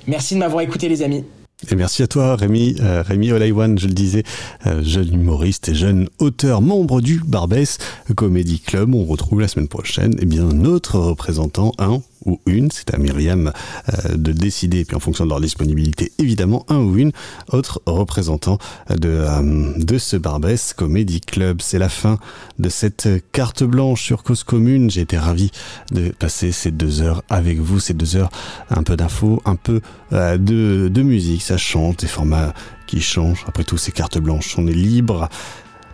[0.07, 1.25] Merci de m'avoir écouté les amis.
[1.71, 2.77] Et merci à toi, Rémi.
[2.81, 4.23] Euh, je le disais,
[4.67, 7.77] euh, jeune humoriste et jeune auteur, membre du Barbès
[8.17, 8.95] Comedy Club.
[8.95, 10.15] On retrouve la semaine prochaine
[10.55, 13.53] notre représentant, un ou une, c'est à Myriam
[13.89, 17.13] euh, de décider, puis en fonction de leur disponibilité, évidemment, un ou une
[17.49, 18.59] autre représentant
[18.91, 21.61] de, euh, de ce Barbès Comedy Club.
[21.61, 22.19] C'est la fin
[22.59, 24.91] de cette carte blanche sur Cause Commune.
[24.91, 25.51] J'ai été ravi
[25.93, 28.31] de passer ces deux heures avec vous, ces deux heures,
[28.71, 29.81] un peu d'infos, un peu
[30.13, 32.53] euh, de, de musique, ça change, des formats
[32.87, 33.45] qui changent.
[33.47, 35.29] Après tout, ces cartes blanches, on est libre.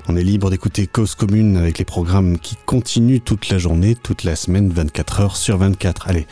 [0.09, 4.23] On est libre d'écouter Cause Commune avec les programmes qui continuent toute la journée, toute
[4.23, 6.07] la semaine, 24 heures sur 24.
[6.07, 6.29] Allez,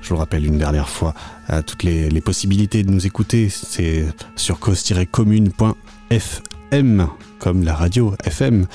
[0.00, 1.14] Je vous le rappelle une dernière fois,
[1.50, 7.08] euh, toutes les, les possibilités de nous écouter, c'est sur cause-commune.fm,
[7.38, 8.66] comme la radio FM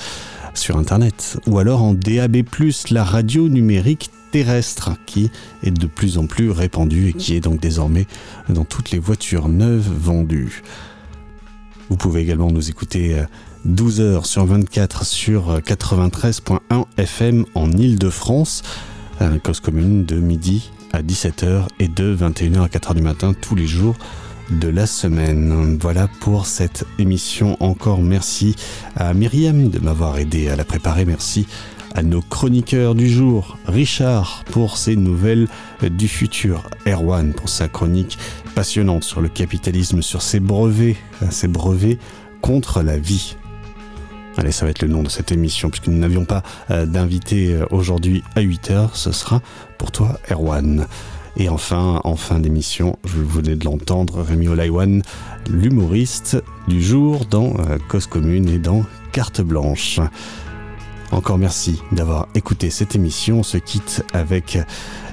[0.54, 2.38] sur Internet, ou alors en DAB+,
[2.90, 5.30] la radio numérique terrestre, qui
[5.62, 8.06] est de plus en plus répandue et qui est donc désormais
[8.48, 10.62] dans toutes les voitures neuves vendues.
[11.90, 13.22] Vous pouvez également nous écouter
[13.66, 18.62] euh, 12 heures sur 24 sur euh, 93.1 FM en Ile-de-France,
[19.42, 23.66] cause commune de midi à 17h et de 21h à 4h du matin tous les
[23.66, 23.96] jours
[24.50, 25.78] de la semaine.
[25.80, 27.56] Voilà pour cette émission.
[27.60, 28.56] Encore merci
[28.96, 31.04] à Myriam de m'avoir aidé à la préparer.
[31.04, 31.46] Merci
[31.94, 33.58] à nos chroniqueurs du jour.
[33.66, 35.48] Richard pour ses nouvelles
[35.82, 36.62] du futur.
[36.86, 38.18] Erwan pour sa chronique
[38.54, 40.96] passionnante sur le capitalisme, sur ses brevets,
[41.30, 41.98] ses brevets
[42.40, 43.36] contre la vie.
[44.38, 47.54] Allez, ça va être le nom de cette émission, puisque nous n'avions pas euh, d'invité
[47.54, 48.90] euh, aujourd'hui à 8h.
[48.94, 49.42] Ce sera
[49.78, 50.86] pour toi, Erwan.
[51.36, 55.02] Et enfin, en fin d'émission, je vous venez de l'entendre, Rémi Olaïwan,
[55.50, 59.98] l'humoriste du jour dans euh, Cause Commune et dans Carte Blanche.
[61.10, 63.40] Encore merci d'avoir écouté cette émission.
[63.40, 64.56] On se quitte avec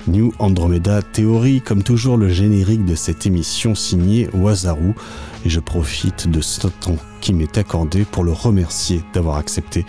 [0.08, 4.94] New Andromeda Theory, comme toujours le générique de cette émission signé Wazaru.
[5.46, 9.84] Et je profite de ce temps qui m'est accordé pour le remercier d'avoir accepté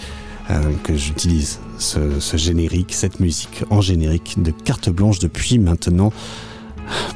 [0.48, 6.14] euh, que j'utilise ce, générique, cette musique en générique de carte blanche depuis maintenant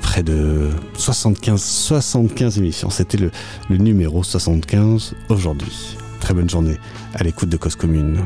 [0.03, 0.69] près de
[0.99, 2.91] 75, 75 émissions.
[2.91, 3.31] C'était le,
[3.71, 5.97] le numéro 75 aujourd'hui.
[6.21, 6.77] Très bonne journée
[7.15, 8.23] à l'écoute de Cause Commune.